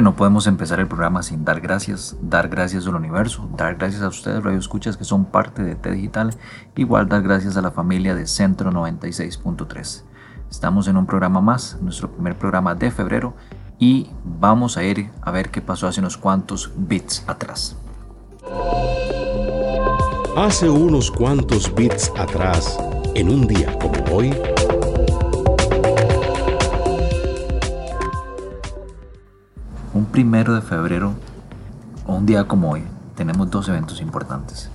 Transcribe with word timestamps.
No 0.00 0.16
podemos 0.16 0.46
empezar 0.46 0.80
el 0.80 0.88
programa 0.88 1.22
sin 1.22 1.44
dar 1.44 1.60
gracias, 1.60 2.16
dar 2.20 2.48
gracias 2.48 2.86
al 2.86 2.94
universo, 2.94 3.48
dar 3.56 3.76
gracias 3.76 4.02
a 4.02 4.08
ustedes 4.08 4.42
radio 4.42 4.58
escuchas 4.58 4.96
que 4.96 5.04
son 5.04 5.24
parte 5.24 5.62
de 5.62 5.74
T 5.74 5.90
Digital, 5.90 6.34
igual 6.74 7.08
dar 7.08 7.22
gracias 7.22 7.56
a 7.56 7.62
la 7.62 7.70
familia 7.70 8.14
de 8.14 8.26
Centro 8.26 8.70
96.3. 8.70 10.02
Estamos 10.50 10.88
en 10.88 10.96
un 10.96 11.06
programa 11.06 11.40
más, 11.40 11.78
nuestro 11.80 12.10
primer 12.10 12.36
programa 12.36 12.74
de 12.74 12.90
febrero 12.90 13.34
y 13.78 14.10
vamos 14.24 14.76
a 14.76 14.84
ir 14.84 15.10
a 15.22 15.30
ver 15.30 15.50
qué 15.50 15.60
pasó 15.60 15.86
hace 15.88 16.00
unos 16.00 16.16
cuantos 16.16 16.72
bits 16.76 17.24
atrás. 17.26 17.76
Hace 20.36 20.68
unos 20.68 21.10
cuantos 21.10 21.74
bits 21.74 22.12
atrás, 22.18 22.78
en 23.14 23.30
un 23.30 23.46
día 23.46 23.78
como 23.78 24.16
hoy, 24.16 24.34
primero 30.16 30.54
de 30.54 30.62
febrero 30.62 31.12
o 32.06 32.14
un 32.14 32.24
día 32.24 32.48
como 32.48 32.70
hoy 32.70 32.82
tenemos 33.16 33.50
dos 33.50 33.68
eventos 33.68 34.00
importantes. 34.00 34.70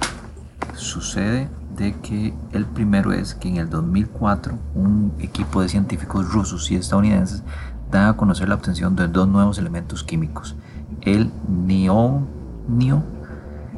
Sucede 0.75 1.50
de 1.75 1.95
que 1.95 2.36
el 2.52 2.67
primero 2.67 3.11
es 3.11 3.33
que 3.33 3.48
en 3.48 3.58
el 3.58 3.67
2004 3.67 4.56
un 4.75 5.14
equipo 5.17 5.64
de 5.64 5.70
científicos 5.70 6.31
rusos 6.31 6.70
y 6.70 6.75
estadounidenses 6.75 7.42
da 7.89 8.09
a 8.09 8.14
conocer 8.17 8.50
la 8.50 8.53
obtención 8.53 8.95
de 8.95 9.08
dos 9.08 9.28
nuevos 9.28 9.58
elementos 9.58 10.03
químicos, 10.03 10.56
el 11.02 11.31
neonio, 11.50 13.03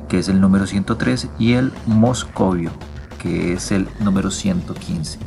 que 0.09 0.19
es 0.19 0.27
el 0.27 0.41
número 0.41 0.67
103, 0.67 1.29
y 1.39 1.53
el 1.53 1.71
moscovio, 1.85 2.71
que 3.19 3.53
es 3.53 3.71
el 3.71 3.87
número 4.01 4.31
115 4.31 5.17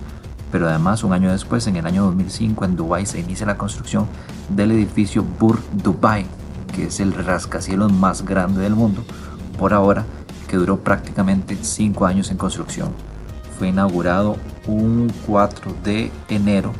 pero 0.51 0.69
además 0.69 1.05
un 1.05 1.13
año 1.13 1.31
después, 1.31 1.67
en 1.67 1.77
el 1.77 1.87
año 1.87 2.05
2005, 2.05 2.65
en 2.65 2.77
Dubái 2.77 3.07
se 3.07 3.21
inicia 3.21 3.47
la 3.47 3.59
construcción 3.59 4.07
del 4.49 4.73
edificio 4.73 5.25
Burj 5.39 5.61
Dubai, 5.73 6.27
que 6.75 6.85
es 6.85 7.01
el 7.01 7.13
rascacielos 7.13 7.93
más 7.93 8.25
grande 8.25 8.61
del 8.61 8.75
mundo, 8.75 9.05
por 9.59 9.73
ahora, 9.73 10.05
que 10.49 10.57
duró 10.57 10.79
prácticamente 10.79 11.57
5 11.61 12.07
años 12.07 12.31
en 12.31 12.37
construcción. 12.37 12.91
Fue 13.59 13.69
inaugurado 13.69 14.37
un 14.67 15.13
4 15.27 15.75
de 15.83 16.11
enero 16.29 16.73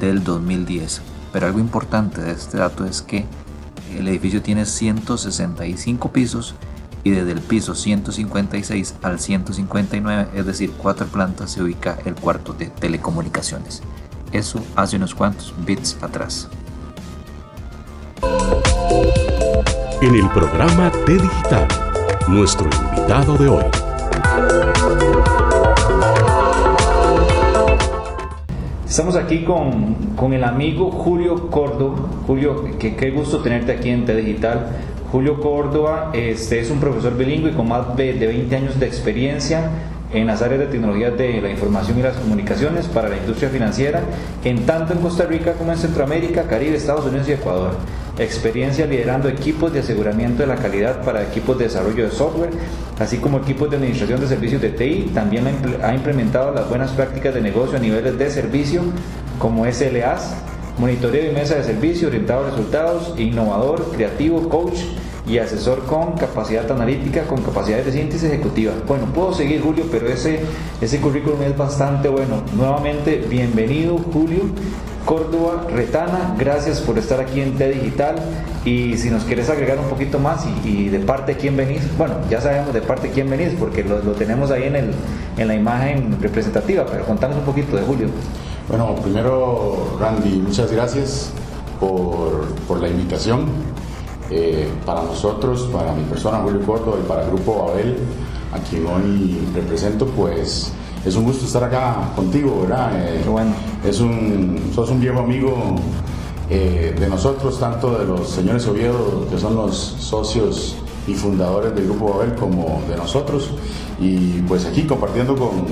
del 0.00 0.24
2010. 0.24 1.02
Pero 1.32 1.46
algo 1.46 1.58
importante 1.58 2.22
de 2.22 2.32
este 2.32 2.58
dato 2.58 2.84
es 2.84 3.02
que 3.02 3.26
el 3.96 4.08
edificio 4.08 4.42
tiene 4.42 4.66
165 4.66 6.10
pisos 6.10 6.54
y 7.04 7.10
desde 7.10 7.32
el 7.32 7.40
piso 7.40 7.74
156 7.74 8.96
al 9.02 9.20
159, 9.20 10.28
es 10.34 10.46
decir, 10.46 10.72
cuatro 10.76 11.06
plantas, 11.06 11.52
se 11.52 11.62
ubica 11.62 11.98
el 12.06 12.14
cuarto 12.14 12.54
de 12.54 12.66
telecomunicaciones. 12.66 13.82
Eso 14.32 14.60
hace 14.74 14.96
unos 14.96 15.14
cuantos 15.14 15.54
bits 15.64 15.98
atrás. 16.02 16.48
En 20.00 20.14
el 20.14 20.28
programa 20.30 20.90
T 21.04 21.12
Digital, 21.12 21.68
nuestro 22.28 22.68
invitado 22.68 23.36
de 23.36 23.48
hoy. 23.48 23.64
Estamos 28.86 29.16
aquí 29.16 29.44
con, 29.44 29.94
con 30.16 30.32
el 30.32 30.44
amigo 30.44 30.90
Julio 30.90 31.50
Cordo. 31.50 31.96
Julio, 32.26 32.78
que, 32.78 32.94
qué 32.96 33.10
gusto 33.10 33.38
tenerte 33.38 33.72
aquí 33.72 33.90
en 33.90 34.04
T 34.04 34.14
Digital. 34.14 34.68
Julio 35.14 35.40
Córdoba 35.40 36.10
este, 36.12 36.58
es 36.58 36.72
un 36.72 36.80
profesor 36.80 37.16
bilingüe 37.16 37.52
con 37.52 37.68
más 37.68 37.96
de 37.96 38.14
20 38.14 38.56
años 38.56 38.80
de 38.80 38.86
experiencia 38.86 39.70
en 40.12 40.26
las 40.26 40.42
áreas 40.42 40.58
de 40.58 40.66
tecnologías 40.66 41.16
de 41.16 41.40
la 41.40 41.50
información 41.50 42.00
y 42.00 42.02
las 42.02 42.16
comunicaciones 42.16 42.88
para 42.88 43.08
la 43.08 43.18
industria 43.18 43.48
financiera, 43.48 44.00
en 44.42 44.66
tanto 44.66 44.92
en 44.92 44.98
Costa 44.98 45.24
Rica 45.24 45.52
como 45.52 45.70
en 45.70 45.78
Centroamérica, 45.78 46.48
Caribe, 46.48 46.76
Estados 46.76 47.06
Unidos 47.06 47.28
y 47.28 47.32
Ecuador. 47.34 47.76
Experiencia 48.18 48.88
liderando 48.88 49.28
equipos 49.28 49.72
de 49.72 49.78
aseguramiento 49.78 50.42
de 50.42 50.48
la 50.48 50.56
calidad 50.56 51.04
para 51.04 51.22
equipos 51.22 51.58
de 51.58 51.66
desarrollo 51.66 52.06
de 52.06 52.10
software, 52.10 52.50
así 52.98 53.18
como 53.18 53.38
equipos 53.38 53.70
de 53.70 53.76
administración 53.76 54.18
de 54.18 54.26
servicios 54.26 54.62
de 54.62 54.70
TI. 54.70 55.12
También 55.14 55.44
ha 55.80 55.94
implementado 55.94 56.52
las 56.52 56.68
buenas 56.68 56.90
prácticas 56.90 57.32
de 57.34 57.40
negocio 57.40 57.76
a 57.76 57.80
niveles 57.80 58.18
de 58.18 58.30
servicio 58.30 58.82
como 59.38 59.64
SLAs, 59.64 60.34
monitoreo 60.76 61.30
y 61.30 61.32
mesa 61.32 61.54
de 61.54 61.62
servicio 61.62 62.08
orientado 62.08 62.46
a 62.46 62.50
resultados, 62.50 63.14
innovador, 63.16 63.92
creativo, 63.92 64.48
coach 64.48 64.80
y 65.26 65.38
asesor 65.38 65.84
con 65.84 66.12
capacidad 66.12 66.70
analítica, 66.70 67.22
con 67.22 67.42
capacidades 67.42 67.86
de 67.86 67.92
síntesis 67.92 68.30
ejecutiva. 68.30 68.72
Bueno, 68.86 69.06
puedo 69.06 69.32
seguir 69.32 69.62
Julio, 69.62 69.86
pero 69.90 70.08
ese, 70.08 70.40
ese 70.80 71.00
currículum 71.00 71.42
es 71.42 71.56
bastante 71.56 72.08
bueno. 72.08 72.42
Nuevamente, 72.56 73.24
bienvenido 73.28 73.98
Julio. 74.12 74.40
Córdoba 75.04 75.66
Retana, 75.70 76.34
gracias 76.38 76.80
por 76.80 76.96
estar 76.98 77.20
aquí 77.20 77.42
en 77.42 77.58
T 77.58 77.68
Digital 77.72 78.14
y 78.64 78.96
si 78.96 79.10
nos 79.10 79.24
quieres 79.24 79.50
agregar 79.50 79.78
un 79.78 79.84
poquito 79.84 80.18
más 80.18 80.46
y, 80.64 80.88
de 80.88 80.98
parte 81.00 81.34
de 81.34 81.38
quién 81.38 81.58
venís, 81.58 81.82
bueno, 81.98 82.14
ya 82.30 82.40
sabemos 82.40 82.72
de 82.72 82.80
parte 82.80 83.08
de 83.08 83.12
quién 83.12 83.28
venís 83.28 83.52
porque 83.58 83.84
lo, 83.84 83.98
tenemos 84.12 84.50
ahí 84.50 84.62
en, 84.62 84.76
el, 84.76 84.90
en 85.36 85.48
la 85.48 85.54
imagen 85.54 86.16
representativa, 86.22 86.86
pero 86.90 87.04
contanos 87.04 87.36
un 87.36 87.44
poquito 87.44 87.76
de 87.76 87.82
Julio. 87.82 88.08
Bueno, 88.66 88.94
primero 89.02 89.98
Randy, 90.00 90.38
muchas 90.38 90.72
gracias 90.72 91.32
por, 91.78 92.46
por 92.66 92.80
la 92.80 92.88
invitación. 92.88 93.44
Eh, 94.36 94.66
para 94.84 95.00
nosotros, 95.04 95.70
para 95.72 95.92
mi 95.92 96.02
persona, 96.02 96.38
Julio 96.38 96.60
Córdoba, 96.66 96.96
y 97.00 97.06
para 97.06 97.22
el 97.22 97.28
Grupo 97.28 97.66
Babel, 97.66 97.98
a 98.52 98.58
quien 98.58 98.84
hoy 98.84 99.38
represento, 99.54 100.06
pues 100.06 100.72
es 101.06 101.14
un 101.14 101.22
gusto 101.22 101.46
estar 101.46 101.62
acá 101.62 102.10
contigo, 102.16 102.62
¿verdad? 102.62 102.90
Eh, 102.96 103.22
bueno. 103.30 103.52
es 103.84 104.00
un, 104.00 104.72
sos 104.74 104.90
un 104.90 104.98
viejo 104.98 105.20
amigo 105.20 105.76
eh, 106.50 106.96
de 106.98 107.08
nosotros, 107.08 107.60
tanto 107.60 107.96
de 107.96 108.06
los 108.06 108.28
señores 108.28 108.66
Oviedo, 108.66 109.24
que 109.30 109.38
son 109.38 109.54
los 109.54 109.76
socios 109.76 110.78
y 111.06 111.14
fundadores 111.14 111.72
del 111.76 111.84
Grupo 111.84 112.14
Babel, 112.14 112.34
como 112.34 112.82
de 112.88 112.96
nosotros. 112.96 113.52
Y 114.00 114.40
pues 114.48 114.66
aquí 114.66 114.82
compartiendo 114.82 115.36
con, 115.36 115.64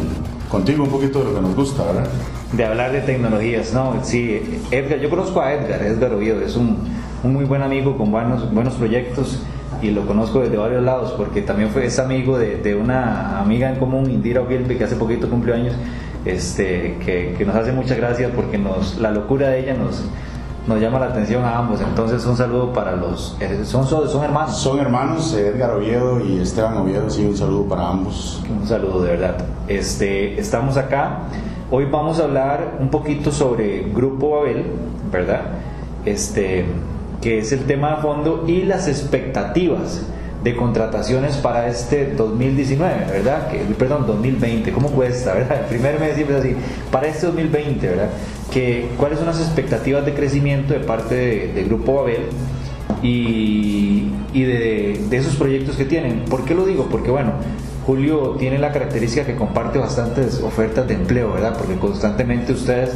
contigo 0.49 0.85
un 0.85 0.91
poquito 0.91 1.19
de 1.19 1.25
lo 1.25 1.35
que 1.35 1.41
nos 1.41 1.57
gusta, 1.57 1.83
¿verdad? 1.83 2.09
De 2.53 2.65
hablar 2.65 2.93
de 2.93 3.01
tecnologías, 3.01 3.73
¿no? 3.75 4.05
Sí, 4.05 4.61
Edgar, 4.71 5.01
yo 5.01 5.11
conozco 5.11 5.41
a 5.41 5.53
Edgar, 5.53 5.83
Edgar 5.83 6.15
Oviedo, 6.15 6.41
es 6.43 6.55
un 6.55 7.02
un 7.23 7.33
muy 7.33 7.45
buen 7.45 7.63
amigo 7.63 7.97
con 7.97 8.11
buenos, 8.11 8.53
buenos 8.53 8.75
proyectos 8.75 9.41
y 9.81 9.91
lo 9.91 10.07
conozco 10.07 10.41
desde 10.41 10.57
varios 10.57 10.83
lados 10.83 11.13
porque 11.17 11.43
también 11.43 11.71
fue 11.71 11.87
es 11.87 11.99
amigo 11.99 12.39
de, 12.39 12.57
de 12.57 12.75
una 12.75 13.41
amiga 13.41 13.69
en 13.69 13.77
común, 13.77 14.11
Indira 14.11 14.41
Ogilvy, 14.41 14.77
que 14.77 14.85
hace 14.85 14.97
poquito 14.97 15.29
cumplió 15.29 15.55
años, 15.55 15.75
este, 16.25 16.99
que, 17.05 17.35
que, 17.37 17.45
nos 17.45 17.57
hace 17.57 17.73
muchas 17.73 17.97
gracias 17.97 18.31
porque 18.35 18.59
nos, 18.59 18.99
la 18.99 19.11
locura 19.11 19.49
de 19.49 19.61
ella 19.61 19.75
nos, 19.75 20.05
nos 20.67 20.81
llama 20.81 21.01
la 21.01 21.07
atención 21.07 21.45
a 21.45 21.59
ambos. 21.59 21.81
Entonces, 21.81 22.25
un 22.27 22.37
saludo 22.37 22.73
para 22.73 22.95
los. 22.95 23.37
Eh, 23.41 23.65
son, 23.65 23.87
son, 23.87 24.25
hermanos. 24.25 24.57
Son 24.57 24.79
hermanos, 24.79 25.35
Edgar 25.35 25.73
Oviedo 25.73 26.25
y 26.25 26.39
Esteban 26.39 26.77
Oviedo. 26.77 27.11
Sí, 27.11 27.25
un 27.25 27.37
saludo 27.37 27.65
para 27.65 27.89
ambos. 27.89 28.43
Un 28.61 28.67
saludo, 28.67 29.03
de 29.03 29.11
verdad. 29.11 29.37
Este, 29.67 30.39
estamos 30.39 30.77
acá. 30.77 31.23
Hoy 31.71 31.87
vamos 31.87 32.21
a 32.21 32.25
hablar 32.25 32.77
un 32.79 32.91
poquito 32.91 33.33
sobre 33.33 33.83
Grupo 33.93 34.31
Babel, 34.31 34.67
¿verdad? 35.11 35.41
Este, 36.05 36.67
que 37.23 37.39
es 37.39 37.53
el 37.53 37.61
tema 37.61 37.97
de 37.97 38.03
fondo, 38.03 38.45
y 38.47 38.63
las 38.63 38.89
expectativas 38.89 40.03
de 40.43 40.57
contrataciones 40.57 41.37
para 41.37 41.69
este 41.69 42.15
2019, 42.15 43.07
¿verdad? 43.13 43.49
Que, 43.49 43.59
perdón, 43.75 44.07
2020, 44.07 44.73
¿cómo 44.73 44.91
cuesta, 44.91 45.35
verdad? 45.35 45.61
El 45.63 45.67
primer 45.67 46.01
mes 46.01 46.17
siempre 46.17 46.37
es 46.37 46.45
así, 46.45 46.57
para 46.91 47.07
este 47.07 47.27
2020, 47.27 47.87
¿verdad? 47.89 48.11
Que, 48.53 48.89
¿Cuáles 48.99 49.19
son 49.19 49.29
las 49.29 49.41
expectativas 49.41 50.05
de 50.05 50.15
crecimiento 50.15 50.75
de 50.75 50.81
parte 50.81 51.53
del 51.55 51.67
Grupo 51.67 51.95
Babel 51.95 52.27
y, 53.03 54.09
y 54.33 54.43
de, 54.43 55.01
de, 55.09 55.17
esos 55.17 55.37
proyectos 55.37 55.77
que 55.77 55.85
tienen? 55.85 56.25
¿Por 56.25 56.45
qué 56.45 56.55
lo 56.55 56.67
digo? 56.67 56.89
Porque, 56.91 57.11
bueno, 57.11 57.33
Julio 57.87 58.37
tiene 58.39 58.59
la 58.59 58.73
característica 58.73 59.25
que 59.25 59.37
comparte 59.37 59.79
bastantes 59.79 60.41
ofertas 60.41 60.89
de 60.89 60.95
empleo, 60.95 61.33
¿verdad? 61.33 61.57
Porque 61.57 61.77
constantemente 61.77 62.53
ustedes 62.53 62.91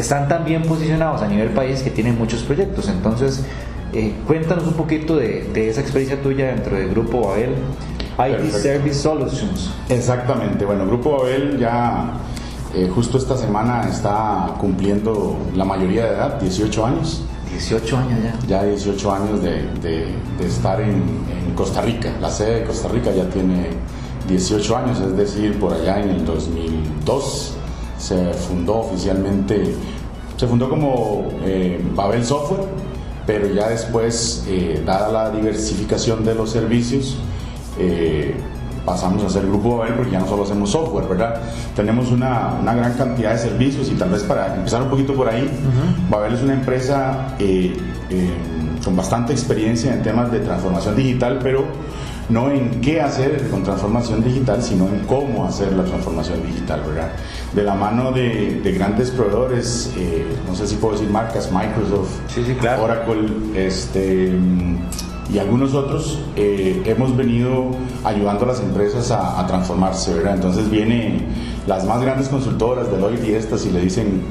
están 0.00 0.28
tan 0.28 0.44
bien 0.44 0.62
posicionados 0.62 1.22
a 1.22 1.28
nivel 1.28 1.50
país 1.50 1.82
que 1.82 1.90
tienen 1.90 2.18
muchos 2.18 2.42
proyectos. 2.42 2.88
Entonces, 2.88 3.44
Eh, 3.92 4.12
cuéntanos 4.26 4.66
un 4.66 4.74
poquito 4.74 5.16
de, 5.16 5.48
de, 5.54 5.70
esa 5.70 5.80
experiencia 5.80 6.20
tuya 6.20 6.48
dentro 6.48 6.76
del 6.76 6.90
Grupo 6.90 7.28
Babel, 7.28 7.54
IT 8.18 8.52
Service 8.52 9.00
Solutions. 9.00 9.70
Exactamente, 9.88 10.66
bueno, 10.66 10.86
Grupo 10.86 11.16
Babel 11.16 11.58
ya 11.58 12.12
eh, 12.74 12.90
justo 12.94 13.16
esta 13.16 13.36
semana 13.36 13.88
está 13.88 14.54
cumpliendo 14.60 15.38
la 15.54 15.64
mayoría 15.64 16.04
de 16.04 16.10
edad, 16.10 16.40
18 16.40 16.86
años. 16.86 17.24
18 17.50 17.96
años 17.96 18.18
ya. 18.22 18.46
Ya 18.46 18.64
18 18.64 19.12
años 19.12 19.42
de, 19.42 19.62
de, 19.80 20.06
de 20.38 20.46
estar 20.46 20.80
en, 20.82 20.90
en, 20.90 21.54
Costa 21.54 21.80
Rica. 21.80 22.12
La 22.20 22.30
sede 22.30 22.60
de 22.60 22.64
Costa 22.66 22.88
Rica 22.88 23.10
ya 23.10 23.24
tiene 23.30 23.68
18 24.28 24.76
años, 24.76 25.00
es 25.00 25.16
decir, 25.16 25.58
por 25.58 25.72
allá 25.72 25.98
en 26.00 26.10
el 26.10 26.24
2002 26.26 27.57
se 27.98 28.32
fundó 28.32 28.78
oficialmente, 28.78 29.74
se 30.36 30.46
fundó 30.46 30.68
como 30.70 31.28
eh, 31.44 31.84
Babel 31.94 32.24
Software, 32.24 32.64
pero 33.26 33.46
ya 33.48 33.68
después, 33.68 34.44
eh, 34.48 34.82
dada 34.86 35.12
la 35.12 35.30
diversificación 35.30 36.24
de 36.24 36.34
los 36.34 36.50
servicios, 36.50 37.18
eh, 37.78 38.34
pasamos 38.88 39.22
a 39.22 39.28
ser 39.28 39.46
Grupo 39.46 39.76
Babel 39.76 39.94
porque 39.94 40.12
ya 40.12 40.20
no 40.20 40.26
solo 40.26 40.44
hacemos 40.44 40.70
software, 40.70 41.06
¿verdad? 41.06 41.42
Tenemos 41.76 42.10
una, 42.10 42.56
una, 42.58 42.74
gran 42.74 42.94
cantidad 42.94 43.32
de 43.32 43.38
servicios 43.38 43.90
y 43.90 43.94
tal 43.94 44.08
vez 44.08 44.22
para 44.22 44.54
empezar 44.54 44.82
un 44.82 44.88
poquito 44.88 45.14
por 45.14 45.28
ahí, 45.28 45.42
uh 45.42 45.46
-huh. 45.46 46.10
Babel 46.10 46.34
es 46.34 46.42
una 46.42 46.54
empresa 46.54 47.34
eh, 47.38 47.76
eh, 48.08 48.30
con 48.82 48.96
bastante 48.96 49.32
experiencia 49.34 49.92
en 49.92 50.02
temas 50.02 50.32
de 50.32 50.40
transformación 50.40 50.96
digital, 50.96 51.38
pero 51.42 51.66
no 52.28 52.50
en 52.50 52.80
qué 52.80 53.00
hacer 53.00 53.48
con 53.50 53.62
transformación 53.62 54.22
digital, 54.22 54.62
sino 54.62 54.86
en 54.88 55.00
cómo 55.06 55.46
hacer 55.46 55.72
la 55.72 55.84
transformación 55.84 56.42
digital, 56.46 56.82
¿verdad? 56.86 57.12
De 57.54 57.62
la 57.62 57.74
mano 57.74 58.12
de, 58.12 58.60
de 58.62 58.72
grandes 58.72 59.10
proveedores, 59.10 59.92
eh, 59.96 60.26
no 60.46 60.54
sé 60.54 60.66
si 60.66 60.76
puedo 60.76 60.94
decir 60.94 61.10
marcas, 61.10 61.50
Microsoft, 61.50 62.10
sí, 62.28 62.42
sí, 62.46 62.54
claro. 62.54 62.84
Oracle, 62.84 63.28
este 63.54 64.38
y 65.30 65.38
algunos 65.38 65.74
otros 65.74 66.18
eh, 66.36 66.82
hemos 66.86 67.14
venido 67.14 67.66
ayudando 68.02 68.44
a 68.46 68.48
las 68.48 68.60
empresas 68.60 69.10
a, 69.10 69.38
a, 69.38 69.46
transformarse, 69.46 70.14
¿verdad? 70.14 70.36
Entonces 70.36 70.70
vienen 70.70 71.26
las 71.66 71.84
más 71.84 72.00
grandes 72.00 72.30
consultoras, 72.30 72.90
Deloitte 72.90 73.26
y 73.26 73.34
estas, 73.34 73.66
y 73.66 73.70
le 73.70 73.82
dicen 73.82 74.22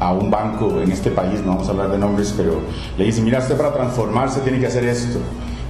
a 0.00 0.12
un 0.12 0.30
banco 0.30 0.80
en 0.80 0.90
este 0.90 1.10
país, 1.10 1.40
no 1.44 1.52
vamos 1.52 1.68
a 1.68 1.70
hablar 1.70 1.90
de 1.90 1.98
nombres, 1.98 2.34
pero 2.36 2.60
le 2.98 3.04
dicen, 3.04 3.24
mira, 3.24 3.38
usted 3.38 3.56
para 3.56 3.72
transformarse 3.72 4.40
tiene 4.40 4.58
que 4.58 4.66
hacer 4.66 4.84
esto, 4.84 5.20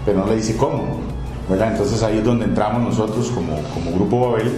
pero 0.07 0.21
no 0.21 0.27
le 0.27 0.37
dice 0.37 0.57
cómo, 0.57 1.01
¿verdad? 1.49 1.73
Entonces 1.73 2.03
ahí 2.03 2.19
es 2.19 2.25
donde 2.25 2.47
entramos 2.47 2.83
nosotros 2.83 3.29
como, 3.29 3.57
como 3.75 3.93
Grupo 3.93 4.31
Babel 4.31 4.51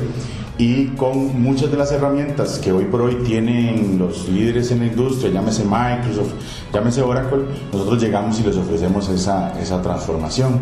y 0.59 0.87
con 0.89 1.43
muchas 1.43 1.71
de 1.71 1.77
las 1.77 1.93
herramientas 1.93 2.59
que 2.59 2.73
hoy 2.73 2.85
por 2.85 3.03
hoy 3.03 3.17
tienen 3.27 3.99
los 3.99 4.27
líderes 4.29 4.71
en 4.71 4.81
la 4.81 4.87
industria, 4.87 5.31
llámese 5.31 5.65
Microsoft, 5.65 6.33
llámese 6.73 7.03
Oracle, 7.03 7.45
nosotros 7.73 8.01
llegamos 8.01 8.41
y 8.41 8.43
les 8.43 8.57
ofrecemos 8.57 9.09
esa, 9.11 9.61
esa 9.61 9.83
transformación. 9.83 10.61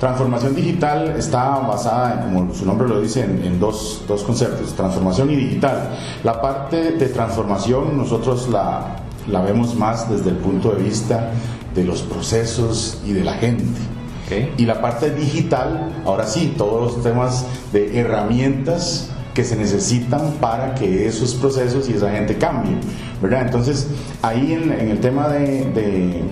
Transformación 0.00 0.54
digital 0.54 1.14
está 1.18 1.58
basada, 1.58 2.22
como 2.22 2.54
su 2.54 2.64
nombre 2.64 2.88
lo 2.88 3.00
dice, 3.00 3.24
en, 3.24 3.44
en 3.44 3.60
dos, 3.60 4.04
dos, 4.06 4.22
conceptos, 4.22 4.72
transformación 4.74 5.30
y 5.30 5.36
digital. 5.36 5.90
La 6.24 6.40
parte 6.40 6.92
de 6.92 7.06
transformación 7.08 7.98
nosotros 7.98 8.48
la, 8.48 8.96
la 9.26 9.40
vemos 9.42 9.74
más 9.74 10.08
desde 10.08 10.30
el 10.30 10.36
punto 10.36 10.70
de 10.70 10.82
vista 10.84 11.32
de 11.74 11.84
los 11.84 12.02
procesos 12.02 13.02
y 13.04 13.12
de 13.12 13.24
la 13.24 13.34
gente. 13.34 13.97
Okay. 14.28 14.52
Y 14.58 14.66
la 14.66 14.82
parte 14.82 15.10
digital, 15.10 15.90
ahora 16.04 16.26
sí, 16.26 16.52
todos 16.58 16.92
los 16.92 17.02
temas 17.02 17.46
de 17.72 17.98
herramientas 17.98 19.08
que 19.32 19.42
se 19.42 19.56
necesitan 19.56 20.32
para 20.38 20.74
que 20.74 21.06
esos 21.06 21.34
procesos 21.34 21.88
y 21.88 21.94
esa 21.94 22.10
gente 22.10 22.36
cambien, 22.36 22.78
¿verdad? 23.22 23.46
Entonces, 23.46 23.86
ahí 24.20 24.52
en, 24.52 24.70
en 24.70 24.90
el 24.90 25.00
tema 25.00 25.28
de, 25.28 25.64
de, 25.72 26.24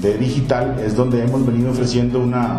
de, 0.00 0.18
digital 0.18 0.82
es 0.84 0.96
donde 0.96 1.22
hemos 1.22 1.46
venido 1.46 1.70
ofreciendo 1.70 2.18
una, 2.18 2.58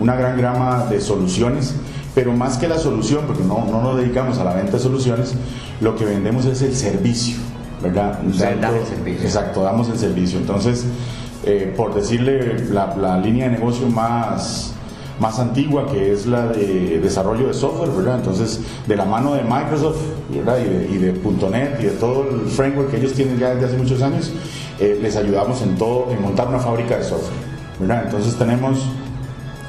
una 0.00 0.16
gran 0.16 0.40
gama 0.40 0.86
de 0.90 1.00
soluciones, 1.00 1.76
pero 2.12 2.32
más 2.32 2.56
que 2.56 2.66
la 2.66 2.78
solución, 2.78 3.26
porque 3.28 3.44
no, 3.44 3.64
no 3.70 3.80
nos 3.80 3.98
dedicamos 3.98 4.38
a 4.38 4.44
la 4.44 4.54
venta 4.54 4.72
de 4.72 4.80
soluciones, 4.80 5.34
lo 5.80 5.94
que 5.94 6.04
vendemos 6.04 6.46
es 6.46 6.62
el 6.62 6.74
servicio, 6.74 7.36
¿verdad? 7.80 8.18
O 8.28 8.32
sea, 8.32 8.50
el 8.50 8.60
servicio. 8.86 9.22
Exacto, 9.22 9.62
damos 9.62 9.88
el 9.88 9.98
servicio. 9.98 10.38
Entonces, 10.40 10.84
eh, 11.44 11.72
por 11.76 11.94
decirle 11.94 12.68
la, 12.70 12.94
la, 12.96 13.18
línea 13.18 13.48
de 13.48 13.58
negocio 13.58 13.86
más, 13.88 14.74
más 15.20 15.38
antigua, 15.38 15.86
que 15.86 16.12
es 16.12 16.26
la 16.26 16.46
de 16.48 17.00
desarrollo 17.00 17.48
de 17.48 17.54
software, 17.54 17.90
¿verdad? 17.90 18.16
Entonces, 18.16 18.60
de 18.86 18.96
la 18.96 19.04
mano 19.04 19.34
de 19.34 19.42
Microsoft 19.42 19.98
¿verdad? 20.30 20.58
Y, 20.58 20.68
de, 20.68 20.88
y 20.90 20.98
de 20.98 21.48
.NET 21.50 21.80
y 21.80 21.84
de 21.84 21.90
todo 21.92 22.28
el 22.28 22.46
framework 22.48 22.90
que 22.90 22.98
ellos 22.98 23.12
tienen 23.12 23.38
ya 23.38 23.54
desde 23.54 23.66
hace 23.66 23.76
muchos 23.76 24.02
años, 24.02 24.32
eh, 24.80 24.98
les 25.00 25.16
ayudamos 25.16 25.62
en 25.62 25.76
todo, 25.76 26.08
en 26.10 26.20
montar 26.20 26.48
una 26.48 26.58
fábrica 26.58 26.96
de 26.96 27.04
software, 27.04 27.38
¿verdad? 27.78 28.04
Entonces 28.06 28.36
tenemos 28.36 28.78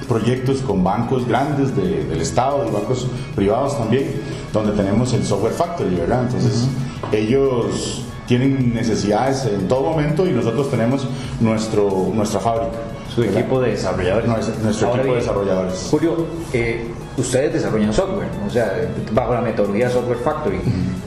proyectos 0.07 0.59
con 0.61 0.83
bancos 0.83 1.27
grandes 1.27 1.75
de, 1.75 2.05
del 2.05 2.21
Estado 2.21 2.65
y 2.67 2.71
bancos 2.71 3.07
privados 3.35 3.77
también, 3.77 4.21
donde 4.53 4.71
tenemos 4.71 5.13
el 5.13 5.23
Software 5.23 5.53
Factory, 5.53 5.95
¿verdad? 5.95 6.23
Entonces, 6.23 6.67
ellos 7.11 8.03
tienen 8.27 8.73
necesidades 8.73 9.45
en 9.45 9.67
todo 9.67 9.83
momento 9.83 10.27
y 10.27 10.31
nosotros 10.31 10.69
tenemos 10.69 11.07
nuestro, 11.39 12.11
nuestra 12.13 12.39
fábrica. 12.39 12.77
Su 13.13 13.21
¿verdad? 13.21 13.39
equipo 13.39 13.61
de 13.61 13.71
desarrolladores. 13.71 14.29
Nuestro, 14.29 14.55
nuestro 14.63 14.87
equipo 14.89 15.03
bien, 15.03 15.15
de 15.15 15.21
desarrolladores. 15.21 15.87
Julio, 15.89 16.27
eh, 16.53 16.91
ustedes 17.17 17.53
desarrollan 17.53 17.93
software, 17.93 18.27
o 18.45 18.49
sea, 18.49 18.73
bajo 19.11 19.33
la 19.33 19.41
metodología 19.41 19.89
Software 19.89 20.19
Factory, 20.19 20.59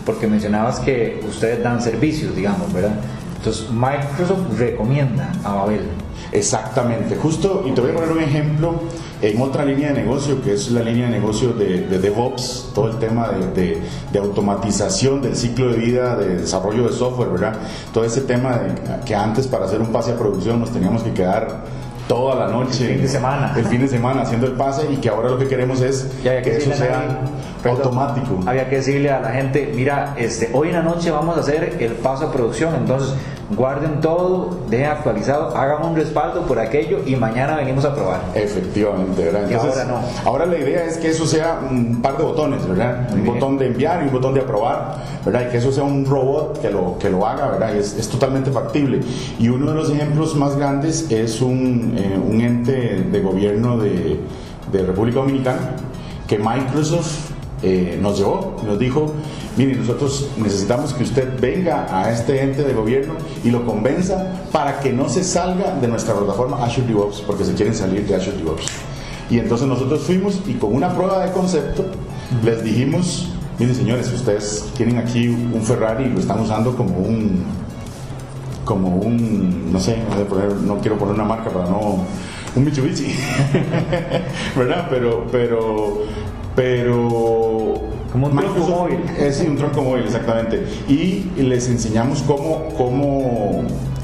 porque 0.05 0.27
mencionabas 0.27 0.81
que 0.81 1.23
ustedes 1.29 1.63
dan 1.63 1.81
servicios, 1.81 2.35
digamos, 2.35 2.73
¿verdad? 2.73 2.95
Entonces, 3.37 3.71
Microsoft 3.71 4.59
recomienda 4.59 5.31
a 5.45 5.55
Babel. 5.55 5.83
Exactamente, 6.33 7.17
justo, 7.17 7.65
y 7.67 7.73
te 7.73 7.81
voy 7.81 7.91
a 7.91 7.95
poner 7.95 8.13
un 8.13 8.21
ejemplo 8.23 8.75
en 9.23 9.41
otra 9.41 9.65
línea 9.65 9.93
de 9.93 10.03
negocio, 10.03 10.43
que 10.43 10.55
es 10.55 10.71
la 10.71 10.83
línea 10.83 11.07
de 11.07 11.13
negocio 11.19 11.53
de, 11.53 11.87
de 11.87 11.99
DevOps, 11.99 12.71
todo 12.75 12.89
el 12.89 12.99
tema 12.99 13.29
de, 13.29 13.49
de, 13.49 13.83
de, 14.13 14.19
automatización 14.19 15.21
del 15.21 15.37
ciclo 15.37 15.71
de 15.71 15.77
vida, 15.77 16.17
de 16.17 16.39
desarrollo 16.39 16.89
de 16.89 16.93
software, 16.93 17.31
¿verdad? 17.31 17.57
Todo 17.93 18.05
ese 18.05 18.23
tema 18.23 18.57
de 18.57 18.75
que 19.05 19.15
antes 19.15 19.47
para 19.47 19.67
hacer 19.67 19.81
un 19.81 19.89
pase 19.89 20.13
a 20.13 20.17
producción 20.17 20.61
nos 20.61 20.71
teníamos 20.71 21.03
que 21.03 21.13
quedar 21.13 21.65
toda 22.09 22.35
la 22.35 22.49
noche, 22.49 22.87
el 22.87 22.95
fin 22.95 23.03
de 23.03 23.09
semana, 23.09 23.55
el 23.57 23.65
fin 23.67 23.81
de 23.81 23.89
semana 23.89 24.23
haciendo 24.23 24.47
el 24.47 24.55
pase 24.55 24.91
y 24.91 24.97
que 24.97 25.09
ahora 25.09 25.31
lo 25.31 25.39
que 25.39 25.47
queremos 25.47 25.81
es 25.81 26.11
que, 26.23 26.43
que 26.43 26.57
eso 26.57 26.73
sea 26.73 27.21
perdón, 27.63 27.83
automático. 27.83 28.41
Había 28.47 28.69
que 28.69 28.77
decirle 28.77 29.11
a 29.11 29.21
la 29.21 29.31
gente, 29.31 29.73
mira, 29.75 30.15
este, 30.17 30.51
hoy 30.53 30.69
en 30.69 30.75
la 30.75 30.83
noche 30.83 31.11
vamos 31.11 31.37
a 31.37 31.41
hacer 31.41 31.77
el 31.81 31.93
paso 31.93 32.27
a 32.27 32.33
producción, 32.33 32.75
entonces 32.75 33.15
guarden 33.51 34.01
todo, 34.01 34.61
dejen 34.69 34.87
actualizado, 34.87 35.57
hagan 35.57 35.85
un 35.85 35.97
respaldo 35.97 36.43
por 36.43 36.59
aquello 36.61 37.01
y 37.05 37.17
mañana 37.17 37.57
venimos 37.57 37.85
a 37.85 37.95
probar. 37.95 38.21
Efectivamente, 38.35 39.25
¿verdad? 39.25 39.51
Entonces, 39.51 39.81
ahora 39.81 40.01
no. 40.01 40.31
Ahora 40.31 40.47
la 40.47 40.59
idea 40.59 40.85
es 40.85 40.99
que 40.99 41.09
eso 41.09 41.27
sea 41.27 41.59
un 41.69 42.01
par 42.01 42.17
de 42.17 42.23
botones, 42.23 42.67
¿verdad? 42.67 43.09
Muy 43.11 43.19
un 43.19 43.23
bien. 43.23 43.35
botón 43.35 43.59
de 43.59 43.67
enviar 43.67 44.03
y 44.03 44.07
un 44.07 44.13
botón 44.13 44.35
de 44.35 44.41
aprobar, 44.41 44.97
¿verdad? 45.25 45.47
Y 45.49 45.51
que 45.51 45.57
eso 45.59 45.73
sea 45.73 45.83
un 45.83 46.07
robot 46.07 46.61
que 46.61 46.71
lo, 46.71 46.97
que 46.99 47.11
lo 47.11 47.27
haga, 47.27 47.49
¿verdad? 47.49 47.75
Y 47.75 47.79
es, 47.79 47.97
es 47.97 48.09
totalmente 48.09 48.53
factible. 48.53 49.01
Y 49.39 49.49
uno 49.49 49.71
de 49.71 49.75
los 49.75 49.91
ejemplos 49.91 50.37
más 50.37 50.57
grandes 50.57 51.11
es 51.11 51.41
un, 51.41 51.97
eh, 51.99 52.19
un 52.25 52.41
ente 52.41 52.73
de 53.11 53.21
gobierno 53.21 53.79
de, 53.79 54.21
de 54.71 54.87
República 54.87 55.19
Dominicana 55.21 55.59
que 56.29 56.39
Microsoft 56.39 57.30
eh, 57.63 57.99
nos 58.01 58.19
llevó, 58.19 58.57
nos 58.65 58.79
dijo, 58.79 59.13
mire, 59.57 59.77
nosotros 59.77 60.29
necesitamos 60.39 60.95
que 60.95 61.03
usted 61.03 61.39
venga 61.41 61.87
a 61.91 62.11
este 62.11 62.43
ente 62.43 62.63
de 62.63 62.73
gobierno 62.73 63.15
y 63.45 63.51
lo 63.51 63.67
convenza 63.67 64.33
para 64.51 64.81
que 64.81 64.93
no 64.93 65.09
se 65.09 65.25
salga 65.25 65.75
de 65.77 65.89
nuestra 65.89 66.15
plataforma 66.15 66.65
Azure 66.65 66.87
DevOps, 66.87 67.21
porque 67.21 67.45
se 67.45 67.55
quieren 67.55 67.75
salir 67.75 68.07
de 68.07 68.15
Azure 68.17 68.37
DevOps. 68.37 68.67
Y 69.31 69.39
entonces 69.39 69.67
nosotros 69.67 70.01
fuimos 70.01 70.41
y 70.47 70.55
con 70.55 70.75
una 70.75 70.95
prueba 70.95 71.25
de 71.25 71.33
concepto 71.33 71.85
les 72.45 72.65
dijimos, 72.65 73.29
miren 73.59 73.75
señores, 73.75 74.13
ustedes 74.13 74.71
tienen 74.77 74.99
aquí 74.99 75.29
un 75.29 75.63
Ferrari 75.63 76.05
y 76.05 76.09
lo 76.09 76.21
están 76.21 76.41
usando 76.41 76.75
como 76.75 76.99
un, 76.99 77.45
como 78.65 78.97
un, 78.97 79.73
no 79.73 79.79
sé, 79.81 79.99
no, 80.65 80.79
quiero 80.79 80.97
poner 80.97 81.15
una 81.15 81.25
marca 81.25 81.51
para 81.51 81.67
no, 81.67 81.99
un 82.57 82.65
Mitsubishi, 82.65 83.15
¿verdad? 84.57 84.87
Pero, 84.91 85.27
pero, 85.31 86.03
pero 86.61 87.75
como 88.13 88.27
un 88.27 88.37
tronco 88.37 88.69
móvil. 88.69 88.99
Es 89.19 89.37
sí, 89.37 89.47
un 89.47 89.57
tronco 89.57 89.81
móvil, 89.81 90.05
exactamente. 90.05 90.63
Y 90.89 91.25
les 91.39 91.67
enseñamos 91.71 92.23
cómo, 92.27 92.69
cómo, 92.77 93.63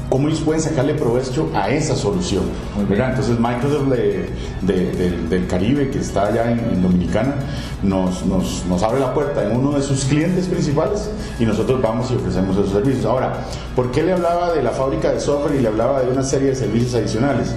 cómo 0.09 0.27
ellos 0.27 0.39
pueden 0.39 0.59
sacarle 0.63 0.95
provecho 0.95 1.51
a 1.53 1.69
esa 1.69 1.95
solución. 1.95 2.45
¿verdad? 2.89 3.11
Entonces 3.11 3.39
Microsoft 3.39 3.89
de, 3.89 4.29
de, 4.61 4.91
de, 4.91 5.11
del 5.29 5.45
Caribe, 5.45 5.91
que 5.91 5.99
está 5.99 6.29
allá 6.29 6.51
en, 6.51 6.57
en 6.57 6.81
Dominicana, 6.81 7.35
nos, 7.83 8.25
nos, 8.25 8.65
nos, 8.65 8.81
abre 8.81 9.01
la 9.01 9.13
puerta 9.13 9.43
en 9.43 9.55
uno 9.55 9.73
de 9.73 9.83
sus 9.83 10.05
clientes 10.05 10.47
principales 10.47 11.11
y 11.39 11.45
nosotros 11.45 11.79
vamos 11.79 12.09
y 12.09 12.15
ofrecemos 12.15 12.57
esos 12.57 12.71
servicios. 12.71 13.05
Ahora, 13.05 13.45
¿por 13.75 13.91
qué 13.91 14.01
le 14.01 14.13
hablaba 14.13 14.51
de 14.53 14.63
la 14.63 14.71
fábrica 14.71 15.11
de 15.11 15.19
software 15.19 15.59
y 15.59 15.61
le 15.61 15.67
hablaba 15.67 16.01
de 16.01 16.09
una 16.09 16.23
serie 16.23 16.47
de 16.49 16.55
servicios 16.55 16.95
adicionales? 16.95 17.53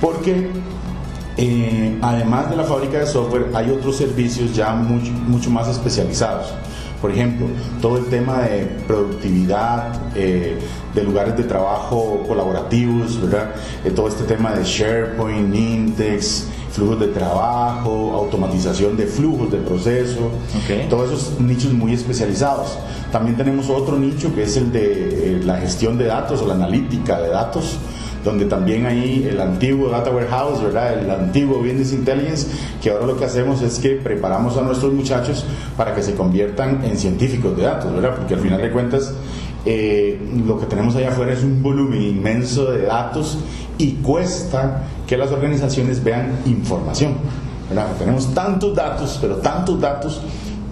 Porque 0.00 0.50
eh, 1.42 1.98
además 2.02 2.50
de 2.50 2.56
la 2.56 2.64
fábrica 2.64 2.98
de 2.98 3.06
software, 3.06 3.46
hay 3.54 3.70
otros 3.70 3.96
servicios 3.96 4.54
ya 4.54 4.74
mucho, 4.74 5.10
mucho 5.10 5.50
más 5.50 5.68
especializados. 5.68 6.52
Por 7.00 7.10
ejemplo, 7.10 7.46
todo 7.80 7.96
el 7.96 8.04
tema 8.06 8.42
de 8.42 8.66
productividad, 8.86 9.90
eh, 10.14 10.58
de 10.94 11.02
lugares 11.02 11.34
de 11.38 11.44
trabajo 11.44 12.22
colaborativos, 12.28 13.18
¿verdad? 13.22 13.54
Eh, 13.84 13.90
todo 13.90 14.08
este 14.08 14.24
tema 14.24 14.52
de 14.52 14.64
SharePoint, 14.64 15.54
Index, 15.54 16.48
flujos 16.72 17.00
de 17.00 17.08
trabajo, 17.08 18.12
automatización 18.14 18.98
de 18.98 19.06
flujos 19.06 19.50
de 19.50 19.58
proceso, 19.58 20.30
todos 20.90 21.10
esos 21.10 21.40
nichos 21.40 21.72
muy 21.72 21.94
especializados. 21.94 22.78
También 23.10 23.36
tenemos 23.36 23.70
otro 23.70 23.98
nicho 23.98 24.34
que 24.34 24.42
es 24.42 24.56
el 24.58 24.70
de 24.70 24.82
eh, 24.82 25.40
la 25.42 25.56
gestión 25.56 25.96
de 25.96 26.04
datos 26.04 26.42
o 26.42 26.46
la 26.46 26.54
analítica 26.54 27.18
de 27.18 27.30
datos 27.30 27.78
donde 28.24 28.44
también 28.46 28.86
ahí 28.86 29.26
el 29.30 29.40
antiguo 29.40 29.88
Data 29.88 30.10
Warehouse, 30.10 30.62
¿verdad? 30.62 30.98
el 30.98 31.10
antiguo 31.10 31.58
Business 31.58 31.92
Intelligence, 31.92 32.48
que 32.82 32.90
ahora 32.90 33.06
lo 33.06 33.16
que 33.16 33.24
hacemos 33.24 33.62
es 33.62 33.78
que 33.78 33.90
preparamos 33.96 34.56
a 34.56 34.62
nuestros 34.62 34.92
muchachos 34.92 35.44
para 35.76 35.94
que 35.94 36.02
se 36.02 36.14
conviertan 36.14 36.84
en 36.84 36.96
científicos 36.96 37.56
de 37.56 37.62
datos, 37.64 37.92
¿verdad? 37.92 38.16
porque 38.16 38.34
al 38.34 38.40
final 38.40 38.60
de 38.60 38.70
cuentas 38.70 39.14
eh, 39.64 40.18
lo 40.46 40.58
que 40.58 40.66
tenemos 40.66 40.96
allá 40.96 41.10
afuera 41.10 41.32
es 41.32 41.42
un 41.42 41.62
volumen 41.62 42.02
inmenso 42.02 42.70
de 42.70 42.82
datos 42.82 43.38
y 43.78 43.92
cuesta 43.94 44.82
que 45.06 45.16
las 45.16 45.30
organizaciones 45.30 46.02
vean 46.02 46.40
información. 46.46 47.14
¿verdad? 47.68 47.86
Tenemos 47.98 48.34
tantos 48.34 48.74
datos, 48.74 49.18
pero 49.20 49.36
tantos 49.36 49.80
datos 49.80 50.20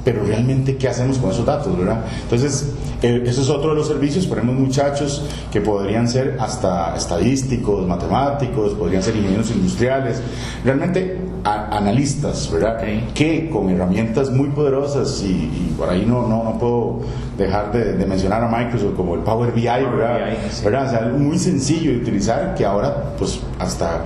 pero 0.08 0.24
realmente 0.24 0.78
qué 0.78 0.88
hacemos 0.88 1.18
con 1.18 1.32
esos 1.32 1.44
datos, 1.44 1.76
¿verdad? 1.76 2.02
Entonces, 2.22 2.72
eh, 3.02 3.22
eso 3.26 3.42
es 3.42 3.48
otro 3.48 3.70
de 3.70 3.76
los 3.76 3.86
servicios, 3.86 4.26
ponemos 4.26 4.56
muchachos 4.56 5.22
que 5.52 5.60
podrían 5.60 6.08
ser 6.08 6.36
hasta 6.40 6.96
estadísticos, 6.96 7.86
matemáticos, 7.86 8.72
podrían 8.74 9.02
ser 9.02 9.16
ingenieros 9.16 9.50
industriales, 9.50 10.20
realmente 10.64 11.16
analistas, 11.44 12.50
¿verdad? 12.52 12.82
Que 13.14 13.48
con 13.50 13.70
herramientas 13.70 14.30
muy 14.30 14.48
poderosas 14.48 15.22
y, 15.22 15.74
por 15.78 15.88
ahí 15.88 16.04
no, 16.04 16.26
no, 16.26 16.42
no 16.42 16.58
puedo 16.58 17.00
dejar 17.36 17.72
de, 17.72 18.04
mencionar 18.04 18.42
a 18.42 18.48
Microsoft 18.48 18.94
como 18.96 19.14
el 19.14 19.20
Power 19.20 19.52
BI, 19.52 19.62
¿verdad? 19.62 20.30
¿verdad? 20.64 20.86
O 20.86 20.90
sea, 20.90 20.98
algo 20.98 21.18
muy 21.18 21.38
sencillo 21.38 21.92
de 21.92 21.98
utilizar 21.98 22.54
que 22.54 22.64
ahora 22.64 23.14
pues 23.16 23.40
hasta 23.58 24.02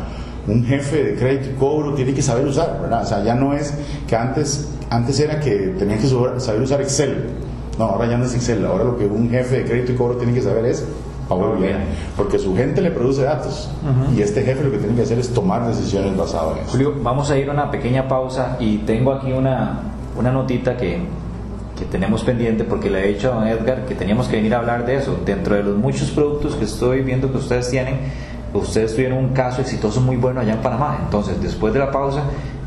un 0.47 0.65
jefe 0.65 1.03
de 1.03 1.15
crédito 1.15 1.51
y 1.51 1.55
cobro 1.55 1.95
tiene 1.95 2.13
que 2.13 2.23
saber 2.23 2.47
usar, 2.47 2.79
¿verdad? 2.83 3.03
O 3.03 3.07
sea, 3.07 3.25
ya 3.25 3.35
no 3.35 3.55
es 3.55 3.73
que 4.07 4.17
antes, 4.17 4.69
antes 4.91 5.19
era 5.21 5.41
que 5.41 5.75
tenían 5.79 5.99
que 5.99 6.09
saber 6.09 6.61
usar 6.61 6.81
Excel. 6.81 7.42
No, 7.83 7.89
ahora 7.89 8.07
ya 8.07 8.17
no 8.17 8.25
es 8.25 8.35
Excel. 8.35 8.65
Ahora 8.65 8.85
lo 8.85 8.97
que 8.97 9.07
un 9.07 9.29
jefe 9.29 9.57
de 9.59 9.65
crédito 9.65 9.91
y 9.91 9.95
cobro 9.97 10.17
tiene 10.17 10.33
que 10.33 10.41
saber 10.41 10.65
es 10.67 10.87
Power 11.29 11.59
BI. 11.59 11.67
Porque 12.17 12.39
su 12.39 12.55
gente 12.55 12.81
le 12.81 12.93
produce 12.93 13.23
datos. 13.23 13.69
Y 14.17 14.23
este 14.23 14.43
jefe 14.43 14.63
lo 14.63 14.71
que 14.71 14.79
tiene 14.79 14.95
que 14.95 15.03
hacer 15.03 15.19
es 15.19 15.35
tomar 15.35 15.67
decisiones 15.67 16.17
basadas 16.17 16.59
en 16.59 16.63
eso. 16.63 16.71
Julio, 16.71 16.95
vamos 17.03 17.29
a 17.33 17.37
ir 17.37 17.51
a 17.51 17.53
una 17.53 17.73
pequeña 17.73 18.07
pausa 18.07 18.57
y 18.61 18.79
tengo 18.79 19.13
aquí 19.13 19.33
una, 19.33 19.81
una 20.17 20.31
notita 20.31 20.77
que, 20.77 21.01
que 21.77 21.85
tenemos 21.87 22.23
pendiente 22.23 22.63
porque 22.63 22.89
le 22.89 23.05
he 23.05 23.15
dicho 23.15 23.33
a 23.37 23.51
Edgar 23.51 23.85
que 23.85 23.97
teníamos 23.97 24.29
que 24.29 24.37
venir 24.37 24.55
a 24.55 24.59
hablar 24.59 24.87
de 24.87 24.99
eso. 24.99 25.19
Dentro 25.27 25.57
de 25.57 25.65
los 25.65 25.77
muchos 25.77 26.13
productos 26.13 26.55
que 26.55 26.67
estoy 26.67 27.03
viendo 27.03 27.33
que 27.33 27.39
ustedes 27.39 27.69
tienen, 27.69 27.97
ustedes 28.55 28.95
tuvieron 28.95 29.19
un 29.19 29.29
caso 29.31 29.61
exitoso 29.61 30.01
muy 30.01 30.17
bueno 30.17 30.39
allá 30.41 30.53
en 30.53 30.61
Panamá. 30.61 31.01
Entonces, 31.03 31.43
después 31.43 31.73
de 31.73 31.81
la 31.81 31.91
pausa, 31.91 32.23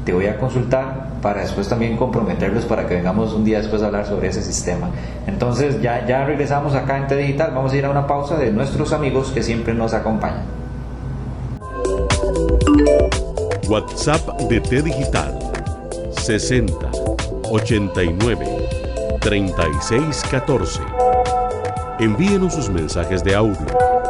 te 0.06 0.14
voy 0.14 0.28
a 0.28 0.38
consultar 0.38 1.08
para 1.22 1.42
después 1.42 1.68
también 1.68 1.98
comprometerlos 1.98 2.66
para 2.66 2.88
que 2.88 2.96
vengamos 2.96 3.34
un 3.34 3.44
día 3.44 3.58
después 3.58 3.82
a 3.82 3.88
hablar 3.88 4.06
sobre 4.06 4.28
ese 4.28 4.44
sistema. 4.44 4.90
Entonces, 5.26 5.82
ya, 5.82 6.06
ya 6.06 6.24
regresamos 6.24 6.76
acá 6.76 6.98
en 6.98 7.08
T 7.08 7.16
Digital. 7.18 7.52
Vamos 7.56 7.74
a 7.74 7.78
ir 7.78 7.86
a 7.86 7.90
una 7.90 8.06
pausa 8.06 8.38
de 8.38 8.52
nuestros 8.52 8.94
amigos 8.94 9.32
que 9.32 9.42
siempre 9.42 9.74
nos 9.74 9.94
acompañan. 9.94 10.44
WhatsApp 13.68 14.42
de 14.42 14.62
T 14.62 14.84
Digital 14.84 15.40
60 16.12 16.76
89 17.50 18.46
36 19.22 20.24
14. 20.30 20.82
Envíenos 22.00 22.54
sus 22.54 22.70
mensajes 22.70 23.24
de 23.24 23.34
audio 23.34 23.66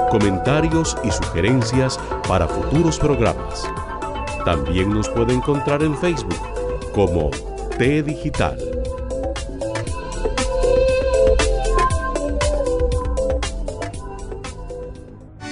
comentarios 0.10 0.96
y 1.04 1.12
sugerencias 1.12 2.00
para 2.28 2.48
futuros 2.48 2.98
programas. 2.98 3.70
También 4.46 4.94
nos 4.94 5.10
puede 5.10 5.34
encontrar 5.34 5.82
en 5.82 5.98
Facebook 5.98 6.38
como 6.94 7.32
T 7.78 8.04
Digital. 8.04 8.75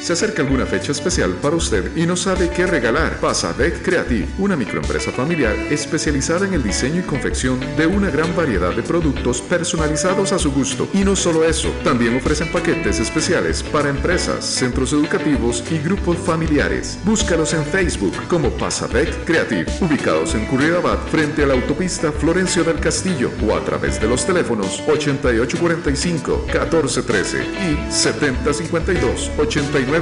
Se 0.04 0.12
acerca 0.12 0.42
alguna 0.42 0.66
fecha 0.66 0.92
especial 0.92 1.32
para 1.42 1.56
usted 1.56 1.96
y 1.96 2.06
no 2.06 2.18
sabe 2.18 2.50
qué 2.50 2.68
regalar. 2.68 3.22
Pasadec 3.22 3.82
Creative, 3.82 4.28
una 4.38 4.58
microempresa 4.58 5.14
familiar 5.14 5.56
especializada 5.72 6.46
en 6.46 6.54
el 6.54 6.62
diseño 6.62 7.00
y 7.00 7.04
confección 7.04 7.58
de 7.78 7.88
una 7.88 8.10
gran 8.10 8.36
variedad 8.36 8.76
de 8.76 8.84
productos 8.84 9.40
personalizados 9.40 10.34
a 10.34 10.40
su 10.40 10.52
gusto. 10.52 10.90
Y 10.94 11.06
no 11.06 11.16
solo 11.16 11.46
eso, 11.46 11.70
también 11.86 12.18
ofrecen 12.18 12.52
paquetes 12.52 13.00
especiales 13.00 13.64
para 13.64 13.88
empresas, 13.88 14.44
centros 14.44 14.92
educativos 14.92 15.64
y 15.72 15.78
grupos 15.78 16.18
familiares. 16.18 17.00
Búscalos 17.06 17.54
en 17.54 17.64
Facebook 17.64 18.28
como 18.28 18.50
Pasadec 18.50 19.24
Creative, 19.24 19.68
ubicados 19.80 20.36
en 20.36 20.48
Curridabat 20.48 21.08
frente 21.12 21.44
a 21.44 21.48
la 21.48 21.54
autopista 21.54 22.12
Florencio 22.12 22.66
del 22.66 22.82
Castillo 22.82 23.32
o 23.48 23.56
a 23.56 23.64
través 23.64 24.02
de 24.02 24.10
los 24.10 24.26
teléfonos 24.26 24.84
8845 24.86 26.44
1413 26.48 27.38
y 27.42 27.90
7052 27.90 29.32
89 29.38 29.93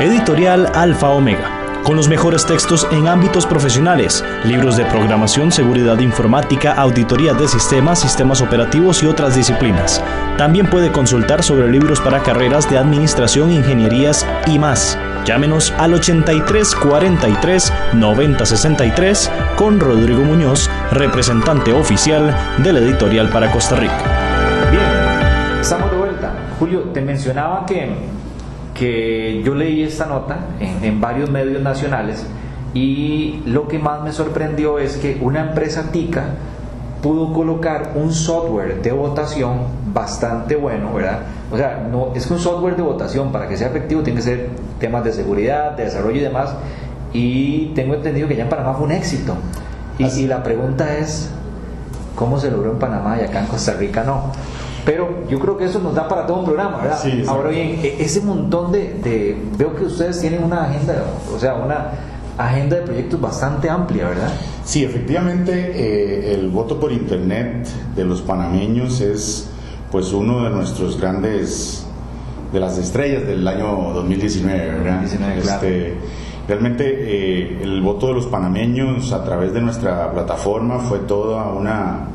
Editorial 0.00 0.66
Alfa 0.74 1.10
Omega. 1.10 1.82
Con 1.84 1.94
los 1.94 2.08
mejores 2.08 2.44
textos 2.44 2.88
en 2.90 3.06
ámbitos 3.06 3.46
profesionales, 3.46 4.24
libros 4.42 4.76
de 4.76 4.84
programación, 4.86 5.52
seguridad 5.52 6.00
informática, 6.00 6.72
auditoría 6.72 7.34
de 7.34 7.46
sistemas, 7.46 8.00
sistemas 8.00 8.40
operativos 8.40 9.04
y 9.04 9.06
otras 9.06 9.36
disciplinas. 9.36 10.02
También 10.38 10.68
puede 10.68 10.90
consultar 10.90 11.44
sobre 11.44 11.70
libros 11.70 12.00
para 12.00 12.24
carreras 12.24 12.68
de 12.68 12.76
administración, 12.76 13.52
ingenierías 13.52 14.26
y 14.48 14.58
más. 14.58 14.98
Llámenos 15.24 15.72
al 15.78 15.94
83 15.94 16.74
43 16.74 17.72
90 17.92 18.44
63 18.44 19.30
con 19.54 19.78
Rodrigo 19.78 20.22
Muñoz, 20.22 20.68
representante 20.90 21.72
oficial 21.72 22.36
de 22.58 22.72
la 22.72 22.80
editorial 22.80 23.30
para 23.30 23.52
Costa 23.52 23.76
Rica. 23.76 24.25
Julio, 26.58 26.84
te 26.94 27.02
mencionaba 27.02 27.66
que, 27.66 27.90
que 28.74 29.42
yo 29.44 29.54
leí 29.54 29.82
esta 29.82 30.06
nota 30.06 30.38
en, 30.58 31.00
varios 31.00 31.30
medios 31.30 31.62
nacionales 31.62 32.26
y 32.72 33.42
lo 33.44 33.68
que 33.68 33.78
más 33.78 34.02
me 34.02 34.12
sorprendió 34.12 34.78
es 34.78 34.96
que 34.96 35.18
una 35.20 35.40
empresa 35.40 35.90
tica 35.92 36.24
pudo 37.02 37.34
colocar 37.34 37.92
un 37.94 38.12
software 38.12 38.80
de 38.80 38.90
votación 38.92 39.58
bastante 39.92 40.56
bueno, 40.56 40.94
¿verdad? 40.94 41.20
O 41.52 41.58
sea, 41.58 41.86
no, 41.90 42.12
es 42.14 42.26
que 42.26 42.32
un 42.32 42.38
software 42.38 42.76
de 42.76 42.82
votación 42.82 43.32
para 43.32 43.48
que 43.48 43.56
sea 43.58 43.68
efectivo 43.68 44.02
tiene 44.02 44.18
que 44.18 44.24
ser 44.24 44.50
temas 44.80 45.04
de 45.04 45.12
seguridad, 45.12 45.72
de 45.72 45.84
desarrollo 45.84 46.16
y 46.16 46.22
demás. 46.22 46.54
Y 47.12 47.66
tengo 47.74 47.94
entendido 47.94 48.28
que 48.28 48.36
ya 48.36 48.44
en 48.44 48.48
Panamá 48.48 48.74
fue 48.74 48.86
un 48.86 48.92
éxito. 48.92 49.34
Y, 49.98 50.06
y 50.06 50.26
la 50.26 50.42
pregunta 50.42 50.96
es, 50.96 51.30
¿cómo 52.14 52.38
se 52.38 52.50
logró 52.50 52.72
en 52.72 52.78
Panamá 52.78 53.18
y 53.20 53.24
acá 53.24 53.40
en 53.40 53.46
Costa 53.46 53.74
Rica 53.74 54.02
no? 54.02 54.32
Pero 54.86 55.26
yo 55.28 55.40
creo 55.40 55.58
que 55.58 55.64
eso 55.64 55.80
nos 55.80 55.96
da 55.96 56.06
para 56.06 56.26
todo 56.26 56.38
un 56.38 56.44
programa, 56.44 56.78
¿verdad? 56.78 56.98
Sí, 57.02 57.24
Ahora 57.26 57.50
bien, 57.50 57.80
e-, 57.82 57.96
ese 57.98 58.20
montón 58.20 58.70
de, 58.70 59.36
Veo 59.58 59.74
que 59.74 59.84
ustedes 59.84 60.20
tienen 60.20 60.44
una 60.44 60.64
agenda, 60.64 61.04
o 61.34 61.38
sea, 61.38 61.56
una 61.56 61.90
agenda 62.38 62.76
de 62.76 62.82
proyectos 62.82 63.20
bastante 63.20 63.68
amplia, 63.68 64.08
¿verdad? 64.08 64.30
Sí, 64.64 64.84
efectivamente, 64.84 65.52
eh, 65.52 66.34
el 66.34 66.50
voto 66.50 66.78
por 66.78 66.92
Internet 66.92 67.66
de 67.96 68.04
los 68.04 68.22
panameños 68.22 69.00
es 69.00 69.50
pues 69.90 70.12
uno 70.12 70.44
de 70.44 70.50
nuestros 70.50 71.00
grandes, 71.00 71.84
de 72.52 72.60
las 72.60 72.78
estrellas 72.78 73.26
del 73.26 73.46
año 73.48 73.92
2019, 73.92 74.66
¿verdad? 74.66 75.02
2019, 75.02 75.38
este, 75.38 75.94
Realmente 76.46 76.84
eh, 76.86 77.58
el 77.60 77.82
voto 77.82 78.06
de 78.06 78.14
los 78.14 78.26
panameños 78.26 79.12
a 79.12 79.24
través 79.24 79.52
de 79.52 79.60
nuestra 79.60 80.12
plataforma 80.12 80.78
fue 80.78 81.00
toda 81.00 81.48
una 81.48 82.06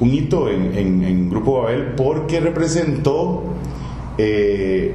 un 0.00 0.14
hito 0.14 0.48
en, 0.48 1.30
Grupo 1.30 1.62
Babel 1.62 1.94
porque 1.96 2.40
representó 2.40 3.42
eh, 4.16 4.94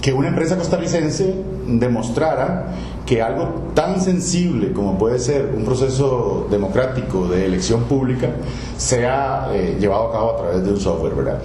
que 0.00 0.12
una 0.12 0.28
empresa 0.28 0.56
costarricense 0.56 1.34
demostrara 1.66 2.74
que 3.04 3.20
algo 3.20 3.72
tan 3.74 4.00
sensible 4.00 4.72
como 4.72 4.98
puede 4.98 5.18
ser 5.18 5.52
un 5.54 5.64
proceso 5.64 6.48
democrático 6.50 7.28
de 7.28 7.46
elección 7.46 7.84
pública 7.84 8.30
sea 8.76 9.50
eh, 9.52 9.76
llevado 9.78 10.08
a 10.08 10.12
cabo 10.12 10.30
a 10.30 10.36
través 10.38 10.64
de 10.64 10.70
un 10.72 10.80
software, 10.80 11.14
¿verdad? 11.14 11.42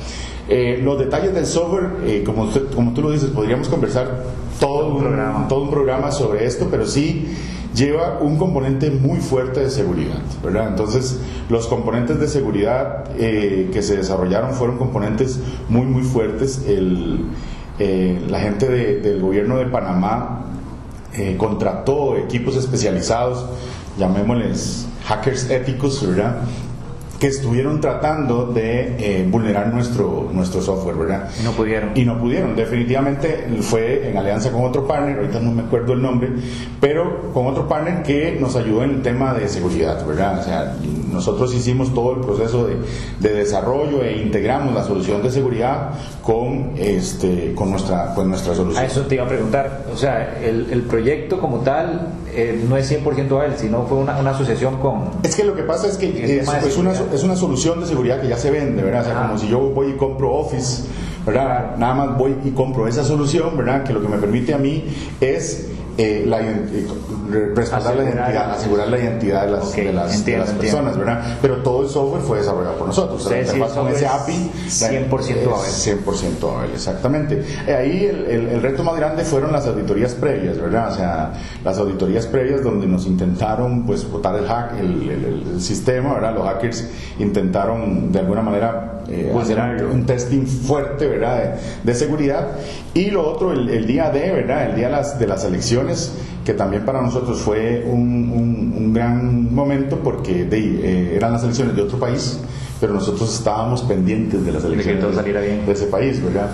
Eh, 0.48 0.80
los 0.84 1.00
detalles 1.00 1.34
del 1.34 1.46
software, 1.46 2.24
como, 2.24 2.50
como 2.74 2.94
tú 2.94 3.02
lo 3.02 3.12
dices, 3.12 3.30
podríamos 3.32 3.68
conversar 3.68 4.24
todo 4.60 4.96
un, 4.96 5.48
todo 5.50 5.64
un 5.64 5.70
programa 5.70 6.12
sobre 6.12 6.46
esto, 6.46 6.68
pero 6.70 6.86
sí 6.86 7.36
lleva 7.76 8.20
un 8.22 8.38
componente 8.38 8.90
muy 8.90 9.20
fuerte 9.20 9.60
de 9.60 9.70
seguridad, 9.70 10.22
¿verdad? 10.44 10.70
Entonces, 10.70 11.20
los 11.50 11.68
componentes 11.68 12.20
de 12.20 12.28
seguridad 12.28 13.06
eh, 13.18 13.70
que 13.72 13.82
se 13.82 13.98
desarrollaron 13.98 14.54
fueron 14.54 14.78
componentes 14.78 15.40
muy, 15.70 15.86
muy 15.86 16.04
fuertes. 16.04 16.64
Eh, 16.68 18.22
la 18.30 18.40
gente 18.40 18.70
del 18.70 19.22
gobierno 19.22 19.58
de 19.58 19.66
Panamá 19.66 20.46
eh, 21.14 21.36
contrató 21.38 22.18
equipos 22.18 22.56
especializados 22.56 23.46
llamémosles 23.98 24.88
hackers 25.06 25.50
éticos, 25.50 26.06
¿verdad? 26.06 26.42
Que 27.20 27.28
estuvieron 27.28 27.80
tratando 27.80 28.46
de 28.46 28.96
eh, 29.00 29.28
vulnerar 29.30 29.74
nuestro, 29.74 30.30
nuestro 30.34 30.62
software, 30.62 30.96
¿verdad? 30.96 31.30
Y 31.40 31.44
no 31.44 31.52
pudieron. 31.52 31.92
Y 31.96 32.06
no 32.06 32.20
pudieron. 32.20 32.56
Definitivamente 32.56 33.48
fue 33.62 34.10
en 34.10 34.18
alianza 34.18 34.52
con 34.52 34.64
otro 34.66 34.86
partner, 34.86 35.18
ahorita 35.18 35.40
no 35.40 35.52
me 35.52 35.64
acuerdo 35.64 35.94
el 35.94 36.02
nombre, 36.02 36.30
pero 36.80 37.32
con 37.34 37.48
otro 37.48 37.68
partner 37.68 38.04
que 38.04 38.38
nos 38.40 38.56
ayudó 38.56 38.84
en 38.84 38.92
el 38.92 39.02
tema 39.02 39.34
de 39.34 39.48
seguridad, 39.48 40.06
¿verdad? 40.06 40.40
O 40.40 40.44
sea, 40.44 40.76
nosotros 41.12 41.54
hicimos 41.54 41.94
todo 41.94 42.16
el 42.16 42.22
proceso 42.22 42.68
de, 42.68 42.76
de 43.20 43.34
desarrollo 43.34 44.04
e 44.04 44.18
integramos 44.18 44.74
la 44.74 44.84
solución 44.84 45.24
de 45.24 45.32
seguridad 45.32 45.92
con, 46.22 46.74
este, 46.76 47.54
con, 47.56 47.72
nuestra, 47.72 48.14
con 48.14 48.30
nuestra 48.30 48.54
solución. 48.54 48.84
A 48.84 48.86
eso 48.86 49.02
te 49.04 49.16
iba 49.16 49.24
a 49.24 49.28
preguntar. 49.28 49.86
O 49.94 49.98
sea, 49.98 50.38
el, 50.44 50.68
el 50.72 50.82
proyecto 50.82 51.40
como 51.40 51.60
tal 51.60 52.10
eh, 52.36 52.66
no 52.68 52.78
es 52.78 52.92
100% 52.92 53.42
a 53.42 53.46
él, 53.46 53.54
sino 53.58 53.86
fue 53.86 53.98
una, 53.98 54.18
una, 54.18 54.32
asociación 54.32 54.78
con... 54.80 55.10
Es 55.24 55.36
que 55.36 55.44
lo 55.44 55.56
que 55.56 55.64
pasa 55.64 55.88
es 55.88 55.98
que 55.98 56.08
es, 56.08 56.48
es, 56.48 56.78
una, 56.78 56.92
es, 56.92 57.24
una, 57.24 57.36
solución 57.36 57.80
de 57.80 57.86
seguridad 57.86 58.22
que 58.22 58.28
ya 58.28 58.38
se 58.38 58.52
vende, 58.52 58.84
¿verdad? 58.84 59.02
O 59.02 59.06
sea, 59.06 59.22
como 59.22 59.38
si 59.38 59.48
yo 59.48 59.60
voy 59.60 59.92
y 59.92 59.94
compro 59.94 60.34
Office, 60.34 60.84
¿verdad? 61.26 61.76
Nada 61.78 61.94
más 61.94 62.18
voy 62.18 62.36
y 62.44 62.52
compro 62.52 62.88
esa 62.88 63.04
solución, 63.04 63.58
¿verdad? 63.58 63.84
Que 63.84 63.94
lo 63.94 64.02
que 64.02 64.08
me 64.08 64.18
permite 64.18 64.54
a 64.54 64.58
mí 64.58 64.84
es 65.22 65.70
eh, 65.98 66.26
la, 66.28 66.42
eh, 66.42 66.88
respaldar 67.56 67.96
la 67.96 68.04
identidad, 68.04 68.52
asegurar 68.52 68.90
la 68.90 68.98
identidad 68.98 69.46
de 69.46 69.52
las, 69.52 69.70
okay, 69.70 69.86
de 69.86 69.94
las, 69.94 70.14
entiendo, 70.14 70.46
de 70.46 70.52
las 70.52 70.60
personas, 70.62 70.98
¿verdad? 70.98 71.38
Pero 71.42 71.58
todo 71.58 71.84
el 71.84 71.90
software 71.90 72.22
fue 72.22 72.40
desarrollado 72.40 72.76
por 72.78 72.88
nosotros. 72.88 73.26
O 73.26 73.30
sea, 73.30 73.70
con 73.70 73.88
ese 73.88 74.06
API 74.06 74.52
100% 74.68 75.10
Abel. 75.10 76.04
100% 76.04 76.58
Abel, 76.58 76.72
exactamente. 76.74 77.44
Eh, 77.66 77.74
ahí 77.74 78.06
el, 78.06 78.26
el, 78.26 78.48
el, 78.50 78.62
reto 78.62 78.84
más 78.84 78.98
grande 78.98 79.24
fueron 79.24 79.54
las 79.54 79.66
auditorías 79.68 80.14
previas, 80.16 80.60
¿verdad? 80.60 80.92
O 80.92 80.96
sea, 80.96 81.34
las 81.64 81.78
auditorías 81.78 82.28
previas 82.28 82.62
donde 82.62 82.88
nos 82.88 83.06
intentaron 83.06 83.86
pues 83.86 84.10
botar 84.10 84.36
el 84.36 84.46
hack, 84.46 84.78
el, 84.78 85.10
el 85.54 85.62
sistema, 85.62 86.16
¿verdad? 86.16 86.36
Los 86.36 86.46
hackers 86.46 86.90
intentaron 87.20 88.12
de 88.12 88.20
alguna 88.20 88.42
manera 88.42 88.96
eh, 89.08 89.34
hacer 89.40 89.60
un, 89.84 89.92
un, 89.92 90.06
testing 90.06 90.46
fuerte, 90.46 91.08
¿verdad? 91.08 91.56
De, 91.84 91.92
de, 91.92 91.98
seguridad. 91.98 92.48
Y 92.94 93.12
lo 93.12 93.28
otro, 93.28 93.52
el, 93.52 93.70
el 93.70 93.86
día 93.86 94.10
de, 94.10 94.32
¿verdad? 94.32 94.70
El 94.70 94.76
día 94.76 94.88
de 94.88 94.94
las, 94.94 95.20
de 95.20 95.28
las 95.28 95.44
elecciones 95.46 95.85
que 96.44 96.54
también 96.54 96.86
para 96.86 97.02
nosotros 97.02 97.40
fue 97.40 97.84
un, 97.86 98.32
un, 98.32 98.74
un 98.78 98.94
gran 98.94 99.54
momento 99.54 100.00
porque 100.04 100.46
de, 100.46 100.60
eh, 100.60 101.16
eran 101.16 101.34
las 101.34 101.44
elecciones 101.44 101.76
de 101.76 101.82
otro 101.82 101.98
país, 101.98 102.40
pero 102.80 102.94
nosotros 102.94 103.34
estábamos 103.34 103.82
pendientes 103.82 104.46
de 104.46 104.52
las 104.52 104.64
elecciones 104.64 105.02
de, 105.02 105.10
que 105.10 105.14
todo 105.14 105.42
bien. 105.42 105.66
de 105.66 105.72
ese 105.72 105.88
país, 105.88 106.24
¿verdad? 106.24 106.50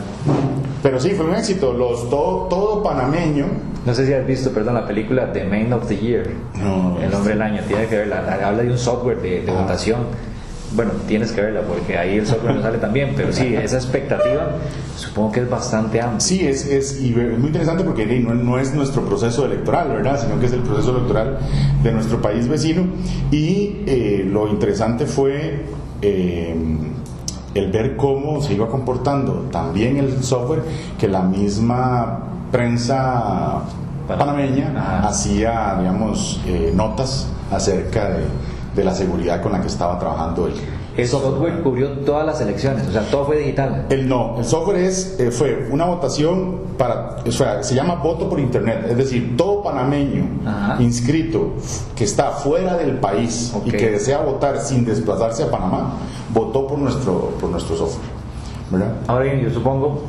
Pero 0.82 1.00
sí, 1.00 1.12
fue 1.12 1.26
un 1.26 1.36
éxito. 1.36 1.74
Los, 1.74 2.10
todo, 2.10 2.48
todo 2.48 2.84
panameño. 2.84 3.46
No 3.86 3.94
sé 3.94 4.06
si 4.06 4.14
has 4.14 4.26
visto, 4.26 4.52
perdón, 4.52 4.76
la 4.76 4.88
película 4.88 5.34
The 5.34 5.44
Man 5.46 5.74
of 5.74 5.88
the 5.88 5.98
Year. 5.98 6.30
No, 6.62 7.00
el 7.02 7.14
hombre 7.14 7.34
del 7.34 7.42
año. 7.42 7.62
Tiene 7.68 7.88
que 7.88 7.98
verla. 7.98 8.40
Habla 8.44 8.64
de 8.64 8.72
un 8.72 8.78
software 8.78 9.22
de, 9.22 9.42
de 9.42 9.52
votación 9.52 10.31
bueno, 10.76 10.92
tienes 11.08 11.32
que 11.32 11.42
verla 11.42 11.62
porque 11.62 11.98
ahí 11.98 12.18
el 12.18 12.28
software 12.28 12.56
no 12.56 12.62
sale 12.62 12.78
tan 12.78 12.94
bien, 12.94 13.14
pero 13.16 13.34
sí, 13.34 13.56
esa 13.56 13.76
expectativa 13.76 14.52
supongo 14.96 15.32
que 15.32 15.42
es 15.42 15.50
bastante 15.50 16.02
amplia. 16.02 16.20
Sí, 16.20 16.46
es, 16.46 16.66
es, 16.66 17.02
y 17.02 17.10
es 17.10 17.38
muy 17.38 17.48
interesante 17.48 17.84
porque 17.84 18.06
no, 18.06 18.34
no, 18.34 18.60
es 18.60 18.74
nuestro 18.74 19.04
proceso 19.04 19.46
electoral, 19.46 19.90
¿verdad? 19.90 20.20
Sino 20.22 20.40
que 20.40 20.46
es 20.46 20.54
el 20.54 20.62
proceso 20.62 20.96
electoral 20.96 21.40
de 21.84 21.92
nuestro 21.92 22.22
país 22.22 22.48
vecino. 22.48 22.84
Y 23.32 23.82
eh, 23.86 24.28
lo 24.30 24.48
interesante 24.48 25.06
fue 25.06 25.66
eh, 26.02 26.56
el 27.54 27.72
ver 27.72 27.98
cómo 27.98 28.42
se 28.42 28.54
iba 28.54 28.68
comportando 28.70 29.48
también 29.52 29.98
el 29.98 30.24
software 30.24 30.64
que 30.98 31.08
la 31.08 31.22
misma 31.22 32.20
prensa 32.52 33.64
panameña 34.08 34.74
Ajá. 34.76 35.08
hacía, 35.08 35.76
digamos, 35.80 36.42
eh, 36.46 36.72
notas 36.76 37.28
acerca 37.52 38.10
de 38.10 38.24
de 38.76 38.84
la 38.84 38.94
seguridad 38.96 39.42
con 39.42 39.52
la 39.52 39.62
que 39.62 39.68
estaba 39.68 40.00
trabajando 40.00 40.48
él. 40.48 40.54
El 40.98 41.08
software 41.08 41.62
cubrió 41.62 41.90
todas 42.00 42.26
las 42.26 42.42
elecciones, 42.42 42.88
o 42.88 42.92
sea, 42.92 43.02
todo 43.04 43.26
fue 43.26 43.38
digital. 43.38 43.86
El 43.90 44.10
no, 44.10 44.36
el 44.38 44.46
software 44.46 44.78
es, 44.78 45.18
eh, 45.20 45.32
fue 45.32 45.70
una 45.72 45.86
votación 45.86 46.60
para, 46.78 47.18
o 47.26 47.32
sea, 47.32 47.64
se 47.64 47.76
llama 47.76 47.96
voto 47.96 48.30
por 48.30 48.40
internet, 48.40 48.88
es 48.90 48.98
decir, 48.98 49.38
todo 49.38 49.64
panameño 49.64 50.26
Ajá. 50.46 50.82
inscrito 50.82 51.54
que 51.96 52.04
está 52.04 52.32
fuera 52.32 52.76
del 52.76 52.98
país 52.98 53.54
okay. 53.56 53.70
y 53.70 53.78
que 53.78 53.92
desea 53.92 54.20
votar 54.20 54.60
sin 54.60 54.84
desplazarse 54.84 55.44
a 55.44 55.52
Panamá, 55.52 55.94
votó 56.34 56.68
por 56.68 56.78
nuestro, 56.78 57.32
por 57.40 57.50
nuestro 57.50 57.78
software. 57.78 58.22
¿verdad? 58.70 58.94
Ahora 59.08 59.26
bien, 59.26 59.42
yo 59.42 59.50
supongo 59.50 60.02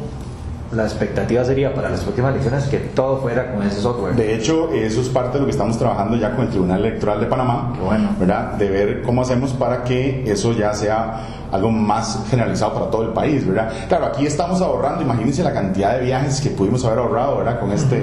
la 0.75 0.85
expectativa 0.85 1.45
sería 1.45 1.75
para 1.75 1.91
las 1.91 2.01
próximas 2.01 2.33
elecciones 2.33 2.65
que 2.65 2.79
todo 2.79 3.19
fuera 3.19 3.53
con 3.53 3.63
ese 3.63 3.81
software. 3.81 4.15
De 4.15 4.35
hecho, 4.35 4.71
eso 4.73 5.01
es 5.01 5.09
parte 5.09 5.35
de 5.35 5.41
lo 5.41 5.47
que 5.47 5.53
estamos 5.53 5.79
trabajando 5.79 6.17
ya 6.17 6.35
con 6.35 6.47
el 6.47 6.51
Tribunal 6.51 6.81
Electoral 6.81 7.21
de 7.21 7.27
Panamá, 7.27 7.75
bueno. 7.83 8.11
¿verdad? 8.19 8.55
De 8.55 8.69
ver 8.69 9.03
cómo 9.03 9.23
hacemos 9.23 9.53
para 9.53 9.85
que 9.85 10.25
eso 10.31 10.53
ya 10.53 10.73
sea 10.73 11.27
algo 11.53 11.71
más 11.71 12.25
generalizado 12.31 12.73
para 12.73 12.87
todo 12.91 13.03
el 13.03 13.11
país, 13.11 13.47
¿verdad? 13.47 13.71
Claro, 13.87 14.07
aquí 14.07 14.25
estamos 14.25 14.63
ahorrando, 14.63 15.03
imagínense 15.03 15.43
la 15.43 15.53
cantidad 15.53 15.99
de 15.99 16.07
viajes 16.07 16.41
que 16.41 16.49
pudimos 16.49 16.83
haber 16.87 17.01
ahorrado, 17.01 17.39
¿verdad? 17.39 17.61
Con 17.61 17.73
este, 17.73 18.03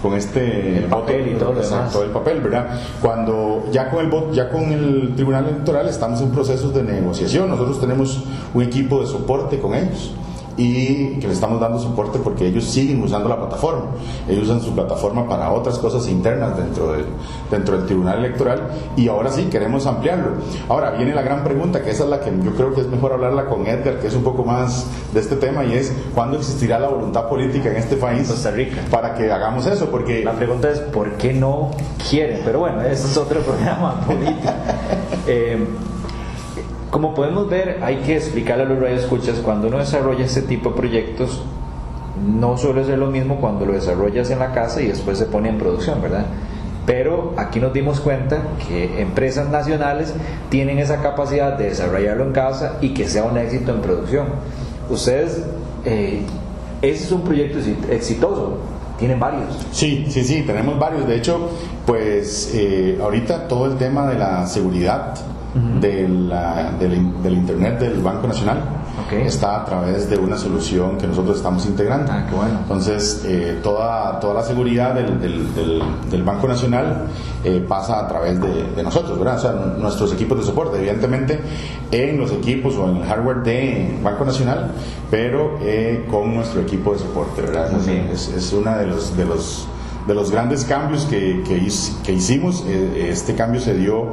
con 0.00 0.14
este 0.14 0.78
el 0.78 0.84
papel 0.84 1.28
y 1.28 1.34
todo 1.34 1.52
lo 1.52 1.60
demás. 1.60 1.92
todo 1.92 2.04
el 2.04 2.10
papel, 2.10 2.40
¿verdad? 2.40 2.68
Cuando 3.02 3.66
ya 3.70 3.90
con 3.90 4.06
el 4.06 4.32
ya 4.32 4.48
con 4.48 4.72
el 4.72 5.12
Tribunal 5.14 5.46
Electoral 5.46 5.86
estamos 5.88 6.22
en 6.22 6.30
procesos 6.30 6.72
de 6.72 6.82
negociación, 6.82 7.50
nosotros 7.50 7.78
tenemos 7.78 8.24
un 8.54 8.62
equipo 8.62 9.02
de 9.02 9.06
soporte 9.06 9.58
con 9.58 9.74
ellos 9.74 10.14
y 10.56 11.18
que 11.18 11.26
le 11.26 11.32
estamos 11.32 11.60
dando 11.60 11.78
soporte 11.78 12.18
porque 12.18 12.46
ellos 12.46 12.64
siguen 12.64 13.02
usando 13.02 13.28
la 13.28 13.36
plataforma. 13.36 13.86
Ellos 14.28 14.44
usan 14.44 14.60
su 14.60 14.74
plataforma 14.74 15.28
para 15.28 15.52
otras 15.52 15.78
cosas 15.78 16.08
internas 16.08 16.56
dentro 16.56 16.92
del, 16.92 17.04
dentro 17.50 17.76
del 17.76 17.86
Tribunal 17.86 18.18
Electoral 18.18 18.62
y 18.96 19.08
ahora 19.08 19.30
sí 19.30 19.44
queremos 19.44 19.86
ampliarlo. 19.86 20.32
Ahora 20.68 20.92
viene 20.92 21.14
la 21.14 21.22
gran 21.22 21.44
pregunta, 21.44 21.82
que 21.82 21.90
esa 21.90 22.04
es 22.04 22.10
la 22.10 22.20
que 22.20 22.32
yo 22.42 22.52
creo 22.54 22.74
que 22.74 22.80
es 22.80 22.86
mejor 22.86 23.12
hablarla 23.12 23.46
con 23.46 23.66
Edgar, 23.66 23.98
que 24.00 24.06
es 24.06 24.14
un 24.14 24.22
poco 24.22 24.44
más 24.44 24.86
de 25.12 25.20
este 25.20 25.36
tema, 25.36 25.64
y 25.64 25.74
es 25.74 25.92
¿cuándo 26.14 26.38
existirá 26.38 26.78
la 26.78 26.88
voluntad 26.88 27.28
política 27.28 27.70
en 27.70 27.76
este 27.76 27.96
país 27.96 28.28
Costa 28.28 28.50
Rica. 28.50 28.82
para 28.90 29.14
que 29.14 29.30
hagamos 29.30 29.66
eso? 29.66 29.90
Porque 29.90 30.24
la 30.24 30.32
pregunta 30.32 30.70
es 30.70 30.78
¿por 30.80 31.12
qué 31.12 31.32
no 31.32 31.70
quieren? 32.08 32.40
Pero 32.44 32.60
bueno, 32.60 32.82
ese 32.82 33.06
es 33.06 33.16
otro 33.16 33.40
programa 33.42 34.00
político. 34.00 34.52
eh, 35.26 35.66
como 36.96 37.12
podemos 37.12 37.50
ver, 37.50 37.80
hay 37.82 37.96
que 37.96 38.16
explicarle 38.16 38.62
a 38.62 38.66
los 38.68 38.78
radioescuchas, 38.78 39.40
cuando 39.40 39.68
uno 39.68 39.76
desarrolla 39.76 40.24
este 40.24 40.40
tipo 40.40 40.70
de 40.70 40.76
proyectos, 40.76 41.42
no 42.26 42.56
suele 42.56 42.86
ser 42.86 42.96
lo 42.96 43.08
mismo 43.08 43.36
cuando 43.36 43.66
lo 43.66 43.74
desarrollas 43.74 44.30
en 44.30 44.38
la 44.38 44.52
casa 44.52 44.80
y 44.80 44.86
después 44.86 45.18
se 45.18 45.26
pone 45.26 45.50
en 45.50 45.58
producción, 45.58 46.00
¿verdad? 46.00 46.24
Pero 46.86 47.34
aquí 47.36 47.60
nos 47.60 47.74
dimos 47.74 48.00
cuenta 48.00 48.44
que 48.66 48.98
empresas 49.02 49.50
nacionales 49.50 50.14
tienen 50.48 50.78
esa 50.78 51.02
capacidad 51.02 51.58
de 51.58 51.64
desarrollarlo 51.64 52.24
en 52.24 52.32
casa 52.32 52.78
y 52.80 52.94
que 52.94 53.06
sea 53.06 53.24
un 53.24 53.36
éxito 53.36 53.72
en 53.72 53.82
producción. 53.82 54.28
Ustedes, 54.88 55.44
eh, 55.84 56.22
ese 56.80 57.04
es 57.04 57.12
un 57.12 57.24
proyecto 57.24 57.58
exitoso, 57.90 58.56
tienen 58.98 59.20
varios. 59.20 59.66
Sí, 59.70 60.06
sí, 60.08 60.24
sí, 60.24 60.44
tenemos 60.46 60.78
varios. 60.78 61.06
De 61.06 61.16
hecho, 61.16 61.50
pues 61.84 62.52
eh, 62.54 62.98
ahorita 63.02 63.48
todo 63.48 63.66
el 63.66 63.76
tema 63.76 64.06
de 64.06 64.18
la 64.18 64.46
seguridad 64.46 65.14
de 65.80 66.08
la, 66.08 66.72
del, 66.78 67.22
del, 67.22 67.34
Internet 67.34 67.80
del 67.80 68.02
Banco 68.02 68.26
Nacional 68.26 68.58
okay. 69.06 69.26
está 69.26 69.62
a 69.62 69.64
través 69.64 70.08
de 70.08 70.16
una 70.18 70.36
solución 70.36 70.98
que 70.98 71.06
nosotros 71.06 71.36
estamos 71.36 71.64
integrando. 71.66 72.12
Ah, 72.12 72.26
qué 72.28 72.34
bueno. 72.34 72.58
Entonces, 72.62 73.22
eh, 73.26 73.58
toda, 73.62 74.18
toda 74.20 74.34
la 74.34 74.42
seguridad 74.42 74.94
del, 74.94 75.20
del, 75.20 75.54
del, 75.54 75.82
del 76.10 76.22
Banco 76.22 76.48
Nacional 76.48 77.06
eh, 77.44 77.64
pasa 77.66 78.00
a 78.00 78.08
través 78.08 78.40
de, 78.40 78.72
de, 78.74 78.82
nosotros, 78.82 79.18
¿verdad? 79.18 79.36
O 79.36 79.40
sea, 79.40 79.52
nuestros 79.78 80.12
equipos 80.12 80.38
de 80.38 80.44
soporte, 80.44 80.78
evidentemente 80.78 81.40
en 81.90 82.18
los 82.18 82.32
equipos 82.32 82.74
o 82.76 82.88
en 82.88 82.96
el 82.98 83.04
hardware 83.04 83.42
de 83.42 83.98
Banco 84.02 84.24
Nacional, 84.24 84.72
pero 85.10 85.58
eh, 85.62 86.06
con 86.10 86.34
nuestro 86.34 86.60
equipo 86.60 86.92
de 86.92 86.98
soporte, 86.98 87.42
¿verdad? 87.42 87.70
Es, 88.12 88.28
es, 88.28 88.52
una 88.52 88.76
de 88.78 88.86
los, 88.86 89.16
de 89.16 89.24
los 89.24 89.68
de 90.06 90.14
los 90.14 90.30
grandes 90.30 90.64
cambios 90.64 91.04
que, 91.06 91.42
que, 91.42 91.68
que 92.04 92.12
hicimos. 92.12 92.64
Este 92.64 93.34
cambio 93.34 93.60
se 93.60 93.74
dio 93.74 94.12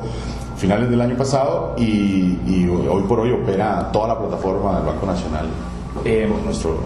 finales 0.63 0.89
del 0.89 1.01
año 1.01 1.17
pasado 1.17 1.75
y, 1.77 2.39
y, 2.47 2.69
hoy 2.89 3.03
por 3.03 3.19
hoy 3.19 3.33
opera 3.33 3.89
toda 3.91 4.07
la 4.07 4.17
plataforma 4.17 4.77
del 4.77 4.85
Banco 4.85 5.05
Nacional. 5.05 5.47
Eh, 6.05 6.25
nuestro 6.45 6.77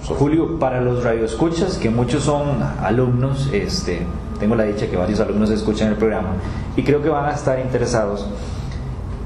software. 0.00 0.18
Julio, 0.18 0.58
para 0.58 0.80
los 0.80 1.04
radioescuchas, 1.04 1.76
que 1.76 1.90
muchos 1.90 2.22
son 2.22 2.62
alumnos, 2.80 3.50
este, 3.52 4.00
tengo 4.40 4.54
la 4.54 4.64
dicha 4.64 4.86
que 4.86 4.96
varios 4.96 5.20
alumnos 5.20 5.50
escuchan 5.50 5.88
el 5.88 5.96
programa 5.96 6.30
y 6.76 6.82
creo 6.82 7.02
que 7.02 7.10
van 7.10 7.26
a 7.26 7.32
estar 7.32 7.58
interesados. 7.58 8.26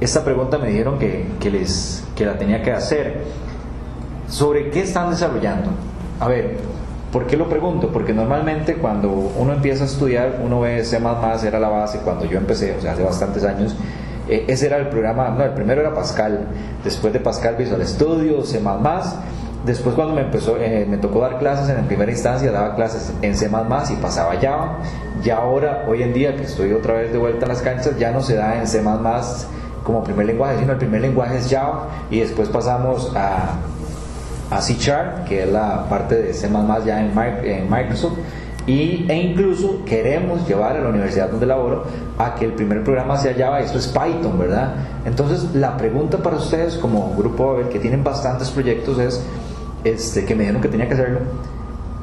Esta 0.01 0.25
pregunta 0.25 0.59
me 0.59 0.71
dijeron 0.71 0.99
que, 0.99 1.29
que, 1.39 1.49
les, 1.49 2.03
que 2.17 2.27
la 2.27 2.37
tenía 2.37 2.65
que 2.65 2.73
hacer. 2.73 3.23
¿Sobre 4.27 4.71
qué 4.71 4.81
están 4.81 5.11
desarrollando? 5.11 5.71
A 6.19 6.27
ver, 6.27 6.59
¿Por 7.13 7.27
qué 7.27 7.37
lo 7.37 7.49
pregunto? 7.49 7.89
Porque 7.89 8.13
normalmente 8.13 8.77
cuando 8.77 9.11
uno 9.11 9.53
empieza 9.53 9.83
a 9.83 9.87
estudiar, 9.87 10.41
uno 10.45 10.61
ve 10.61 10.85
C++, 10.85 10.97
era 10.97 11.59
la 11.59 11.69
base, 11.69 11.99
cuando 12.05 12.25
yo 12.25 12.39
empecé, 12.39 12.77
o 12.77 12.81
sea, 12.81 12.93
hace 12.93 13.03
bastantes 13.03 13.43
años, 13.43 13.75
eh, 14.31 14.45
ese 14.49 14.67
era 14.67 14.77
el 14.79 14.89
programa, 14.89 15.29
no, 15.31 15.45
el 15.45 15.53
primero 15.53 15.81
era 15.81 15.95
Pascal, 15.95 16.47
después 16.85 17.13
de 17.13 17.21
Pascal 17.21 17.57
Visual 17.57 17.87
Studio, 17.87 18.43
C++, 18.45 18.61
Después 19.65 19.95
cuando 19.95 20.15
me 20.15 20.23
empezó, 20.23 20.57
eh, 20.57 20.87
me 20.89 20.97
tocó 20.97 21.21
dar 21.21 21.39
clases 21.39 21.69
en 21.69 21.85
primera 21.85 22.11
instancia, 22.11 22.51
daba 22.51 22.75
clases 22.77 23.13
en 23.21 23.37
C++ 23.37 23.47
y 23.47 23.97
pasaba 23.97 24.35
Java. 24.41 24.79
Ya 25.23 25.37
ahora, 25.37 25.85
hoy 25.87 26.03
en 26.03 26.15
día 26.15 26.35
que 26.35 26.45
estoy 26.45 26.73
otra 26.73 26.95
vez 26.95 27.13
de 27.13 27.19
vuelta 27.19 27.45
en 27.45 27.51
las 27.51 27.61
canchas, 27.61 27.99
ya 27.99 28.11
no 28.11 28.23
se 28.23 28.37
da 28.37 28.59
en 28.59 28.67
C++ 28.67 28.81
como 29.85 30.03
primer 30.03 30.25
lenguaje, 30.27 30.59
sino 30.61 30.73
el 30.73 30.79
primer 30.79 31.03
lenguaje 31.03 31.37
es 31.37 31.51
Java 31.51 31.89
y 32.11 32.21
después 32.21 32.49
pasamos 32.49 33.15
a, 33.15 33.57
a 34.51 34.61
C 34.63 34.77
que 35.29 35.43
es 35.43 35.53
la 35.53 35.87
parte 35.91 36.23
de 36.23 36.33
C++ 36.33 36.49
ya 36.87 37.01
en 37.01 37.71
Microsoft 37.71 38.17
y, 38.67 39.07
e 39.09 39.15
incluso 39.15 39.85
queremos 39.85 40.47
llevar 40.47 40.77
a 40.77 40.81
la 40.81 40.89
universidad 40.91 41.31
donde 41.31 41.47
laboro 41.47 41.85
a 42.19 42.35
que 42.35 42.45
el 42.45 42.53
primer 42.53 42.85
programa 42.85 43.17
sea 43.17 43.35
Java, 43.37 43.61
esto 43.61 43.79
es 43.79 43.89
Python, 43.89 44.39
¿verdad? 44.39 44.75
Entonces 45.05 45.55
la 45.55 45.77
pregunta 45.77 46.19
para 46.19 46.37
ustedes 46.37 46.77
como 46.77 47.15
grupo 47.17 47.59
que 47.73 47.79
tienen 47.79 48.05
bastantes 48.05 48.51
proyectos 48.51 48.99
es, 48.99 49.25
este, 49.85 50.25
que 50.25 50.35
me 50.35 50.43
dijeron 50.43 50.61
que 50.61 50.69
tenía 50.69 50.87
que 50.87 50.95
hacerlo, 50.95 51.21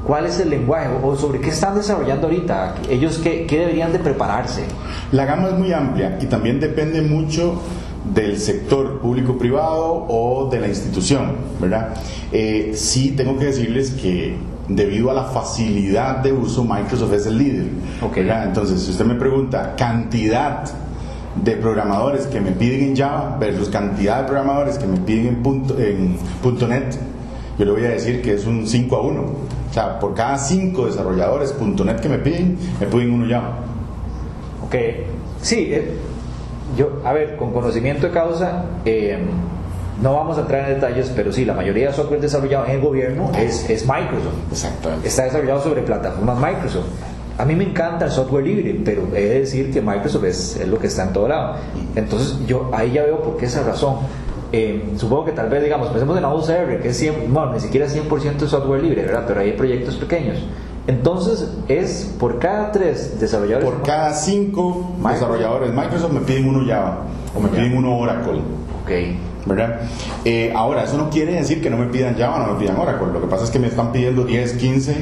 ¿cuál 0.06 0.26
es 0.26 0.40
el 0.40 0.50
lenguaje 0.50 0.88
o 1.02 1.16
sobre 1.16 1.40
qué 1.40 1.50
están 1.50 1.76
desarrollando 1.76 2.26
ahorita? 2.26 2.74
¿Ellos 2.90 3.18
qué, 3.18 3.46
qué 3.46 3.60
deberían 3.60 3.92
de 3.92 4.00
prepararse? 4.00 4.64
La 5.12 5.24
gama 5.24 5.48
es 5.48 5.54
muy 5.54 5.72
amplia 5.72 6.18
y 6.20 6.26
también 6.26 6.58
depende 6.60 7.02
mucho 7.02 7.60
del 8.04 8.38
sector 8.38 9.00
público-privado 9.00 10.06
o 10.08 10.48
de 10.50 10.60
la 10.60 10.68
institución, 10.68 11.32
¿verdad? 11.60 11.94
Eh, 12.32 12.72
sí 12.74 13.12
tengo 13.12 13.38
que 13.38 13.46
decirles 13.46 13.90
que 13.90 14.36
debido 14.68 15.10
a 15.10 15.14
la 15.14 15.24
facilidad 15.24 16.18
de 16.18 16.32
uso, 16.32 16.64
Microsoft 16.64 17.12
es 17.14 17.26
el 17.26 17.38
líder. 17.38 17.66
Okay. 18.02 18.28
Entonces, 18.44 18.82
si 18.82 18.90
usted 18.90 19.04
me 19.04 19.14
pregunta 19.14 19.74
cantidad 19.76 20.64
de 21.42 21.52
programadores 21.56 22.26
que 22.26 22.40
me 22.40 22.52
piden 22.52 22.90
en 22.90 22.96
Java 22.96 23.36
versus 23.38 23.68
cantidad 23.68 24.22
de 24.22 24.28
programadores 24.28 24.78
que 24.78 24.86
me 24.86 24.98
piden 24.98 25.26
en, 25.28 25.42
punto, 25.42 25.78
en 25.78 26.16
.NET, 26.68 26.98
yo 27.58 27.64
le 27.64 27.70
voy 27.72 27.84
a 27.84 27.90
decir 27.90 28.22
que 28.22 28.34
es 28.34 28.46
un 28.46 28.66
5 28.66 28.96
a 28.96 29.00
1. 29.02 29.20
O 29.20 29.72
sea, 29.72 29.98
por 29.98 30.14
cada 30.14 30.38
5 30.38 30.86
desarrolladores 30.86 31.54
.NET 31.60 32.00
que 32.00 32.08
me 32.08 32.18
piden, 32.18 32.58
me 32.80 32.86
piden 32.86 33.12
uno 33.12 33.26
Java. 33.28 33.58
Ok, 34.64 34.74
sí, 35.40 35.68
eh, 35.70 35.94
yo, 36.76 37.00
a 37.04 37.12
ver, 37.12 37.36
con 37.36 37.52
conocimiento 37.52 38.06
de 38.06 38.12
causa, 38.12 38.64
eh, 38.84 39.18
no 40.02 40.14
vamos 40.14 40.38
a 40.38 40.42
entrar 40.42 40.68
en 40.68 40.74
detalles, 40.76 41.12
pero 41.14 41.32
sí, 41.32 41.44
la 41.44 41.54
mayoría 41.54 41.88
de 41.88 41.92
software 41.92 42.20
desarrollado 42.20 42.66
en 42.66 42.72
el 42.72 42.80
gobierno 42.80 43.30
es, 43.36 43.68
es 43.68 43.86
Microsoft. 43.86 44.34
Exactamente. 44.52 45.08
Está 45.08 45.24
desarrollado 45.24 45.62
sobre 45.62 45.82
plataformas 45.82 46.38
Microsoft. 46.38 46.86
A 47.36 47.44
mí 47.44 47.54
me 47.54 47.64
encanta 47.64 48.06
el 48.06 48.10
software 48.10 48.44
libre, 48.44 48.80
pero 48.84 49.02
he 49.14 49.22
de 49.22 49.40
decir 49.40 49.72
que 49.72 49.80
Microsoft 49.80 50.24
es, 50.24 50.56
es 50.56 50.68
lo 50.68 50.78
que 50.78 50.88
está 50.88 51.04
en 51.04 51.12
todo 51.12 51.28
lado. 51.28 51.56
Entonces, 51.94 52.36
yo 52.46 52.70
ahí 52.72 52.92
ya 52.92 53.04
veo 53.04 53.22
por 53.22 53.36
qué 53.36 53.46
esa 53.46 53.62
razón. 53.62 53.96
Eh, 54.50 54.94
supongo 54.96 55.26
que 55.26 55.32
tal 55.32 55.48
vez, 55.48 55.62
digamos, 55.62 55.88
pensemos 55.88 56.16
en 56.16 56.24
AWS 56.24 56.46
que 56.80 56.88
es 56.88 56.96
100, 56.96 57.32
bueno, 57.32 57.52
ni 57.52 57.60
siquiera 57.60 57.86
100% 57.86 58.36
de 58.38 58.48
software 58.48 58.82
libre, 58.82 59.02
¿verdad? 59.02 59.24
Pero 59.26 59.40
hay 59.40 59.52
proyectos 59.52 59.96
pequeños. 59.96 60.38
Entonces, 60.88 61.46
es 61.68 62.14
por 62.18 62.38
cada 62.38 62.72
tres 62.72 63.20
desarrolladores. 63.20 63.68
Por 63.68 63.82
cada 63.82 64.14
cinco 64.14 64.96
desarrolladores 65.06 65.72
Microsoft 65.72 66.12
me 66.12 66.20
piden 66.20 66.48
uno 66.48 66.66
Java 66.66 67.02
o 67.36 67.40
me 67.40 67.48
piden 67.50 67.76
uno 67.76 67.96
Oracle. 67.98 68.40
Ok. 68.82 68.90
¿verdad? 69.44 69.80
Eh, 70.24 70.52
ahora, 70.54 70.84
eso 70.84 70.96
no 70.96 71.10
quiere 71.10 71.34
decir 71.34 71.62
que 71.62 71.70
no 71.70 71.76
me 71.76 71.86
pidan 71.86 72.16
Java, 72.16 72.46
no 72.46 72.54
me 72.54 72.60
pidan 72.60 72.78
Oracle. 72.78 73.08
Lo 73.12 73.20
que 73.20 73.26
pasa 73.26 73.44
es 73.44 73.50
que 73.50 73.58
me 73.58 73.68
están 73.68 73.92
pidiendo 73.92 74.24
10, 74.24 74.54
15, 74.54 74.96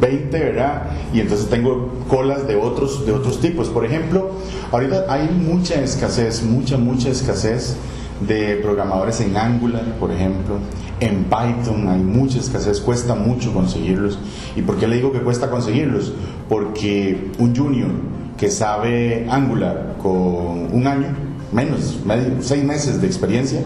20, 0.00 0.38
¿verdad? 0.38 0.82
Y 1.12 1.20
entonces 1.20 1.48
tengo 1.48 1.92
colas 2.08 2.46
de 2.46 2.54
otros, 2.56 3.04
de 3.04 3.12
otros 3.12 3.40
tipos. 3.40 3.68
Por 3.68 3.84
ejemplo, 3.84 4.30
ahorita 4.70 5.06
hay 5.08 5.28
mucha 5.28 5.80
escasez, 5.80 6.42
mucha, 6.44 6.76
mucha 6.76 7.08
escasez 7.08 7.76
de 8.20 8.56
programadores 8.62 9.20
en 9.20 9.36
Angular, 9.36 9.84
por 9.98 10.12
ejemplo. 10.12 10.56
En 11.00 11.24
Python 11.24 11.88
hay 11.88 12.00
mucha 12.00 12.38
escasez, 12.38 12.80
cuesta 12.80 13.14
mucho 13.14 13.52
conseguirlos. 13.52 14.18
¿Y 14.54 14.62
por 14.62 14.76
qué 14.76 14.86
le 14.86 14.96
digo 14.96 15.12
que 15.12 15.20
cuesta 15.20 15.50
conseguirlos? 15.50 16.12
Porque 16.48 17.32
un 17.38 17.54
junior 17.54 17.90
que 18.36 18.50
sabe 18.50 19.26
Angular 19.30 19.96
con 20.00 20.72
un 20.72 20.86
año, 20.86 21.08
menos, 21.52 21.98
medio, 22.04 22.40
seis 22.40 22.64
meses 22.64 23.00
de 23.00 23.06
experiencia, 23.06 23.62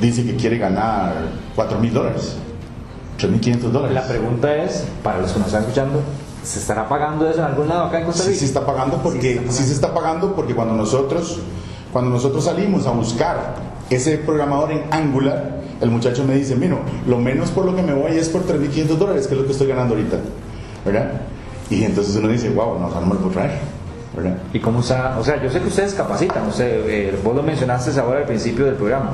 dice 0.00 0.24
que 0.24 0.36
quiere 0.36 0.58
ganar 0.58 1.14
4 1.54 1.78
mil 1.78 1.92
dólares, 1.92 2.36
3 3.18 3.30
mil 3.30 3.40
500 3.40 3.72
dólares. 3.72 3.94
La 3.94 4.06
pregunta 4.06 4.54
es, 4.56 4.84
para 5.02 5.20
los 5.20 5.32
que 5.32 5.38
nos 5.38 5.48
están 5.48 5.62
escuchando, 5.62 6.00
¿se 6.42 6.58
estará 6.58 6.88
pagando 6.88 7.28
eso 7.28 7.38
en 7.40 7.46
algún 7.46 7.68
lado 7.68 7.84
acá 7.84 8.00
en 8.00 8.06
Costa 8.06 8.24
Rica? 8.24 8.34
Sí, 8.34 8.40
se 8.40 8.46
está 8.46 8.66
pagando 8.66 8.98
porque, 9.02 9.42
sí, 9.48 9.64
se 9.64 9.72
está 9.72 9.94
pagando 9.94 10.34
porque 10.34 10.54
cuando 10.54 10.74
nosotros, 10.74 11.40
cuando 11.92 12.10
nosotros 12.10 12.44
salimos 12.44 12.86
a 12.86 12.90
buscar 12.90 13.65
ese 13.90 14.18
programador 14.18 14.72
en 14.72 14.82
Angular, 14.90 15.60
el 15.80 15.90
muchacho 15.90 16.24
me 16.24 16.34
dice, 16.34 16.56
mira, 16.56 16.78
lo 17.06 17.18
menos 17.18 17.50
por 17.50 17.64
lo 17.64 17.76
que 17.76 17.82
me 17.82 17.92
voy 17.92 18.12
es 18.12 18.28
por 18.28 18.46
3.500 18.46 18.86
dólares, 18.96 19.26
que 19.26 19.34
es 19.34 19.40
lo 19.40 19.46
que 19.46 19.52
estoy 19.52 19.68
ganando 19.68 19.94
ahorita, 19.94 20.16
¿verdad? 20.84 21.12
Y 21.70 21.84
entonces 21.84 22.16
uno 22.16 22.28
dice, 22.28 22.48
wow, 22.50 22.78
no, 22.78 22.88
no 22.88 23.00
me 23.00 23.14
lo 23.14 23.20
puedo 23.20 23.32
traer, 23.32 23.58
¿verdad? 24.14 24.38
¿Y 24.52 24.60
cómo 24.60 24.80
está? 24.80 25.16
O 25.18 25.24
sea, 25.24 25.42
yo 25.42 25.50
sé 25.50 25.60
que 25.60 25.68
ustedes 25.68 25.94
capacitan, 25.94 26.46
o 26.46 26.52
sea, 26.52 26.66
eh, 26.66 27.18
vos 27.22 27.34
lo 27.34 27.42
mencionaste 27.42 27.98
ahora 28.00 28.20
al 28.20 28.26
principio 28.26 28.64
del 28.64 28.74
programa, 28.74 29.10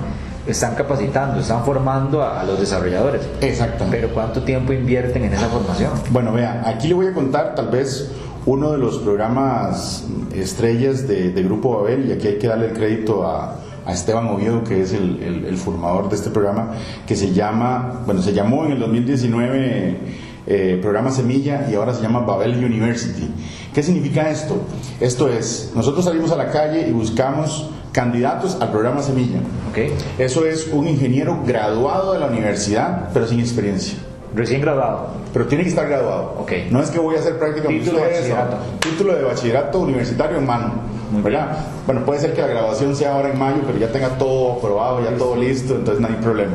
están 0.47 0.75
capacitando, 0.75 1.41
están 1.41 1.65
formando 1.65 2.23
a, 2.23 2.41
a 2.41 2.45
los 2.45 2.59
desarrolladores. 2.59 3.23
Exactamente. 3.41 3.99
Pero 3.99 4.15
¿cuánto 4.15 4.43
tiempo 4.43 4.73
invierten 4.73 5.25
en 5.25 5.33
esa 5.35 5.49
formación? 5.49 5.93
Bueno, 6.11 6.33
vea, 6.33 6.63
aquí 6.67 6.89
le 6.89 6.95
voy 6.95 7.07
a 7.07 7.13
contar 7.13 7.55
tal 7.55 7.69
vez 7.69 8.11
uno 8.45 8.73
de 8.73 8.79
los 8.79 8.99
programas 8.99 10.05
estrellas 10.35 11.07
de, 11.07 11.31
de 11.31 11.43
Grupo 11.43 11.79
Babel, 11.79 12.09
y 12.09 12.13
aquí 12.13 12.27
hay 12.27 12.39
que 12.39 12.49
darle 12.49 12.67
el 12.67 12.73
crédito 12.73 13.25
a, 13.27 13.62
a 13.87 13.93
Esteban 13.93 14.27
Oviedo, 14.29 14.65
que 14.65 14.83
es 14.83 14.93
el, 14.93 15.23
el, 15.23 15.45
el, 15.45 15.57
formador 15.57 16.09
de 16.09 16.17
este 16.17 16.31
programa, 16.31 16.73
que 17.07 17.17
se 17.17 17.33
llama, 17.33 18.03
bueno, 18.07 18.23
se 18.23 18.33
llamó 18.33 18.65
en 18.65 18.73
el 18.73 18.81
2019 18.81 19.97
eh, 20.45 20.79
programa 20.83 21.13
Semilla 21.13 21.69
y 21.71 21.77
ahora 21.77 21.95
se 21.95 22.03
llama 22.03 22.21
Babel 22.21 22.65
University. 22.65 23.31
¿Qué 23.73 23.83
significa 23.83 24.29
esto? 24.29 24.57
Esto 25.01 25.29
es, 25.29 25.73
nosotros 25.75 26.05
salimos 26.05 26.33
a 26.33 26.37
la 26.37 26.51
calle 26.51 26.89
y 26.89 26.93
buscamos 26.93 27.71
candidatos 27.93 28.59
al 28.61 28.73
programa 28.73 29.03
Semilla. 29.03 29.39
Okay. 29.71 29.93
Eso 30.19 30.45
es 30.45 30.69
un 30.73 30.89
ingeniero 30.89 31.43
graduado 31.47 32.15
de 32.15 32.19
la 32.19 32.27
universidad, 32.27 33.11
pero 33.15 33.27
sin 33.27 33.39
experiencia. 33.39 33.99
Recién 34.35 34.61
graduado. 34.61 35.11
Pero 35.33 35.47
tiene 35.47 35.63
que 35.63 35.71
estar 35.71 35.89
graduado. 35.89 36.39
Okay. 36.41 36.69
No 36.71 36.83
es 36.83 36.91
que 36.91 36.99
voy 36.99 37.17
a 37.17 37.21
hacer 37.21 37.39
práctica 37.39 37.69
título 37.69 37.99
de 37.99 38.11
bachillerato. 38.11 38.57
Título 38.81 39.15
de 39.15 39.23
bachillerato 39.23 39.79
universitario 39.79 40.39
en 40.39 40.47
mano. 40.47 40.73
¿Verdad? 41.13 41.59
Bueno, 41.87 42.05
puede 42.05 42.21
ser 42.21 42.35
que 42.35 42.41
la 42.41 42.47
graduación 42.49 42.97
sea 42.97 43.15
ahora 43.15 43.31
en 43.31 43.39
mayo, 43.39 43.63
pero 43.67 43.79
ya 43.79 43.93
tenga 43.93 44.17
todo 44.19 44.55
aprobado, 44.55 45.03
ya 45.03 45.17
todo 45.17 45.37
listo, 45.37 45.75
entonces 45.75 46.01
no 46.01 46.09
hay 46.09 46.15
problema. 46.15 46.53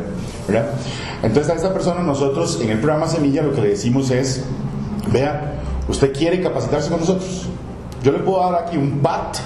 ¿verdad? 0.48 0.70
Entonces 1.22 1.52
a 1.52 1.56
esta 1.56 1.74
persona 1.74 2.02
nosotros 2.02 2.60
en 2.62 2.70
el 2.70 2.80
programa 2.80 3.08
Semilla 3.08 3.42
lo 3.42 3.54
que 3.54 3.62
le 3.62 3.70
decimos 3.70 4.10
es, 4.12 4.44
vea, 5.12 5.60
usted 5.88 6.14
quiere 6.14 6.42
capacitarse 6.42 6.90
con 6.90 7.00
nosotros. 7.02 7.48
Yo 8.04 8.12
le 8.12 8.20
puedo 8.20 8.40
dar 8.40 8.64
aquí 8.64 8.78
un 8.78 9.00
PAT 9.00 9.38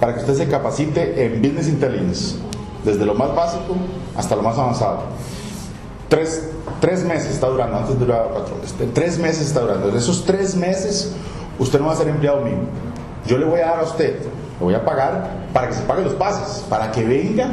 para 0.00 0.14
que 0.14 0.20
usted 0.20 0.34
se 0.34 0.48
capacite 0.48 1.24
en 1.24 1.42
Business 1.42 1.68
Intelligence, 1.68 2.36
desde 2.84 3.04
lo 3.04 3.14
más 3.14 3.34
básico 3.34 3.74
hasta 4.16 4.36
lo 4.36 4.42
más 4.42 4.56
avanzado. 4.58 5.02
Tres, 6.08 6.50
tres 6.80 7.04
meses 7.04 7.32
está 7.32 7.48
durando, 7.48 7.78
antes 7.78 7.98
duraba 7.98 8.28
cuatro 8.28 8.56
meses. 8.56 8.74
Tres 8.92 9.18
meses 9.18 9.46
está 9.46 9.60
durando. 9.60 9.88
En 9.88 9.96
esos 9.96 10.24
tres 10.24 10.54
meses, 10.54 11.12
usted 11.58 11.80
no 11.80 11.86
va 11.86 11.92
a 11.92 11.96
ser 11.96 12.08
empleado 12.08 12.42
mío. 12.42 12.58
Yo 13.26 13.38
le 13.38 13.46
voy 13.46 13.60
a 13.60 13.66
dar 13.66 13.80
a 13.80 13.84
usted, 13.84 14.18
le 14.58 14.64
voy 14.64 14.74
a 14.74 14.84
pagar 14.84 15.28
para 15.52 15.68
que 15.68 15.74
se 15.74 15.82
pague 15.82 16.02
los 16.02 16.14
pases, 16.14 16.64
para 16.68 16.90
que 16.90 17.04
venga 17.04 17.48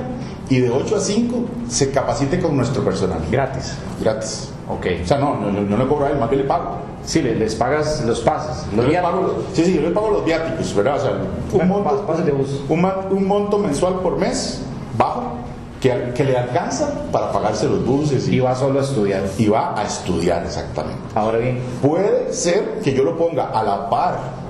y 0.51 0.59
de 0.59 0.69
8 0.69 0.97
a 0.97 0.99
5 0.99 1.45
se 1.69 1.91
capacite 1.91 2.39
con 2.39 2.57
nuestro 2.57 2.83
personal. 2.83 3.19
Gratis. 3.31 3.73
Gratis. 4.01 4.49
Ok. 4.67 4.85
O 5.01 5.07
sea, 5.07 5.17
no, 5.17 5.37
no, 5.37 5.49
no 5.49 5.77
le 5.77 5.87
cobro 5.87 6.05
a 6.05 6.09
él, 6.09 6.17
más 6.17 6.29
que 6.29 6.35
le 6.35 6.43
pago. 6.43 6.75
Sí, 7.05 7.21
les, 7.21 7.37
les 7.39 7.55
pagas 7.55 8.03
los 8.05 8.19
pases. 8.19 8.67
Los 8.75 8.85
yo 8.85 9.01
pago, 9.01 9.43
sí, 9.53 9.63
sí, 9.63 9.75
yo 9.75 9.81
le 9.81 9.91
pago 9.91 10.11
los 10.11 10.25
viáticos, 10.25 10.75
¿verdad? 10.75 10.97
O 10.97 10.99
sea, 10.99 11.11
un, 11.53 11.67
monto, 11.67 12.05
pases 12.05 12.25
de 12.25 12.31
bus. 12.33 12.61
Un, 12.67 12.85
un, 13.11 13.27
monto 13.27 13.57
mensual 13.57 13.95
por 14.01 14.17
mes, 14.17 14.61
bajo, 14.97 15.35
que, 15.79 16.11
que, 16.13 16.23
le 16.25 16.37
alcanza 16.37 16.93
para 17.11 17.31
pagarse 17.31 17.67
los 17.67 17.85
buses. 17.85 18.27
Y, 18.27 18.35
y 18.35 18.39
va 18.41 18.53
solo 18.53 18.79
a 18.79 18.83
estudiar. 18.83 19.23
Y 19.37 19.47
va 19.47 19.79
a 19.79 19.83
estudiar, 19.83 20.43
exactamente. 20.43 20.99
Ahora 21.15 21.37
bien. 21.37 21.59
Puede 21.81 22.33
ser 22.33 22.81
que 22.83 22.93
yo 22.93 23.03
lo 23.03 23.17
ponga 23.17 23.45
a 23.45 23.63
la 23.63 23.89
par 23.89 24.40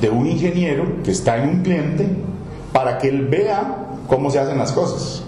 de 0.00 0.10
un 0.10 0.26
ingeniero 0.26 1.02
que 1.04 1.10
está 1.10 1.42
en 1.42 1.48
un 1.48 1.62
cliente 1.62 2.06
para 2.72 2.98
que 2.98 3.08
él 3.08 3.26
vea 3.26 3.76
cómo 4.08 4.30
se 4.30 4.38
hacen 4.38 4.58
las 4.58 4.72
cosas. 4.72 5.24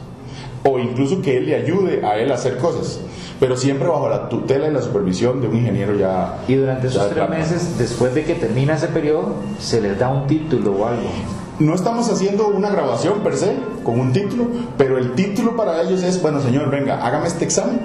O 0.63 0.79
incluso 0.79 1.21
que 1.21 1.37
él 1.37 1.47
le 1.47 1.57
ayude 1.57 2.05
a 2.05 2.17
él 2.17 2.33
a 2.33 2.35
hacer 2.35 2.57
cosas 2.57 3.01
pero 3.41 3.57
siempre 3.57 3.89
bajo 3.89 4.09
la 4.09 4.29
tutela 4.29 4.69
y 4.69 4.73
la 4.73 4.81
supervisión 4.81 5.41
de 5.41 5.49
un 5.49 5.57
ingeniero 5.57 5.95
ya. 5.97 6.39
Y 6.49 6.55
durante 6.55 6.87
esos 6.87 7.11
tres 7.11 7.29
meses, 7.29 7.79
después 7.79 8.15
de 8.15 8.25
que 8.25 8.35
termina 8.35 8.75
ese 8.75 8.89
periodo, 8.89 9.35
se 9.59 9.81
les 9.81 9.99
da 9.99 10.09
un 10.09 10.27
título 10.27 10.73
o 10.73 10.87
algo. 10.87 11.11
No 11.59 11.75
estamos 11.75 12.11
haciendo 12.11 12.49
una 12.49 12.71
grabación 12.71 13.21
per 13.21 13.37
se 13.37 13.55
con 13.85 14.01
un 14.01 14.13
título, 14.13 14.47
pero 14.77 14.99
el 14.99 15.13
título 15.13 15.57
para 15.57 15.83
ellos 15.83 16.03
es, 16.03 16.21
bueno 16.21 16.41
señor, 16.41 16.71
venga, 16.71 17.05
hágame 17.05 17.27
este 17.27 17.45
examen. 17.45 17.81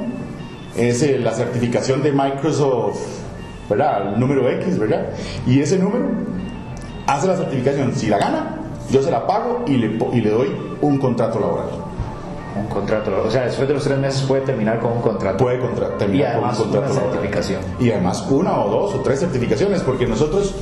Es 0.77 1.01
eh, 1.03 1.19
la 1.19 1.33
certificación 1.33 2.01
de 2.03 2.11
Microsoft, 2.11 2.99
¿verdad? 3.69 4.13
El 4.13 4.19
número 4.19 4.49
X, 4.49 4.79
¿verdad? 4.79 5.09
Y 5.45 5.59
ese 5.59 5.77
número 5.77 6.05
hace 7.15 7.27
la 7.27 7.35
certificación. 7.35 7.93
Si 7.95 8.07
la 8.07 8.17
gana, 8.17 8.55
yo 8.91 9.01
se 9.01 9.11
la 9.11 9.25
pago 9.25 9.63
y 9.67 9.77
le, 9.77 9.99
y 10.13 10.21
le 10.21 10.29
doy 10.29 10.49
un 10.81 10.97
contrato 10.97 11.39
laboral. 11.39 11.67
un 12.55 12.67
contrato. 12.67 13.23
O 13.25 13.31
sea, 13.31 13.45
después 13.45 13.67
de 13.67 13.73
los 13.73 13.83
tres 13.83 13.97
meses 13.97 14.21
puede 14.23 14.41
terminar 14.41 14.79
con 14.79 14.93
un 14.93 15.01
contrato. 15.01 15.43
Puede 15.43 15.59
terminar 15.97 16.39
con 16.39 16.49
un 16.49 16.55
contrato. 16.55 16.91
Una 16.91 17.01
certificación. 17.01 17.61
Y 17.79 17.91
además 17.91 18.25
una 18.29 18.59
o 18.59 18.69
dos 18.69 18.95
o 18.95 18.99
tres 18.99 19.19
certificaciones, 19.19 19.81
porque 19.81 20.05
nosotros 20.05 20.55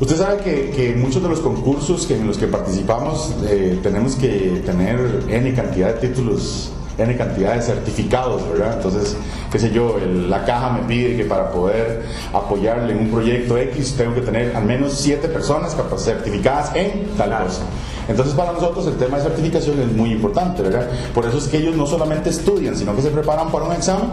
Usted 0.00 0.16
sabe 0.16 0.42
que, 0.42 0.70
que, 0.70 0.96
muchos 0.96 1.22
de 1.22 1.28
los 1.28 1.38
concursos 1.38 2.04
que 2.04 2.16
en 2.16 2.26
los 2.26 2.36
que 2.36 2.48
participamos 2.48 3.32
eh, 3.46 3.78
tenemos 3.80 4.16
que 4.16 4.60
tener 4.66 5.22
N 5.28 5.54
cantidad 5.54 5.94
de 5.94 6.08
títulos, 6.08 6.72
N 6.96 7.16
cantidad 7.16 7.54
de 7.54 7.62
certificados, 7.62 8.48
¿verdad? 8.48 8.74
Entonces, 8.76 9.16
qué 9.50 9.58
sé 9.58 9.70
yo, 9.70 9.96
la 10.28 10.44
caja 10.44 10.70
me 10.70 10.82
pide 10.86 11.16
que 11.16 11.24
para 11.24 11.50
poder 11.50 12.04
apoyarle 12.32 12.92
en 12.92 13.00
un 13.00 13.10
proyecto 13.10 13.58
X 13.58 13.94
tengo 13.96 14.14
que 14.14 14.20
tener 14.20 14.54
al 14.54 14.64
menos 14.64 14.92
siete 14.94 15.28
personas 15.28 15.76
certificadas 15.96 16.74
en 16.74 17.08
tal 17.16 17.30
cosa. 17.44 17.62
Entonces, 18.06 18.34
para 18.34 18.52
nosotros 18.52 18.86
el 18.86 18.96
tema 18.96 19.16
de 19.16 19.24
certificación 19.24 19.80
es 19.80 19.92
muy 19.92 20.12
importante, 20.12 20.62
¿verdad? 20.62 20.88
Por 21.14 21.26
eso 21.26 21.38
es 21.38 21.48
que 21.48 21.56
ellos 21.56 21.74
no 21.74 21.86
solamente 21.86 22.30
estudian, 22.30 22.76
sino 22.76 22.94
que 22.94 23.02
se 23.02 23.10
preparan 23.10 23.50
para 23.50 23.64
un 23.64 23.72
examen, 23.72 24.10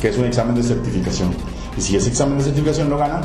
que 0.00 0.08
es 0.08 0.18
un 0.18 0.24
examen 0.24 0.54
de 0.54 0.62
certificación. 0.62 1.34
Y 1.76 1.80
si 1.80 1.96
ese 1.96 2.08
examen 2.08 2.38
de 2.38 2.44
certificación 2.44 2.90
lo 2.90 2.98
gana, 2.98 3.20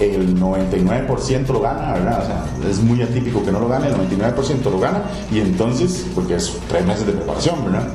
el 0.00 0.40
99% 0.40 1.46
lo 1.48 1.60
gana, 1.60 1.92
¿verdad? 1.92 2.22
O 2.22 2.26
sea, 2.26 2.70
es 2.70 2.78
muy 2.78 3.02
atípico 3.02 3.44
que 3.44 3.52
no 3.52 3.60
lo 3.60 3.68
gane, 3.68 3.88
el 3.88 3.94
99% 3.94 4.70
lo 4.70 4.80
gana, 4.80 5.02
y 5.30 5.40
entonces, 5.40 6.06
porque 6.14 6.36
es 6.36 6.56
tres 6.68 6.86
meses 6.86 7.06
de 7.06 7.12
preparación, 7.12 7.62
¿verdad? 7.66 7.88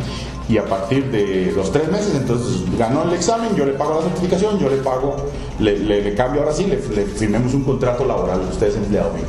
Y 0.48 0.58
a 0.60 0.66
partir 0.66 1.10
de 1.10 1.52
los 1.56 1.72
tres 1.72 1.92
meses, 1.92 2.14
entonces 2.16 2.64
ganó 2.78 3.04
el 3.04 3.14
examen, 3.14 3.56
yo 3.56 3.66
le 3.66 3.74
pago 3.74 3.96
la 3.96 4.02
certificación, 4.10 4.60
yo 4.60 4.70
le 4.70 4.78
pago, 4.78 5.16
le, 5.60 6.14
cambio 6.14 6.42
ahora 6.42 6.54
sí, 6.54 6.66
le, 6.66 6.78
firmemos 6.78 7.54
un 7.56 7.64
contrato 7.64 8.06
laboral, 8.06 8.42
usted 8.52 8.68
es 8.68 8.76
empleado 8.76 9.12
mío. 9.14 9.26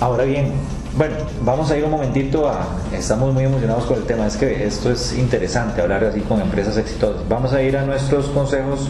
Ahora 0.00 0.24
bien, 0.24 0.52
bueno, 0.96 1.16
vamos 1.44 1.70
a 1.70 1.76
ir 1.76 1.84
un 1.84 1.90
momentito 1.90 2.48
a. 2.48 2.66
Estamos 2.92 3.34
muy 3.34 3.44
emocionados 3.44 3.84
con 3.84 3.98
el 3.98 4.04
tema, 4.04 4.26
es 4.26 4.36
que 4.36 4.64
esto 4.64 4.90
es 4.90 5.16
interesante 5.18 5.82
hablar 5.82 6.04
así 6.04 6.20
con 6.20 6.40
empresas 6.40 6.76
exitosas. 6.78 7.28
Vamos 7.28 7.52
a 7.52 7.62
ir 7.62 7.76
a 7.76 7.84
nuestros 7.84 8.26
consejos 8.26 8.88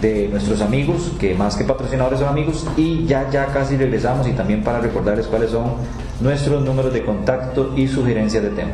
de 0.00 0.28
nuestros 0.28 0.60
amigos, 0.60 1.12
que 1.18 1.34
más 1.34 1.56
que 1.56 1.64
patrocinadores 1.64 2.20
son 2.20 2.28
amigos, 2.28 2.66
y 2.76 3.04
ya, 3.06 3.28
ya 3.30 3.46
casi 3.46 3.76
regresamos 3.76 4.28
y 4.28 4.32
también 4.32 4.62
para 4.62 4.80
recordarles 4.80 5.26
cuáles 5.26 5.50
son 5.50 5.72
nuestros 6.20 6.62
números 6.62 6.92
de 6.92 7.04
contacto 7.04 7.72
y 7.74 7.88
sugerencias 7.88 8.42
de 8.42 8.50
tema. 8.50 8.72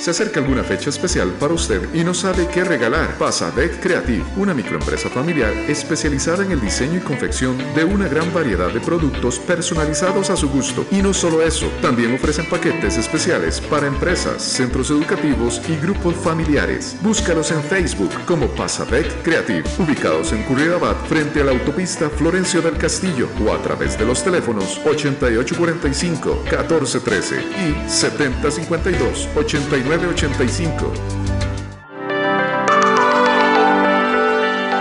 Se 0.00 0.12
acerca 0.12 0.40
alguna 0.40 0.64
fecha 0.64 0.88
especial 0.88 1.28
para 1.38 1.52
usted 1.52 1.86
y 1.92 2.02
no 2.04 2.14
sabe 2.14 2.48
qué 2.48 2.64
regalar. 2.64 3.18
Pasa 3.18 3.50
Deck 3.50 3.82
Creative, 3.82 4.24
una 4.38 4.54
microempresa 4.54 5.10
familiar 5.10 5.52
especializada 5.68 6.42
en 6.42 6.52
el 6.52 6.60
diseño 6.62 6.96
y 6.96 7.00
confección 7.00 7.58
de 7.74 7.84
una 7.84 8.08
gran 8.08 8.32
variedad 8.32 8.72
de 8.72 8.80
productos 8.80 9.38
personalizados 9.38 10.30
a 10.30 10.36
su 10.36 10.48
gusto. 10.48 10.86
Y 10.90 11.02
no 11.02 11.12
solo 11.12 11.42
eso, 11.42 11.66
también 11.82 12.14
ofrecen 12.14 12.48
paquetes 12.48 12.96
especiales 12.96 13.60
para 13.60 13.88
empresas, 13.88 14.42
centros 14.42 14.88
educativos 14.90 15.60
y 15.68 15.76
grupos 15.76 16.14
familiares. 16.14 16.96
Búscalos 17.02 17.50
en 17.50 17.62
Facebook 17.62 18.24
como 18.24 18.46
Pasadec 18.54 19.22
Creative, 19.22 19.64
ubicados 19.78 20.32
en 20.32 20.44
Curridabat 20.44 20.96
frente 21.08 21.42
a 21.42 21.44
la 21.44 21.52
autopista 21.52 22.08
Florencio 22.08 22.62
del 22.62 22.78
Castillo 22.78 23.28
o 23.46 23.52
a 23.52 23.60
través 23.60 23.98
de 23.98 24.06
los 24.06 24.24
teléfonos 24.24 24.80
8845 24.82 26.44
1413 26.44 27.36
y 27.36 27.90
7052 27.90 29.28
89 29.90 31.10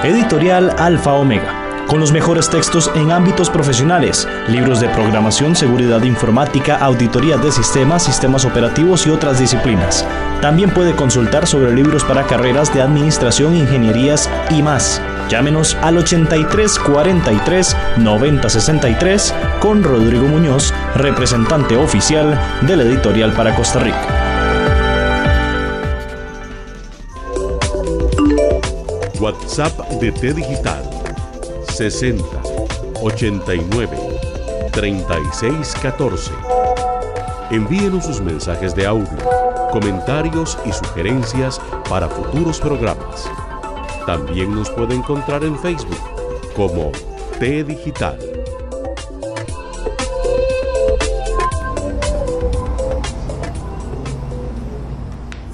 Editorial 0.04 0.76
Alfa 0.78 1.14
Omega. 1.14 1.86
Con 1.88 2.00
los 2.00 2.12
mejores 2.12 2.48
textos 2.48 2.92
en 2.94 3.12
ámbitos 3.12 3.50
profesionales, 3.50 4.28
libros 4.48 4.80
de 4.80 4.88
programación, 4.90 5.56
seguridad 5.56 6.04
informática, 6.04 6.78
auditoría 6.78 7.38
de 7.38 7.52
sistemas, 7.52 8.04
sistemas 8.04 8.46
operativos 8.46 9.08
y 9.08 9.10
otras 9.10 9.40
disciplinas. 9.40 10.06
También 10.42 10.70
puede 10.70 10.96
consultar 10.96 11.48
sobre 11.48 11.74
libros 11.74 12.04
para 12.04 12.28
carreras 12.28 12.72
de 12.72 12.84
administración, 12.84 13.56
ingenierías 13.56 14.30
y 14.52 14.62
más. 14.62 15.02
Llámenos 15.30 15.76
al 15.82 15.98
83 15.98 16.78
43 16.78 17.78
90 17.98 18.50
63 18.50 19.34
con 19.60 19.84
Rodrigo 19.84 20.28
Muñoz, 20.28 20.72
representante 20.94 21.76
oficial 21.76 22.40
de 22.62 22.78
la 22.78 22.84
editorial 22.84 23.34
para 23.34 23.56
Costa 23.56 23.80
Rica. 23.80 24.29
WhatsApp 29.20 29.78
de 30.00 30.12
T 30.14 30.34
Digital 30.34 30.82
60 31.68 32.24
89 33.02 33.98
36 34.72 35.74
14. 35.82 36.32
Envíenos 37.52 38.06
sus 38.06 38.22
mensajes 38.22 38.74
de 38.76 38.86
audio, 38.86 39.18
comentarios 39.72 40.58
y 40.66 40.72
sugerencias 40.72 41.60
para 41.90 42.08
futuros 42.08 42.60
programas. 42.60 43.30
También 44.06 44.56
nos 44.56 44.70
puede 44.70 44.96
encontrar 44.96 45.44
en 45.44 45.58
Facebook 45.60 46.00
como 46.56 46.92
T 47.40 47.64
Digital. 47.66 48.18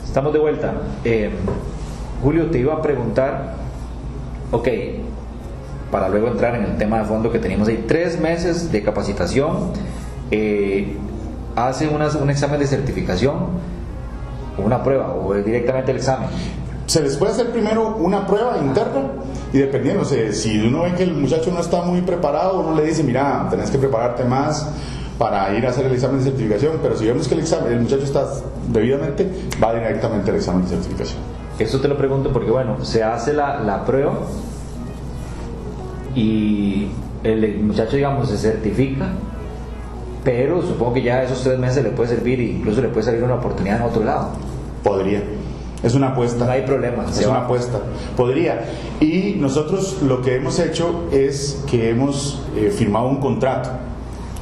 Estamos 0.03 0.33
de 0.33 0.39
vuelta. 0.39 0.73
Eh, 1.03 1.31
Julio, 2.25 2.49
te 2.49 2.57
iba 2.57 2.73
a 2.73 2.81
preguntar, 2.81 3.53
ok, 4.51 4.67
para 5.91 6.09
luego 6.09 6.27
entrar 6.27 6.55
en 6.55 6.63
el 6.63 6.75
tema 6.75 6.97
de 6.97 7.05
fondo 7.05 7.31
que 7.31 7.37
tenemos 7.37 7.67
ahí, 7.67 7.85
tres 7.87 8.19
meses 8.19 8.71
de 8.71 8.81
capacitación, 8.81 9.73
eh, 10.31 10.97
hace 11.55 11.87
un 11.87 12.29
examen 12.31 12.59
de 12.59 12.65
certificación, 12.65 13.35
una 14.57 14.81
prueba 14.81 15.13
o 15.13 15.35
directamente 15.35 15.91
el 15.91 15.97
examen. 15.97 16.29
Se 16.87 16.99
les 17.03 17.15
puede 17.15 17.33
hacer 17.33 17.51
primero 17.51 17.95
una 17.97 18.25
prueba 18.25 18.57
interna 18.57 19.03
y 19.53 19.59
dependiendo, 19.59 20.03
si 20.03 20.59
uno 20.65 20.81
ve 20.81 20.95
que 20.95 21.03
el 21.03 21.13
muchacho 21.13 21.51
no 21.51 21.59
está 21.59 21.83
muy 21.83 22.01
preparado, 22.01 22.59
uno 22.59 22.75
le 22.75 22.87
dice, 22.87 23.03
mira, 23.03 23.45
tenés 23.51 23.69
que 23.69 23.77
prepararte 23.77 24.23
más 24.23 24.67
para 25.19 25.55
ir 25.55 25.63
a 25.67 25.69
hacer 25.69 25.85
el 25.85 25.93
examen 25.93 26.17
de 26.17 26.31
certificación, 26.31 26.79
pero 26.81 26.97
si 26.97 27.05
vemos 27.05 27.27
que 27.27 27.35
el, 27.35 27.41
examen, 27.41 27.71
el 27.71 27.81
muchacho 27.81 28.03
está 28.03 28.25
debidamente, 28.69 29.29
va 29.63 29.75
directamente 29.75 30.31
al 30.31 30.37
examen 30.37 30.63
de 30.63 30.69
certificación. 30.69 31.34
Eso 31.57 31.79
te 31.79 31.87
lo 31.87 31.97
pregunto 31.97 32.31
porque, 32.33 32.51
bueno, 32.51 32.83
se 32.83 33.03
hace 33.03 33.33
la, 33.33 33.59
la 33.61 33.85
prueba 33.85 34.13
y 36.15 36.87
el 37.23 37.59
muchacho, 37.59 37.95
digamos, 37.95 38.29
se 38.29 38.37
certifica, 38.37 39.07
pero 40.23 40.61
supongo 40.61 40.93
que 40.93 41.03
ya 41.03 41.23
esos 41.23 41.43
tres 41.43 41.57
meses 41.57 41.83
le 41.83 41.91
puede 41.91 42.09
servir 42.09 42.39
e 42.39 42.43
incluso 42.43 42.81
le 42.81 42.89
puede 42.89 43.05
salir 43.05 43.23
una 43.23 43.35
oportunidad 43.35 43.77
en 43.77 43.83
otro 43.83 44.03
lado. 44.03 44.29
Podría. 44.83 45.21
Es 45.83 45.93
una 45.93 46.09
apuesta. 46.09 46.45
No 46.45 46.51
hay 46.51 46.63
problema. 46.63 47.05
Es 47.09 47.25
una 47.25 47.41
apuesta. 47.41 47.79
Podría. 48.17 48.65
Y 48.99 49.35
nosotros 49.39 50.01
lo 50.01 50.21
que 50.21 50.35
hemos 50.35 50.59
hecho 50.59 51.03
es 51.11 51.63
que 51.69 51.89
hemos 51.89 52.43
eh, 52.55 52.71
firmado 52.75 53.07
un 53.07 53.17
contrato 53.17 53.69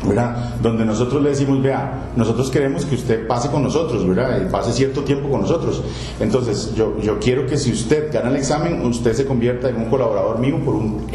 ¿verdad? 0.06 0.56
Donde 0.62 0.86
nosotros 0.86 1.22
le 1.22 1.30
decimos, 1.30 1.62
vea, 1.62 2.12
nosotros 2.16 2.50
queremos 2.50 2.86
que 2.86 2.96
usted 2.96 3.28
pase 3.28 3.50
con 3.50 3.64
nosotros, 3.64 4.08
¿verdad? 4.08 4.42
Y 4.42 4.52
pase 4.52 4.72
cierto 4.72 5.04
tiempo 5.04 5.30
con 5.30 5.42
nosotros. 5.42 5.82
Entonces, 6.20 6.74
yo, 6.76 7.00
yo 7.00 7.20
quiero 7.20 7.46
que 7.46 7.58
si 7.58 7.72
usted 7.72 8.12
gana 8.12 8.30
el 8.30 8.38
examen, 8.38 8.86
usted 8.86 9.14
se 9.14 9.26
convierta 9.26 9.70
en 9.70 9.78
un 9.78 9.86
colaborador 9.86 10.40
mío 10.40 10.60
por 10.64 10.76
un, 10.76 11.08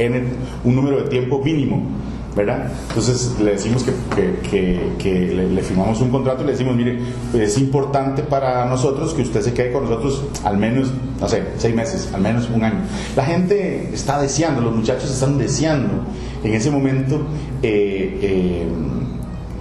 un 0.64 0.77
número 0.77 1.03
de 1.03 1.09
tiempo 1.09 1.42
mínimo. 1.42 1.83
¿Verdad? 2.38 2.70
Entonces 2.88 3.35
le 3.40 3.51
decimos 3.51 3.85
que, 3.85 5.40
le, 5.53 5.62
firmamos 5.62 6.01
un 6.01 6.11
contrato 6.11 6.44
y 6.44 6.46
le 6.46 6.53
decimos, 6.53 6.77
mire, 6.77 7.01
es 7.35 7.59
importante 7.59 8.22
para 8.22 8.64
nosotros 8.66 9.12
que 9.12 9.22
usted 9.22 9.42
se 9.42 9.53
quede 9.53 9.72
con 9.72 9.85
nosotros 9.85 10.22
al 10.44 10.57
menos, 10.57 10.92
no 11.20 11.29
sé, 11.29 11.42
seis 11.57 11.74
meses, 11.74 12.11
al 12.14 12.20
menos 12.20 12.48
un 12.48 12.62
año. 12.62 12.79
La 13.16 13.24
gente 13.24 13.90
está 13.92 14.22
deseando, 14.22 14.61
los 14.61 14.74
muchachos 14.74 15.11
están 15.11 15.37
deseando 15.37 16.05
en 16.44 16.55
ese 16.55 16.70
momento 16.70 17.16
eh, 17.61 18.18
eh, 18.22 18.66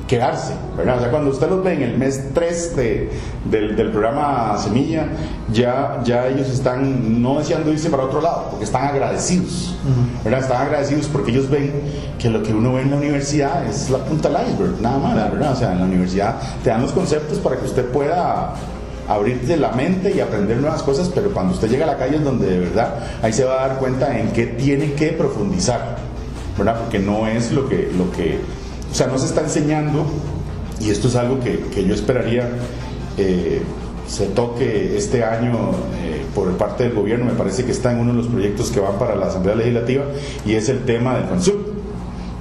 quedarse, 0.08 0.54
¿verdad? 0.78 0.98
O 0.98 1.00
sea, 1.02 1.12
cuando 1.12 1.32
usted 1.32 1.50
los 1.50 1.64
ve 1.64 1.74
en 1.74 1.82
el 1.84 1.98
mes 1.98 2.30
3 2.34 2.76
del, 2.76 3.92
programa 3.92 4.58
Semilla, 4.58 5.08
ya, 5.52 6.02
ya 6.04 6.28
ellos 6.28 6.48
están 6.50 7.22
no 7.22 7.40
deseando 7.40 7.72
irse 7.72 7.90
para 7.90 8.04
otro 8.04 8.22
lado, 8.22 8.48
porque 8.52 8.66
están 8.66 8.88
agradecidos, 8.88 9.76
¿verdad? 10.24 10.42
Están 10.42 10.62
agradecidos 10.62 11.08
porque 11.08 11.32
ellos 11.32 11.50
ven 11.50 11.74
que 12.18 12.30
lo 12.30 12.42
que 12.42 12.54
uno 12.54 12.74
ve 12.74 12.84
en 12.84 12.92
la 12.92 12.98
universidad 12.98 13.66
es 13.68 13.90
la 13.90 14.00
punta 14.00 14.30
del 14.30 14.48
iceberg, 14.48 14.82
nada 14.82 14.98
más, 14.98 15.32
¿verdad? 15.32 15.52
O 15.52 15.56
sea, 15.56 15.74
en 15.74 15.80
la 15.80 15.86
universidad 15.86 16.36
te 16.64 16.70
dan 16.70 16.82
los 16.82 16.94
conceptos 16.94 17.40
para 17.40 17.58
que 17.58 17.66
usted 17.66 17.86
pueda 17.92 18.54
abrirte 19.10 19.58
la 19.58 19.72
mente 19.72 20.14
y 20.16 20.22
aprender 20.22 20.58
nuevas 20.58 20.84
cosas, 20.84 21.12
pero 21.14 21.32
cuando 21.32 21.54
usted 21.54 21.70
llega 21.70 21.84
a 21.84 21.88
la 21.88 21.98
calle 21.98 22.18
es 22.18 22.24
donde 22.24 22.48
de 22.48 22.60
verdad 22.60 22.96
ahí 23.22 23.34
se 23.34 23.44
va 23.44 23.64
a 23.64 23.68
dar 23.68 23.78
cuenta 23.78 24.18
en 24.18 24.32
qué 24.32 24.48
tiene 24.48 24.94
que 24.94 25.08
profundizar, 25.10 25.98
¿verdad? 26.58 26.80
Porque 26.80 27.00
no 27.00 27.28
es 27.28 27.52
lo 27.52 27.68
que, 27.68 27.92
lo 27.98 28.12
que 28.12 28.40
o 28.92 28.96
sea, 28.96 29.08
no 29.08 29.18
se 29.18 29.26
está 29.26 29.42
enseñando, 29.42 30.06
y 30.80 30.90
esto 30.90 31.08
es 31.08 31.16
algo 31.16 31.40
que, 31.40 31.86
yo 31.86 31.94
esperaría 31.94 32.50
eh, 33.18 33.62
se 34.08 34.28
toque 34.28 34.96
este 34.96 35.24
año 35.24 35.72
eh, 36.02 36.24
por 36.34 36.56
parte 36.58 36.84
del 36.84 36.94
gobierno, 36.94 37.26
me 37.26 37.34
parece 37.34 37.66
que 37.66 37.72
está 37.72 37.92
en 37.92 38.00
uno 38.00 38.12
de 38.12 38.18
los 38.20 38.28
proyectos 38.28 38.70
que 38.72 38.80
van 38.80 38.98
para 38.98 39.16
la 39.16 39.28
Asamblea 39.28 39.56
Legislativa, 39.56 40.06
y 40.46 40.54
es 40.56 40.70
el 40.70 40.86
tema 40.86 41.16
del 41.16 41.26
FANSUB. 41.26 41.78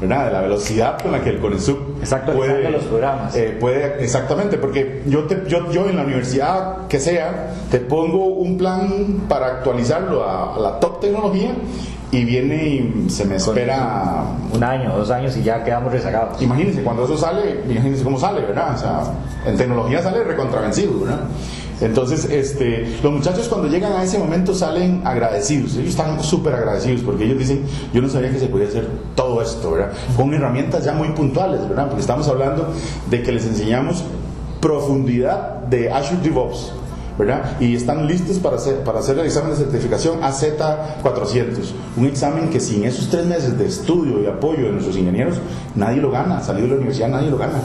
¿verdad? 0.00 0.26
De 0.26 0.32
la 0.32 0.40
velocidad 0.42 1.00
con 1.00 1.12
la 1.12 1.22
que 1.22 1.30
el 1.30 1.38
CONESUB 1.40 2.00
Exacto, 2.00 2.35
puede, 2.35 2.70
los 2.70 2.85
programas. 2.85 3.35
eh, 3.35 3.56
puede, 3.59 4.04
exactamente, 4.04 4.59
porque 4.59 5.02
yo, 5.06 5.24
te, 5.24 5.44
yo, 5.48 5.70
yo 5.72 5.88
en 5.88 5.96
la 5.96 6.02
universidad 6.02 6.87
que 6.87 7.00
sea, 7.00 7.54
te 7.70 7.78
pongo 7.78 8.26
un 8.26 8.59
plan 8.59 9.22
para 9.26 9.46
actualizarlo 9.46 10.22
a, 10.22 10.54
a 10.54 10.59
la 10.61 10.80
top 10.80 11.00
tecnología 11.00 11.52
y 12.12 12.24
viene 12.24 12.68
y 12.68 13.10
se 13.10 13.24
me 13.24 13.36
espera 13.36 14.24
Un 14.52 14.62
año, 14.62 14.96
dos 14.96 15.10
años 15.10 15.36
y 15.36 15.42
ya 15.42 15.64
quedamos 15.64 15.92
rezagados. 15.92 16.40
Imagínense, 16.40 16.82
cuando 16.82 17.04
eso 17.04 17.18
sale, 17.18 17.62
imagínense 17.68 18.04
cómo 18.04 18.18
sale, 18.18 18.42
¿verdad? 18.42 18.74
O 18.74 18.78
sea, 18.78 19.02
en 19.44 19.56
tecnología 19.56 20.02
sale 20.02 20.24
recontravencido, 20.24 21.00
¿verdad? 21.00 21.20
Entonces, 21.80 22.24
este, 22.30 22.86
los 23.02 23.12
muchachos 23.12 23.48
cuando 23.48 23.68
llegan 23.68 23.92
a 23.92 24.02
ese 24.02 24.18
momento 24.18 24.54
salen 24.54 25.02
agradecidos, 25.04 25.74
ellos 25.74 25.90
están 25.90 26.22
súper 26.22 26.54
agradecidos 26.54 27.02
porque 27.02 27.24
ellos 27.24 27.38
dicen, 27.38 27.64
yo 27.92 28.00
no 28.00 28.08
sabía 28.08 28.30
que 28.30 28.38
se 28.38 28.46
podía 28.46 28.68
hacer 28.68 28.88
todo 29.14 29.42
esto, 29.42 29.72
¿verdad? 29.72 29.92
Con 30.16 30.32
herramientas 30.32 30.84
ya 30.84 30.92
muy 30.92 31.08
puntuales, 31.10 31.68
¿verdad? 31.68 31.88
Porque 31.88 32.00
estamos 32.00 32.28
hablando 32.28 32.68
de 33.10 33.22
que 33.22 33.30
les 33.32 33.44
enseñamos 33.44 34.04
profundidad 34.60 35.64
de 35.68 35.92
Azure 35.92 36.22
DevOps, 36.22 36.72
¿verdad? 37.18 37.57
Y 37.61 37.74
están 37.74 38.07
listos 38.07 38.38
para 38.38 38.57
hacer, 38.57 38.85
para 38.85 39.00
hacer 39.00 39.18
el 39.18 39.26
examen 39.26 39.50
de 39.50 39.57
certificación 39.57 40.20
AZ400, 40.20 41.72
un 41.96 42.07
examen 42.07 42.50
que 42.50 42.61
sin 42.61 42.85
esos 42.85 43.09
tres 43.09 43.26
meses 43.26 43.59
de 43.59 43.66
estudio 43.66 44.22
y 44.22 44.26
apoyo 44.26 44.66
de 44.66 44.72
nuestros 44.72 44.96
ingenieros, 44.96 45.37
nadie 45.74 46.00
lo 46.00 46.11
gana, 46.11 46.42
salido 46.42 46.66
de 46.66 46.72
la 46.72 46.76
universidad 46.76 47.09
nadie 47.09 47.31
lo 47.31 47.38
gana. 47.38 47.61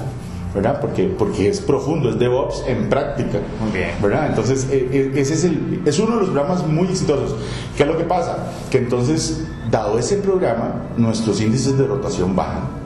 ¿verdad? 0.54 0.82
Porque, 0.82 1.06
porque 1.06 1.48
es 1.48 1.62
profundo, 1.62 2.10
es 2.10 2.20
DevOps 2.20 2.66
en 2.68 2.90
práctica. 2.90 3.40
Muy 3.62 3.72
bien. 3.72 3.92
¿verdad? 4.02 4.28
Entonces, 4.28 4.68
eh, 4.70 4.90
eh, 4.92 5.12
ese 5.16 5.34
es, 5.36 5.44
el, 5.46 5.82
es 5.86 5.98
uno 5.98 6.16
de 6.16 6.18
los 6.18 6.30
programas 6.30 6.68
muy 6.68 6.90
exitosos. 6.90 7.36
¿Qué 7.78 7.84
es 7.84 7.90
lo 7.90 7.98
que 7.98 8.04
pasa? 8.04 8.52
Que 8.70 8.80
entonces, 8.80 9.46
dado 9.70 9.98
ese 9.98 10.18
programa, 10.18 10.74
nuestros 10.98 11.40
índices 11.40 11.78
de 11.78 11.88
rotación 11.88 12.36
bajan. 12.36 12.82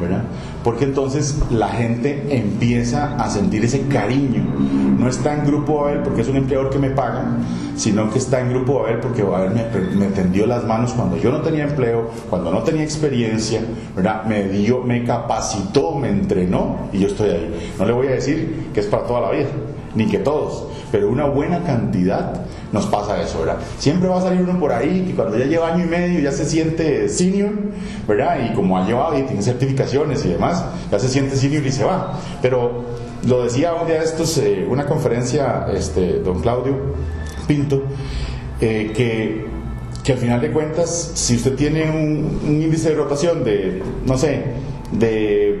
¿verdad? 0.00 0.22
Porque 0.62 0.84
entonces 0.84 1.38
la 1.50 1.68
gente 1.68 2.26
empieza 2.28 3.16
a 3.16 3.30
sentir 3.30 3.64
ese 3.64 3.86
cariño. 3.86 4.44
No 4.98 5.08
está 5.08 5.34
en 5.34 5.46
Grupo 5.46 5.82
Babel 5.82 6.00
porque 6.00 6.20
es 6.20 6.28
un 6.28 6.36
empleador 6.36 6.68
que 6.68 6.78
me 6.78 6.90
paga, 6.90 7.24
sino 7.76 8.10
que 8.10 8.18
está 8.18 8.40
en 8.40 8.50
Grupo 8.50 8.80
Babel 8.80 8.98
porque 8.98 9.22
Babel 9.22 9.52
me, 9.52 9.96
me 9.96 10.06
tendió 10.08 10.46
las 10.46 10.64
manos 10.64 10.92
cuando 10.92 11.16
yo 11.16 11.30
no 11.30 11.40
tenía 11.40 11.64
empleo, 11.64 12.10
cuando 12.28 12.50
no 12.50 12.62
tenía 12.62 12.82
experiencia. 12.82 13.62
Me 14.28 14.48
dio, 14.48 14.82
me 14.82 15.04
capacitó, 15.04 15.94
me 15.94 16.08
entrenó 16.10 16.88
y 16.92 16.98
yo 16.98 17.06
estoy 17.06 17.30
ahí. 17.30 17.72
No 17.78 17.86
le 17.86 17.92
voy 17.92 18.08
a 18.08 18.12
decir 18.12 18.68
que 18.74 18.80
es 18.80 18.86
para 18.86 19.04
toda 19.04 19.22
la 19.22 19.30
vida, 19.30 19.48
ni 19.94 20.06
que 20.06 20.18
todos, 20.18 20.66
pero 20.90 21.08
una 21.08 21.24
buena 21.26 21.62
cantidad 21.62 22.46
nos 22.72 22.86
pasa 22.86 23.20
eso, 23.22 23.40
¿verdad? 23.40 23.58
Siempre 23.78 24.08
va 24.08 24.18
a 24.18 24.22
salir 24.22 24.42
uno 24.42 24.58
por 24.58 24.72
ahí 24.72 25.04
que 25.06 25.14
cuando 25.14 25.36
ya 25.38 25.46
lleva 25.46 25.72
año 25.72 25.84
y 25.84 25.88
medio 25.88 26.20
ya 26.20 26.32
se 26.32 26.44
siente 26.44 27.08
senior, 27.08 27.50
¿verdad? 28.06 28.38
Y 28.50 28.54
como 28.54 28.78
ha 28.78 28.86
llevado 28.86 29.18
y 29.18 29.22
tiene 29.22 29.42
certificaciones 29.42 30.24
y 30.24 30.28
demás, 30.28 30.64
ya 30.90 30.98
se 30.98 31.08
siente 31.08 31.36
senior 31.36 31.64
y 31.66 31.72
se 31.72 31.84
va. 31.84 32.18
Pero 32.42 32.84
lo 33.26 33.44
decía 33.44 33.74
un 33.74 33.86
día 33.86 34.02
estos, 34.02 34.38
eh, 34.38 34.66
una 34.68 34.86
conferencia, 34.86 35.66
este, 35.74 36.20
don 36.20 36.40
Claudio 36.40 36.76
Pinto, 37.46 37.82
eh, 38.60 38.92
que, 38.94 39.46
que 40.04 40.12
al 40.12 40.18
final 40.18 40.40
de 40.40 40.50
cuentas, 40.50 41.12
si 41.14 41.36
usted 41.36 41.54
tiene 41.54 41.90
un, 41.90 42.40
un 42.46 42.62
índice 42.62 42.90
de 42.90 42.94
rotación 42.94 43.44
de, 43.44 43.82
no 44.06 44.16
sé, 44.16 44.44
de 44.92 45.60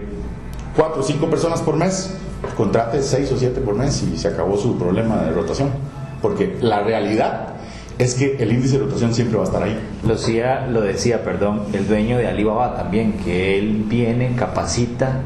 cuatro 0.76 1.00
o 1.00 1.04
cinco 1.04 1.28
personas 1.28 1.60
por 1.60 1.76
mes, 1.76 2.14
contrate 2.56 3.02
seis 3.02 3.30
o 3.32 3.36
siete 3.36 3.60
por 3.60 3.74
mes 3.74 4.02
y 4.02 4.16
se 4.16 4.28
acabó 4.28 4.56
su 4.56 4.78
problema 4.78 5.16
de 5.22 5.32
rotación. 5.32 5.70
Porque 6.22 6.58
la 6.60 6.80
realidad 6.80 7.54
es 8.00 8.14
que 8.14 8.36
el 8.38 8.50
índice 8.50 8.78
de 8.78 8.84
rotación 8.84 9.12
siempre 9.12 9.36
va 9.36 9.44
a 9.44 9.46
estar 9.46 9.62
ahí. 9.62 9.78
Lo 10.06 10.14
decía, 10.14 10.66
lo 10.66 10.80
decía, 10.80 11.22
perdón, 11.22 11.64
el 11.74 11.86
dueño 11.86 12.16
de 12.16 12.28
Alibaba 12.28 12.74
también, 12.74 13.12
que 13.24 13.58
él 13.58 13.84
viene, 13.86 14.34
capacita 14.36 15.20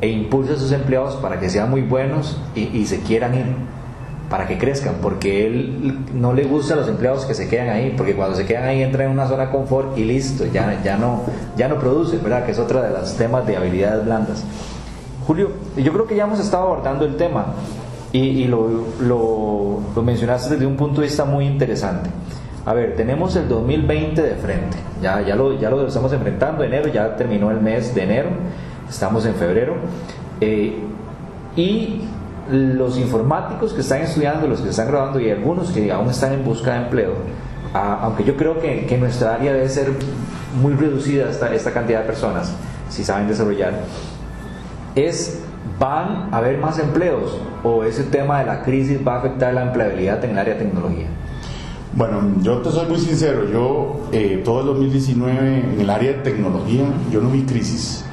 e 0.00 0.08
impulsa 0.08 0.54
a 0.54 0.56
sus 0.56 0.72
empleados 0.72 1.16
para 1.16 1.38
que 1.38 1.50
sean 1.50 1.70
muy 1.70 1.82
buenos 1.82 2.38
y, 2.54 2.84
se 2.86 3.00
quieran 3.00 3.34
ir, 3.34 3.44
para 4.30 4.46
que 4.46 4.56
crezcan, 4.56 4.94
porque 5.02 5.46
él 5.46 5.98
no 6.14 6.32
le 6.32 6.44
gusta 6.44 6.74
a 6.74 6.76
los 6.78 6.88
empleados 6.88 7.26
que 7.26 7.34
se 7.34 7.46
quedan 7.48 7.68
ahí, 7.68 7.94
porque 7.94 8.14
cuando 8.14 8.36
se 8.36 8.46
quedan 8.46 8.64
ahí 8.64 8.82
entran 8.82 9.08
en 9.08 9.12
una 9.12 9.28
zona 9.28 9.46
de 9.46 9.52
confort 9.52 9.96
y 9.98 10.04
listo, 10.04 10.46
ya, 10.46 10.82
ya, 10.82 10.96
no, 10.96 11.22
ya 11.58 11.68
no 11.68 11.78
producen, 11.78 12.22
¿verdad? 12.22 12.46
Que 12.46 12.52
es 12.52 12.58
otra 12.58 12.82
de 12.82 12.90
los 12.90 13.14
temas 13.16 13.46
de 13.46 13.56
habilidades 13.56 14.04
blandas. 14.04 14.44
Julio, 15.26 15.50
yo 15.76 15.92
creo 15.92 16.06
que 16.06 16.16
ya 16.16 16.24
hemos 16.24 16.38
estado 16.38 16.64
abordando 16.64 17.06
el 17.06 17.16
tema 17.16 17.46
y, 18.12 18.44
lo, 18.46 19.80
mencionaste 20.04 20.54
desde 20.54 20.66
un 20.66 20.76
punto 20.76 21.00
de 21.00 21.06
vista 21.06 21.24
muy 21.24 21.46
interesante. 21.46 22.10
A 22.66 22.74
ver, 22.74 22.94
tenemos 22.96 23.34
el 23.36 23.48
2020 23.48 24.22
de 24.22 24.34
frente, 24.36 24.76
ya, 25.02 25.20
ya, 25.22 25.34
lo, 25.34 25.58
ya 25.58 25.70
lo 25.70 25.86
estamos 25.86 26.12
enfrentando, 26.12 26.62
enero, 26.62 26.88
ya 26.88 27.16
terminó 27.16 27.50
el 27.50 27.60
mes 27.60 27.94
de 27.94 28.02
enero, 28.04 28.28
estamos 28.88 29.26
en 29.26 29.34
febrero, 29.34 29.74
eh, 30.40 30.78
y 31.56 32.02
los 32.50 32.98
informáticos 32.98 33.72
que 33.72 33.80
están 33.80 34.02
estudiando, 34.02 34.46
los 34.46 34.60
que 34.60 34.70
están 34.70 34.88
graduando 34.88 35.20
y 35.20 35.30
algunos 35.30 35.70
que 35.70 35.90
aún 35.90 36.08
están 36.08 36.32
en 36.32 36.44
busca 36.44 36.74
de 36.74 36.84
empleo, 36.84 37.12
a, 37.74 38.00
aunque 38.04 38.24
yo 38.24 38.36
creo 38.36 38.58
que, 38.60 38.86
que 38.86 38.96
nuestra 38.96 39.34
área 39.34 39.52
debe 39.52 39.68
ser 39.68 39.90
muy 40.60 40.74
reducida 40.74 41.30
esta, 41.30 41.54
esta 41.54 41.72
cantidad 41.72 42.00
de 42.00 42.06
personas, 42.06 42.54
si 42.88 43.04
saben 43.04 43.26
desarrollar, 43.28 43.72
es 44.94 45.40
van 45.78 46.28
a 46.32 46.38
haber 46.38 46.58
más 46.58 46.78
empleos 46.78 47.38
o 47.62 47.84
ese 47.84 48.04
tema 48.04 48.40
de 48.40 48.46
la 48.46 48.62
crisis 48.62 48.98
va 49.06 49.16
a 49.16 49.18
afectar 49.18 49.54
la 49.54 49.62
empleabilidad 49.62 50.24
en 50.24 50.32
el 50.32 50.38
área 50.38 50.54
de 50.54 50.64
tecnología? 50.64 51.06
Bueno, 51.96 52.22
yo 52.42 52.58
te 52.58 52.70
soy 52.70 52.86
muy 52.88 52.98
sincero, 52.98 53.48
yo 53.50 54.08
eh, 54.12 54.42
todo 54.44 54.60
el 54.60 54.66
2019 54.66 55.58
en 55.74 55.80
el 55.80 55.90
área 55.90 56.12
de 56.12 56.18
tecnología, 56.18 56.84
yo 57.10 57.20
no 57.20 57.30
vi 57.30 57.42
crisis. 57.42 58.04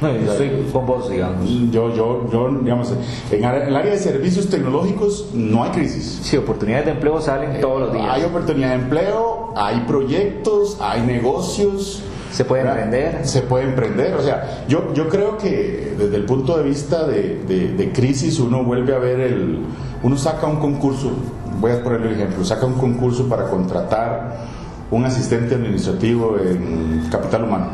No, 0.00 0.10
yo 0.16 0.32
estoy 0.32 0.66
con 0.72 0.86
vos, 0.86 1.10
digamos. 1.10 1.46
Yo, 1.70 1.94
yo, 1.94 2.28
yo 2.32 2.58
digamos, 2.62 2.92
en 3.30 3.44
el 3.44 3.76
área 3.76 3.92
de 3.92 3.98
servicios 3.98 4.48
tecnológicos 4.48 5.28
no 5.34 5.62
hay 5.62 5.70
crisis. 5.70 6.20
Sí, 6.22 6.38
oportunidades 6.38 6.86
de 6.86 6.92
empleo 6.92 7.20
salen 7.20 7.60
todos 7.60 7.80
los 7.80 7.92
días. 7.92 8.06
Hay 8.08 8.24
oportunidad 8.24 8.70
de 8.70 8.74
empleo, 8.76 9.52
hay 9.56 9.80
proyectos, 9.86 10.78
hay 10.80 11.02
negocios. 11.02 12.02
Se 12.32 12.44
puede 12.44 12.62
emprender. 12.62 13.26
Se 13.26 13.42
puede 13.42 13.64
emprender. 13.64 14.14
O 14.14 14.22
sea, 14.22 14.64
yo, 14.68 14.94
yo 14.94 15.08
creo 15.08 15.36
que 15.36 15.94
desde 15.98 16.16
el 16.16 16.24
punto 16.24 16.56
de 16.56 16.64
vista 16.64 17.06
de, 17.06 17.42
de, 17.46 17.72
de, 17.72 17.92
crisis 17.92 18.38
uno 18.38 18.64
vuelve 18.64 18.94
a 18.94 18.98
ver 18.98 19.20
el... 19.20 19.60
Uno 20.02 20.16
saca 20.16 20.46
un 20.46 20.56
concurso, 20.56 21.12
voy 21.60 21.72
a 21.72 21.82
ponerle 21.82 22.08
el 22.08 22.14
ejemplo, 22.14 22.44
saca 22.44 22.64
un 22.64 22.74
concurso 22.74 23.28
para 23.28 23.48
contratar 23.48 24.46
un 24.90 25.04
asistente 25.04 25.54
administrativo 25.54 26.38
en 26.38 27.08
capital 27.10 27.44
humano. 27.44 27.66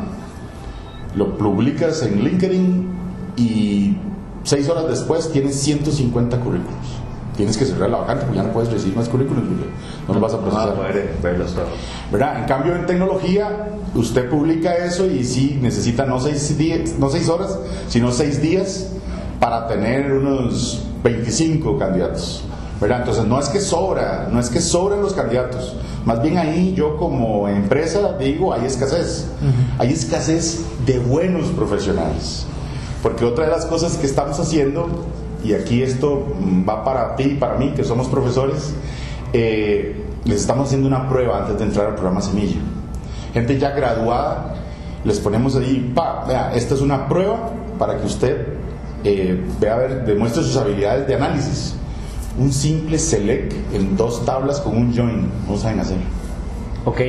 Lo 1.15 1.37
publicas 1.37 2.03
en 2.03 2.23
LinkedIn 2.23 2.87
y 3.37 3.95
seis 4.43 4.67
horas 4.67 4.87
después 4.89 5.31
tienes 5.31 5.55
150 5.55 6.39
currículos 6.39 7.06
tienes 7.37 7.55
que 7.55 7.65
cerrar 7.65 7.89
la 7.89 7.99
vacante 7.99 8.25
porque 8.25 8.37
ya 8.37 8.43
no 8.43 8.51
puedes 8.51 8.71
recibir 8.71 8.97
más 8.97 9.07
currículums 9.07 9.47
no 10.07 10.13
los 10.13 10.21
vas 10.21 10.33
a 10.33 10.41
procesar. 10.41 10.73
Todos. 11.53 11.67
¿Verdad? 12.11 12.39
En 12.39 12.45
cambio, 12.45 12.75
en 12.75 12.85
tecnología, 12.85 13.69
usted 13.93 14.29
publica 14.29 14.75
eso 14.75 15.05
y 15.05 15.23
sí 15.23 15.59
necesita 15.61 16.05
no 16.05 16.19
seis, 16.19 16.57
días, 16.57 16.95
no 16.97 17.09
seis 17.09 17.29
horas, 17.29 17.57
sino 17.87 18.11
seis 18.11 18.41
días 18.41 18.87
para 19.39 19.67
tener 19.67 20.11
unos 20.11 20.83
25 21.03 21.77
candidatos. 21.77 22.43
¿verdad? 22.81 22.99
Entonces, 22.99 23.25
no 23.25 23.39
es 23.39 23.49
que 23.49 23.59
sobra, 23.59 24.27
no 24.31 24.39
es 24.39 24.49
que 24.49 24.61
sobren 24.61 25.01
los 25.01 25.13
candidatos. 25.13 25.75
Más 26.05 26.21
bien 26.21 26.37
ahí 26.37 26.73
yo 26.75 26.97
como 26.97 27.47
empresa 27.47 28.15
digo, 28.19 28.53
hay 28.53 28.65
escasez. 28.65 29.27
Uh 29.41 29.45
-huh. 29.45 29.81
Hay 29.81 29.93
escasez 29.93 30.61
de 30.85 30.99
buenos 30.99 31.47
profesionales. 31.49 32.45
Porque 33.03 33.25
otra 33.25 33.45
de 33.45 33.51
las 33.51 33.65
cosas 33.65 33.97
que 33.97 34.05
estamos 34.05 34.39
haciendo 34.39 34.87
y 35.43 35.53
aquí 35.53 35.83
esto 35.83 36.25
va 36.67 36.83
para 36.83 37.15
ti 37.15 37.23
y 37.23 37.35
para 37.35 37.55
mí, 37.55 37.71
que 37.75 37.83
somos 37.83 38.07
profesores, 38.07 38.73
eh, 39.33 39.95
les 40.25 40.41
estamos 40.41 40.67
haciendo 40.67 40.87
una 40.87 41.07
prueba 41.07 41.39
antes 41.39 41.57
de 41.57 41.65
entrar 41.65 41.87
al 41.87 41.93
programa 41.93 42.21
Semilla. 42.21 42.57
Gente 43.33 43.57
ya 43.57 43.71
graduada, 43.71 44.55
les 45.03 45.19
ponemos 45.19 45.55
ahí, 45.55 45.91
pa, 45.93 46.25
vea, 46.27 46.51
esta 46.53 46.73
es 46.75 46.81
una 46.81 47.07
prueba 47.07 47.51
para 47.77 47.97
que 47.97 48.05
usted 48.05 48.47
eh, 49.03 49.41
vea, 49.59 49.75
a 49.75 49.77
ver, 49.77 50.05
demuestre 50.05 50.43
sus 50.43 50.57
habilidades 50.57 51.07
de 51.07 51.15
análisis. 51.15 51.75
Un 52.37 52.51
simple 52.51 52.99
select 52.99 53.53
en 53.73 53.95
dos 53.95 54.25
tablas 54.25 54.59
con 54.59 54.77
un 54.77 54.95
join, 54.95 55.29
no 55.47 55.57
saben 55.57 55.79
hacer. 55.79 55.97
Ok, 56.85 57.01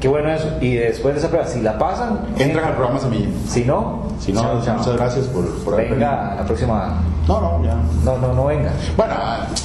qué 0.00 0.08
bueno 0.08 0.30
eso. 0.30 0.48
Y 0.60 0.74
después 0.74 1.14
de 1.14 1.20
esa 1.20 1.28
prueba, 1.28 1.46
si 1.46 1.60
la 1.60 1.78
pasan, 1.78 2.20
entran 2.38 2.64
al 2.64 2.74
programa 2.74 3.00
Semilla. 3.00 3.28
Si 3.46 3.64
no, 3.64 4.07
si 4.18 4.32
no, 4.32 4.40
chao, 4.40 4.62
chao. 4.64 4.78
muchas 4.78 4.96
gracias 4.96 5.26
por, 5.26 5.44
por 5.64 5.76
Venga, 5.76 6.34
la 6.36 6.44
próxima. 6.44 7.00
No, 7.28 7.40
no, 7.40 7.64
ya. 7.64 7.76
No, 8.04 8.16
no, 8.18 8.32
no 8.32 8.46
venga. 8.46 8.72
Bueno, 8.96 9.14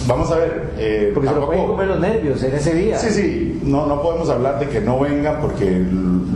vamos 0.05 0.29
a 0.31 0.35
ver. 0.35 0.73
Eh, 0.77 1.11
porque 1.13 1.29
tampoco... 1.29 1.53
se 1.53 1.57
lo 1.57 1.63
pueden 1.63 1.67
comer 1.67 1.87
los 1.87 1.99
nervios 1.99 2.43
en 2.43 2.55
ese 2.55 2.73
día. 2.73 2.99
Sí, 2.99 3.09
sí. 3.09 3.61
No, 3.63 3.85
no 3.85 4.01
podemos 4.01 4.29
hablar 4.29 4.59
de 4.59 4.67
que 4.67 4.81
no 4.81 4.99
venga 4.99 5.39
porque 5.39 5.81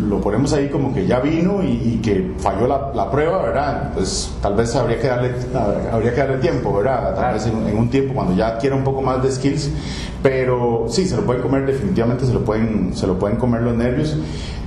lo 0.08 0.22
ponemos 0.22 0.54
ahí 0.54 0.70
como 0.70 0.94
que 0.94 1.06
ya 1.06 1.20
vino 1.20 1.62
y, 1.62 1.68
y 1.68 2.02
que 2.02 2.32
falló 2.40 2.66
la, 2.66 2.92
la, 2.96 3.12
prueba, 3.12 3.42
¿verdad? 3.42 3.92
Pues 3.94 4.32
tal 4.42 4.56
vez 4.56 4.74
habría 4.76 5.00
que 5.00 5.08
darle, 5.08 5.32
habría 5.92 6.14
que 6.14 6.20
darle 6.22 6.38
tiempo, 6.38 6.74
¿verdad? 6.74 7.04
Tal 7.08 7.16
claro. 7.16 7.34
vez 7.34 7.46
en, 7.46 7.68
en, 7.68 7.78
un 7.78 7.90
tiempo 7.90 8.14
cuando 8.14 8.34
ya 8.34 8.48
adquiera 8.48 8.78
un 8.78 8.86
poco 8.86 9.02
más 9.02 9.22
de 9.22 9.30
skills. 9.30 9.70
Pero 10.24 10.86
sí, 10.88 11.06
se 11.06 11.16
lo 11.18 11.24
pueden 11.24 11.42
comer, 11.42 11.66
definitivamente 11.66 12.26
se 12.26 12.34
lo 12.34 12.44
pueden, 12.44 12.96
se 12.96 13.06
lo 13.06 13.20
pueden 13.20 13.38
comer 13.38 13.62
los 13.62 13.76
nervios. 13.76 14.16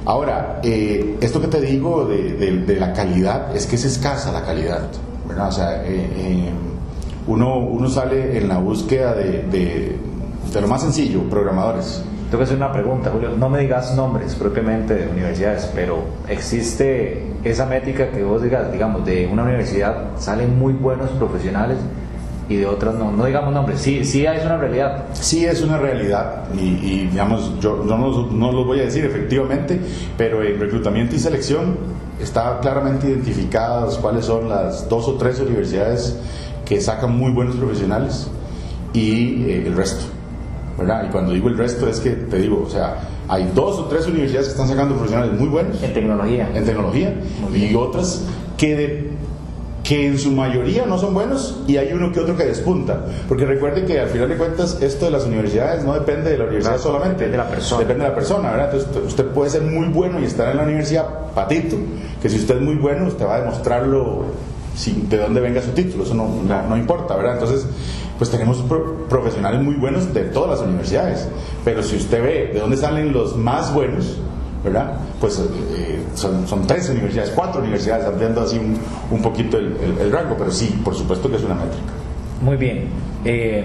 Ahora, 0.05 0.61
eh, 0.63 1.17
esto 1.21 1.41
que 1.41 1.49
te 1.49 1.61
digo 1.61 2.07
de, 2.07 2.77
la 2.79 2.93
calidad, 2.93 3.55
es 3.55 3.67
que 3.67 3.77
es 3.77 3.85
escasa 3.85 4.33
la 4.33 4.43
calidad, 4.43 4.89
¿verdad? 5.29 5.49
O 5.49 5.53
sea, 5.53 5.85
eh, 5.85 6.11
eh, 6.17 6.51
uno, 7.27 7.59
uno 7.59 7.89
sale 7.89 8.39
en 8.39 8.49
la 8.49 8.59
búsqueda 8.59 9.15
de, 9.15 9.43
de 10.53 10.61
lo 10.61 10.69
más 10.69 10.83
sencillo, 10.83 11.23
programadores. 11.25 12.03
Tengo 12.31 12.39
que 12.39 12.45
hacer 12.45 12.57
una 12.57 12.73
pregunta, 12.73 13.11
Julio. 13.11 13.31
No 13.37 13.51
me 13.51 13.59
digas 13.59 13.95
nombres 13.95 14.37
propiamente 14.37 14.95
de 14.95 15.09
universidades, 15.09 15.69
pero 15.75 16.05
¿existe 16.29 17.25
esa 17.43 17.67
métrica 17.67 18.11
que 18.11 18.23
vos 18.23 18.41
digas, 18.41 18.71
digamos, 18.71 19.05
de 19.05 19.27
una 19.27 19.43
universidad 19.43 20.17
salen 20.17 20.59
muy 20.59 20.73
buenos 20.73 21.11
profesionales 21.11 21.79
y 22.51 22.57
de 22.57 22.67
otras 22.67 22.97
no? 22.97 23.13
No 23.13 23.25
digamos 23.25 23.55
nombres, 23.55 23.81
sí, 23.81 24.05
sí 24.05 24.27
es 24.27 24.45
una 24.45 24.59
realidad. 24.59 25.05
Sí 25.13 25.47
es 25.47 25.63
una 25.63 25.79
realidad 25.79 26.45
y, 26.53 27.07
digamos, 27.07 27.59
yo, 27.61 27.83
no, 27.87 27.97
no 28.27 28.53
lo 28.53 28.65
voy 28.65 28.81
a 28.81 28.83
decir 28.83 29.05
efectivamente, 29.05 29.81
pero 30.19 30.43
en 30.43 30.59
reclutamiento 30.59 31.15
y 31.15 31.21
selección 31.21 31.79
está 32.21 32.59
claramente 32.61 33.09
identificadas 33.09 33.97
cuáles 33.99 34.27
son 34.27 34.49
las 34.49 34.89
dos 34.89 35.07
o 35.09 35.15
tres 35.15 35.41
universidades 35.41 36.19
que 36.65 36.81
sacan 36.81 37.17
muy 37.17 37.31
buenos 37.31 37.55
profesionales 37.55 38.29
y 38.93 39.45
eh, 39.45 39.67
el 39.67 39.77
resto. 39.77 40.05
Y 40.79 41.09
cuando 41.11 41.33
digo 41.33 41.49
el 41.49 41.59
resto 41.59 41.89
es 41.89 42.01
que 42.01 42.11
te 42.11 42.39
digo, 42.39 42.65
o 42.67 42.71
sea, 42.71 42.97
hay 43.29 43.49
dos 43.55 43.79
o 43.79 43.85
tres 43.85 44.07
universidades 44.07 44.49
que 44.49 44.53
están 44.53 44.69
sacando 44.69 44.95
profesionales 44.97 45.39
muy 45.39 45.49
buenos. 45.49 45.81
En 45.83 45.95
tecnología. 45.95 46.49
En 46.53 46.65
tecnología. 46.65 47.15
Y 47.55 47.75
otras 47.77 48.25
que, 48.57 49.11
que 49.83 50.07
en 50.07 50.19
su 50.19 50.31
mayoría 50.31 50.85
no 50.87 50.99
son 50.99 51.15
buenos 51.15 51.63
y 51.67 51.77
hay 51.77 51.93
uno 51.93 52.13
que 52.13 52.21
otro 52.21 52.37
que 52.37 52.45
despunta. 52.45 53.05
Porque 53.29 53.47
recuerde 53.47 53.85
que 53.85 53.99
al 53.99 54.09
final 54.09 54.29
de 54.29 54.37
cuentas 54.37 54.79
esto 54.83 55.07
de 55.07 55.11
las 55.11 55.25
universidades 55.25 55.85
no 55.85 55.95
depende 55.95 56.31
de 56.31 56.39
la 56.39 56.45
universidad 56.45 56.79
solamente. 56.79 57.25
Depende 57.25 57.39
de 57.39 57.45
la 57.45 57.51
persona. 57.51 57.81
Depende 57.81 58.05
de 58.05 58.09
la 58.11 58.15
persona, 58.15 58.51
¿verdad? 58.51 58.75
Entonces 58.75 59.07
usted 59.07 59.27
puede 59.27 59.51
ser 59.51 59.63
muy 59.63 59.89
bueno 59.89 60.21
y 60.21 60.25
estar 60.25 60.51
en 60.51 60.59
la 60.59 60.63
universidad 60.65 61.33
patito, 61.35 61.77
que 62.21 62.29
si 62.29 62.37
usted 62.37 62.57
es 62.57 62.63
muy 62.63 62.77
bueno 62.77 63.07
usted 63.07 63.25
va 63.25 63.37
a 63.37 63.41
demostrarlo 63.41 64.25
sin, 64.75 65.09
de 65.09 65.19
dónde 65.19 65.41
venga 65.41 65.63
su 65.63 65.71
título, 65.71 66.05
eso 66.05 66.15
no, 66.15 66.29
no, 66.47 66.69
no 66.69 66.77
importa, 66.77 67.17
¿verdad? 67.17 67.35
Entonces 67.35 67.67
pues 68.19 68.31
tenemos 68.31 68.63
profesionales 69.09 69.63
muy 69.63 69.77
buenos 69.77 70.13
de 70.13 70.25
todas 70.25 70.51
las 70.51 70.61
universidades. 70.61 71.27
Pero 71.65 71.83
si 71.83 71.97
usted 71.97 72.23
ve 72.23 72.51
de 72.53 72.61
dónde 72.61 72.77
salen 72.77 73.15
los 73.15 73.35
más 73.35 73.73
buenos, 73.73 74.19
¿verdad? 74.65 74.93
Pues 75.21 75.39
eh, 75.39 76.03
son, 76.15 76.67
tres 76.67 76.89
universidades, 76.91 77.31
cuatro 77.31 77.61
universidades, 77.61 78.07
ampliando 78.07 78.43
así 78.43 78.59
un, 78.59 78.79
un 79.11 79.23
poquito 79.23 79.59
el, 79.59 79.77
el, 80.01 80.13
rango, 80.13 80.37
pero 80.39 80.51
sí, 80.51 80.81
por 80.85 80.95
supuesto 80.95 81.31
que 81.31 81.37
es 81.37 81.45
una 81.45 81.55
métrica. 81.55 81.93
Muy 82.43 82.57
bien. 82.57 82.89
Eh, 83.25 83.65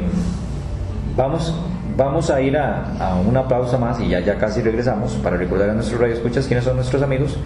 vamos, 1.16 1.54
vamos 1.98 2.30
a 2.30 2.42
ir 2.42 2.58
a, 2.58 2.96
a, 3.00 3.16
una 3.16 3.48
pausa 3.48 3.78
más 3.78 4.00
y 4.00 4.10
ya, 4.10 4.20
ya 4.20 4.38
casi 4.38 4.62
regresamos 4.62 5.14
para 5.14 5.38
recordar 5.38 5.70
a 5.70 5.74
nuestros 5.74 6.00
radioescuchas 6.00 6.48
quiénes 6.48 6.66
son 6.66 6.76
nuestros 6.76 7.02
amigos 7.02 7.38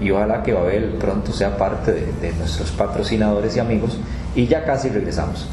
y 0.00 0.10
ojalá 0.10 0.42
que 0.42 0.52
Babel 0.52 0.96
pronto 1.00 1.32
sea 1.32 1.56
parte 1.56 1.92
de 1.92 2.32
nuestros 2.34 2.70
patrocinadores 2.72 3.56
y 3.56 3.60
amigos 3.60 3.98
y 4.34 4.46
ya 4.46 4.64
casi 4.64 4.88
regresamos. 4.88 5.48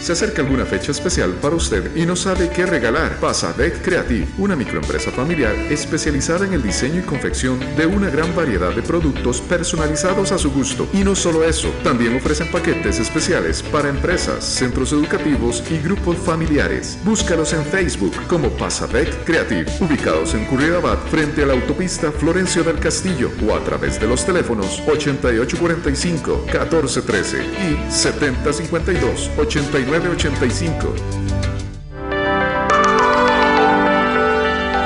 Se 0.00 0.12
acerca 0.12 0.40
alguna 0.40 0.64
fecha 0.64 0.92
especial 0.92 1.34
para 1.42 1.56
usted 1.56 1.94
y 1.94 2.06
no 2.06 2.16
sabe 2.16 2.48
qué 2.48 2.64
regalar. 2.64 3.20
Pasa 3.20 3.52
Deck 3.52 3.82
Creative, 3.82 4.26
una 4.38 4.56
microempresa 4.56 5.10
familiar 5.10 5.54
especializada 5.68 6.46
en 6.46 6.54
el 6.54 6.62
diseño 6.62 7.00
y 7.00 7.04
confección 7.04 7.60
de 7.76 7.84
una 7.84 8.08
gran 8.08 8.34
variedad 8.34 8.74
de 8.74 8.82
productos 8.82 9.42
personalizados 9.42 10.32
a 10.32 10.38
su 10.38 10.50
gusto. 10.52 10.88
Y 10.94 11.04
no 11.04 11.14
solo 11.14 11.44
eso, 11.44 11.68
también 11.84 12.16
ofrecen 12.16 12.50
paquetes 12.50 12.98
especiales 12.98 13.62
para 13.62 13.90
empresas, 13.90 14.42
centros 14.42 14.90
educativos 14.92 15.62
y 15.70 15.76
grupos 15.78 16.16
familiares. 16.16 16.98
Búscalos 17.04 17.52
en 17.52 17.64
Facebook 17.64 18.14
como 18.26 18.48
Pasadec 18.48 19.24
Creative, 19.24 19.66
ubicados 19.80 20.32
en 20.32 20.46
Curridabat 20.46 21.08
frente 21.08 21.42
a 21.42 21.46
la 21.46 21.52
autopista 21.52 22.10
Florencio 22.10 22.64
del 22.64 22.78
Castillo 22.78 23.30
o 23.46 23.54
a 23.54 23.62
través 23.64 24.00
de 24.00 24.06
los 24.06 24.24
teléfonos 24.24 24.80
8845 24.88 26.44
1413 26.46 27.38
y 27.42 27.92
7052 27.92 29.30
89 29.36 29.89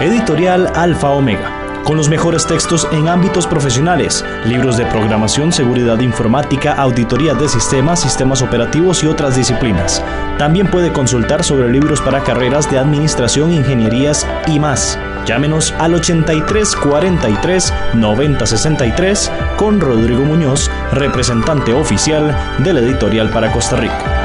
Editorial 0.00 0.72
Alfa 0.74 1.10
Omega. 1.10 1.82
Con 1.84 1.98
los 1.98 2.08
mejores 2.08 2.46
textos 2.46 2.88
en 2.90 3.08
ámbitos 3.08 3.46
profesionales, 3.46 4.24
libros 4.46 4.78
de 4.78 4.86
programación, 4.86 5.52
seguridad 5.52 6.00
informática, 6.00 6.72
auditoría 6.72 7.34
de 7.34 7.50
sistemas, 7.50 8.00
sistemas 8.00 8.40
operativos 8.40 9.04
y 9.04 9.06
otras 9.06 9.36
disciplinas. 9.36 10.02
También 10.38 10.68
puede 10.68 10.90
consultar 10.90 11.44
sobre 11.44 11.70
libros 11.70 12.00
para 12.00 12.22
carreras 12.22 12.70
de 12.70 12.78
administración, 12.78 13.52
ingenierías 13.52 14.26
y 14.46 14.58
más. 14.58 14.98
Llámenos 15.26 15.72
al 15.72 15.92
83 15.92 16.76
43 16.76 17.74
90 17.92 18.46
63 18.46 19.32
con 19.58 19.82
Rodrigo 19.82 20.22
Muñoz, 20.22 20.70
representante 20.92 21.74
oficial 21.74 22.34
del 22.60 22.78
editorial 22.78 23.28
para 23.28 23.52
Costa 23.52 23.76
Rica. 23.76 24.23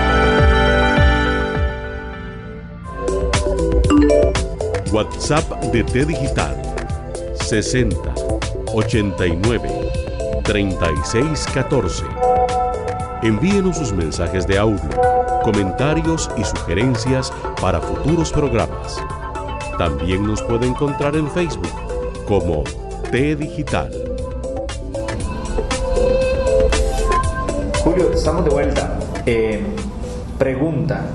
WhatsApp 4.92 5.48
de 5.72 5.84
T 5.84 6.06
Digital 6.06 6.56
60 7.36 7.98
89 8.74 9.70
36 10.44 11.46
14. 11.54 12.06
Envíenos 13.22 13.78
sus 13.78 13.94
mensajes 13.94 14.48
de 14.48 14.58
audio, 14.58 14.90
comentarios 15.44 16.30
y 16.38 16.44
sugerencias 16.44 17.32
para 17.62 17.80
futuros 17.80 18.32
programas. 18.32 18.98
También 19.78 20.26
nos 20.26 20.42
puede 20.42 20.66
encontrar 20.66 21.16
en 21.16 21.30
Facebook 21.30 21.72
como 22.28 22.64
T 23.12 23.36
Digital. 23.36 23.92
Julio, 27.84 28.12
estamos 28.12 28.46
de 28.46 28.52
vuelta. 28.52 29.00
Eh, 29.26 29.62
pregunta, 30.38 31.06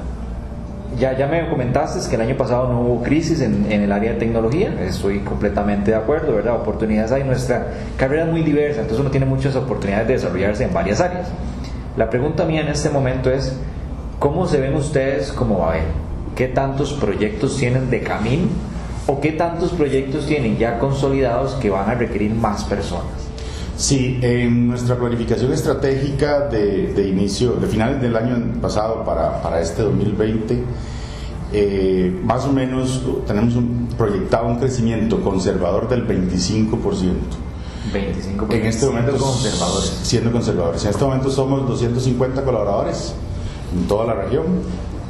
ya, 0.99 1.17
ya 1.17 1.27
me 1.27 1.49
comentaste 1.49 2.09
que 2.09 2.17
el 2.17 2.23
año 2.23 2.37
pasado 2.37 2.69
no 2.69 2.81
hubo 2.81 3.03
crisis 3.03 3.41
en, 3.41 3.71
en, 3.71 3.83
el 3.83 3.93
área 3.93 4.13
de 4.13 4.19
tecnología, 4.19 4.75
estoy 4.83 5.21
completamente 5.21 5.91
de 5.91 5.97
acuerdo, 5.97 6.35
¿verdad? 6.35 6.57
Oportunidades 6.57 7.13
hay, 7.13 7.25
nuestra 7.25 7.67
carrera 7.97 8.25
es 8.25 8.31
muy 8.31 8.43
diversa, 8.43 8.81
entonces 8.81 9.01
uno 9.01 9.11
tiene 9.11 9.27
muchas 9.27 9.57
oportunidades 9.57 10.09
de 10.09 10.15
desarrollarse 10.15 10.65
en 10.65 10.73
varias 10.73 11.01
áreas. 11.01 11.29
La 11.97 12.11
pregunta 12.11 12.45
mía 12.45 12.61
en 12.61 12.69
este 12.69 12.91
momento 12.91 13.31
es, 13.31 13.57
¿cómo 14.19 14.47
se 14.47 14.61
ven 14.61 14.75
ustedes 14.75 15.33
como 15.33 15.59
Babel? 15.59 15.83
¿Qué 16.35 16.49
tantos 16.49 16.93
proyectos 16.95 17.57
tienen 17.57 17.91
de 17.91 18.01
camino 18.01 18.49
o 19.07 19.21
qué 19.21 19.33
tantos 19.33 19.71
proyectos 19.73 20.27
tienen 20.27 20.57
ya 20.57 20.79
consolidados 20.79 21.55
que 21.55 21.71
van 21.71 21.89
a 21.89 21.95
requerir 21.95 22.35
más 22.35 22.65
personas? 22.65 23.34
Sí, 23.77 24.21
en 24.23 24.69
nuestra 24.69 24.97
planificación 24.97 25.53
estratégica 25.53 26.47
de, 26.49 26.93
de 26.93 27.09
inicio, 27.09 27.55
de 27.55 27.67
finales 27.67 28.01
del 28.01 28.15
año 28.15 28.61
pasado 28.61 29.05
para, 29.05 29.43
para 29.43 29.61
este 29.61 29.83
2020, 29.83 30.63
eh, 31.53 32.21
más 32.25 32.45
o 32.45 32.53
menos 32.53 33.03
tenemos 33.27 33.57
un, 33.57 33.89
proyectado 33.99 34.47
un 34.47 34.59
crecimiento 34.59 35.21
conservador 35.21 35.89
del 35.89 36.07
25%. 36.07 36.79
25%. 37.93 38.55
En 38.55 38.67
este 38.67 38.87
momento, 38.87 39.19
siendo 39.19 39.25
conservadores. 39.25 40.01
Siendo 40.03 40.33
conservadores. 40.33 40.85
En 40.85 40.91
este 40.91 41.05
momento 41.05 41.31
somos 41.31 41.69
250 41.69 42.45
colaboradores 42.45 43.15
en 43.77 43.89
toda 43.89 44.07
la 44.07 44.15
región. 44.15 44.45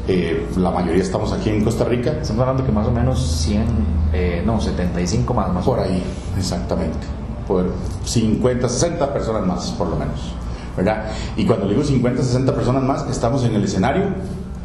Eh, 0.08 0.46
la 0.56 0.70
mayoría 0.70 1.02
estamos 1.02 1.32
aquí 1.32 1.50
en 1.50 1.62
Costa 1.64 1.84
Rica. 1.84 2.12
Estamos 2.12 2.40
hablando 2.40 2.64
que 2.64 2.72
más 2.72 2.86
o 2.86 2.92
menos 2.92 3.20
100, 3.42 3.64
eh, 4.14 4.42
no, 4.44 4.58
75 4.58 5.34
más, 5.34 5.52
más. 5.52 5.64
Por 5.66 5.80
ahí, 5.80 6.02
exactamente 6.38 7.23
por 7.46 7.66
50, 8.04 8.68
60 8.68 9.12
personas 9.12 9.46
más, 9.46 9.70
por 9.72 9.88
lo 9.88 9.96
menos. 9.96 10.34
¿verdad? 10.76 11.04
Y 11.36 11.44
cuando 11.44 11.68
digo 11.68 11.84
50, 11.84 12.22
60 12.22 12.54
personas 12.54 12.82
más, 12.82 13.08
estamos 13.08 13.44
en 13.44 13.54
el 13.54 13.64
escenario 13.64 14.04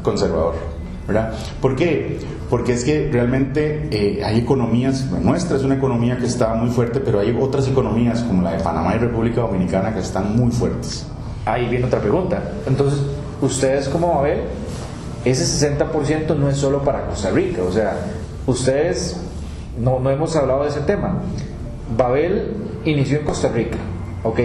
conservador. 0.04 0.56
¿verdad? 1.10 1.34
¿Por 1.60 1.76
qué? 1.76 2.20
Porque 2.52 2.74
es 2.74 2.84
que 2.84 3.10
realmente 3.12 3.88
eh, 3.92 4.24
hay 4.24 4.38
economías, 4.38 5.06
nuestra 5.06 5.58
es 5.58 5.64
una 5.64 5.76
economía 5.76 6.18
que 6.18 6.28
está 6.28 6.54
muy 6.54 6.70
fuerte, 6.70 7.00
pero 7.00 7.20
hay 7.20 7.36
otras 7.40 7.68
economías 7.68 8.22
como 8.22 8.44
la 8.44 8.52
de 8.52 8.64
Panamá 8.64 8.96
y 8.96 9.00
República 9.00 9.42
Dominicana 9.42 9.92
que 9.92 10.02
están 10.02 10.38
muy 10.38 10.52
fuertes. 10.52 11.08
Ahí 11.46 11.68
viene 11.68 11.86
otra 11.86 12.00
pregunta. 12.00 12.44
Entonces, 12.68 13.00
ustedes 13.42 13.90
a 13.90 14.22
ver, 14.22 14.44
ese 15.26 15.78
60% 15.78 16.38
no 16.38 16.48
es 16.48 16.58
solo 16.58 16.84
para 16.84 17.08
Costa 17.08 17.32
Rica, 17.32 17.64
o 17.68 17.72
sea, 17.72 17.98
ustedes, 18.46 19.20
no, 19.80 20.00
no 20.00 20.12
hemos 20.12 20.36
hablado 20.36 20.64
de 20.64 20.70
ese 20.70 20.82
tema. 20.82 21.22
Babel 21.96 22.54
inició 22.86 23.20
en 23.20 23.26
Costa 23.26 23.50
Rica. 23.50 23.78
Ok, 24.24 24.40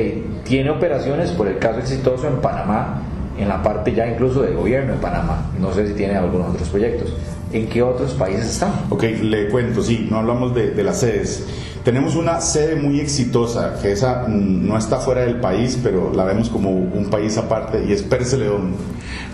tiene 0.44 0.70
operaciones, 0.70 1.30
por 1.30 1.48
el 1.48 1.58
caso 1.58 1.80
exitoso, 1.80 2.28
en 2.28 2.36
Panamá, 2.36 3.02
en 3.38 3.48
la 3.48 3.62
parte 3.62 3.92
ya 3.92 4.06
incluso 4.06 4.42
del 4.42 4.54
gobierno 4.54 4.92
de 4.92 4.98
Panamá. 4.98 5.50
No 5.58 5.72
sé 5.72 5.86
si 5.88 5.94
tiene 5.94 6.16
algunos 6.16 6.54
otros 6.54 6.68
proyectos. 6.68 7.12
¿En 7.52 7.68
qué 7.68 7.82
otros 7.82 8.12
países 8.14 8.46
están? 8.46 8.72
Ok, 8.90 9.04
le 9.22 9.48
cuento, 9.48 9.82
sí, 9.82 10.08
no 10.10 10.18
hablamos 10.18 10.54
de, 10.54 10.82
las 10.82 11.00
sedes. 11.00 11.46
Tenemos 11.84 12.16
una 12.16 12.40
sede 12.40 12.76
muy 12.76 12.98
exitosa, 12.98 13.78
que 13.82 13.92
esa 13.92 14.26
mm, 14.26 14.66
no 14.66 14.78
está 14.78 14.98
fuera 15.00 15.20
del 15.20 15.38
país, 15.38 15.78
pero 15.82 16.12
la 16.14 16.24
vemos 16.24 16.48
como 16.48 16.70
un 16.70 17.10
país 17.10 17.36
aparte, 17.36 17.84
y 17.86 17.92
es 17.92 18.02
Pérez 18.02 18.32
León. 18.32 18.72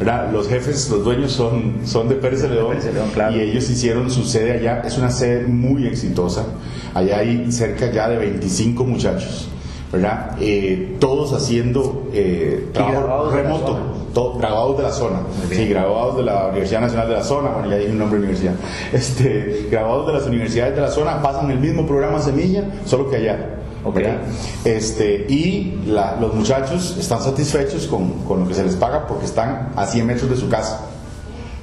¿verdad? 0.00 0.32
Los 0.32 0.48
jefes, 0.48 0.88
los 0.90 1.04
dueños 1.04 1.30
son, 1.30 1.80
son 1.84 2.08
de 2.08 2.16
Pérez 2.16 2.42
León, 2.42 2.76
claro. 3.14 3.36
y 3.36 3.40
ellos 3.40 3.70
hicieron 3.70 4.10
su 4.10 4.24
sede 4.24 4.52
allá. 4.52 4.82
Es 4.84 4.98
una 4.98 5.10
sede 5.10 5.46
muy 5.46 5.86
exitosa. 5.86 6.44
Allá 6.92 7.18
hay 7.18 7.52
cerca 7.52 7.90
ya 7.92 8.08
de 8.08 8.16
25 8.16 8.82
muchachos. 8.82 9.48
¿Verdad? 9.92 10.36
Eh, 10.40 10.96
todos 11.00 11.32
haciendo 11.32 12.08
eh, 12.12 12.68
trabajo 12.72 13.30
remoto, 13.30 13.78
todo, 14.14 14.38
graduados 14.38 14.76
de 14.76 14.82
la 14.84 14.92
zona, 14.92 15.20
sí, 15.50 15.66
graduados 15.68 16.16
de 16.16 16.22
la 16.22 16.46
Universidad 16.46 16.80
Nacional 16.82 17.08
de 17.08 17.14
la 17.14 17.24
Zona, 17.24 17.50
bueno, 17.50 17.70
ya 17.70 17.76
dije 17.76 17.90
un 17.90 17.98
nombre 17.98 18.18
de 18.18 18.26
universidad, 18.26 18.54
este, 18.92 19.66
graduados 19.70 20.06
de 20.06 20.12
las 20.12 20.26
universidades 20.26 20.74
de 20.74 20.80
la 20.80 20.90
zona 20.90 21.20
pasan 21.20 21.50
el 21.50 21.58
mismo 21.58 21.86
programa 21.86 22.20
Semilla, 22.20 22.64
solo 22.84 23.10
que 23.10 23.16
allá. 23.16 23.56
Okay. 23.82 24.18
Este, 24.66 25.24
y 25.26 25.80
la, 25.86 26.14
los 26.20 26.34
muchachos 26.34 26.98
están 27.00 27.22
satisfechos 27.22 27.86
con, 27.86 28.10
con, 28.24 28.40
lo 28.40 28.48
que 28.48 28.52
se 28.52 28.62
les 28.62 28.76
paga 28.76 29.06
porque 29.06 29.24
están 29.24 29.70
a 29.74 29.86
100 29.86 30.06
metros 30.06 30.28
de 30.28 30.36
su 30.36 30.50
casa. 30.50 30.90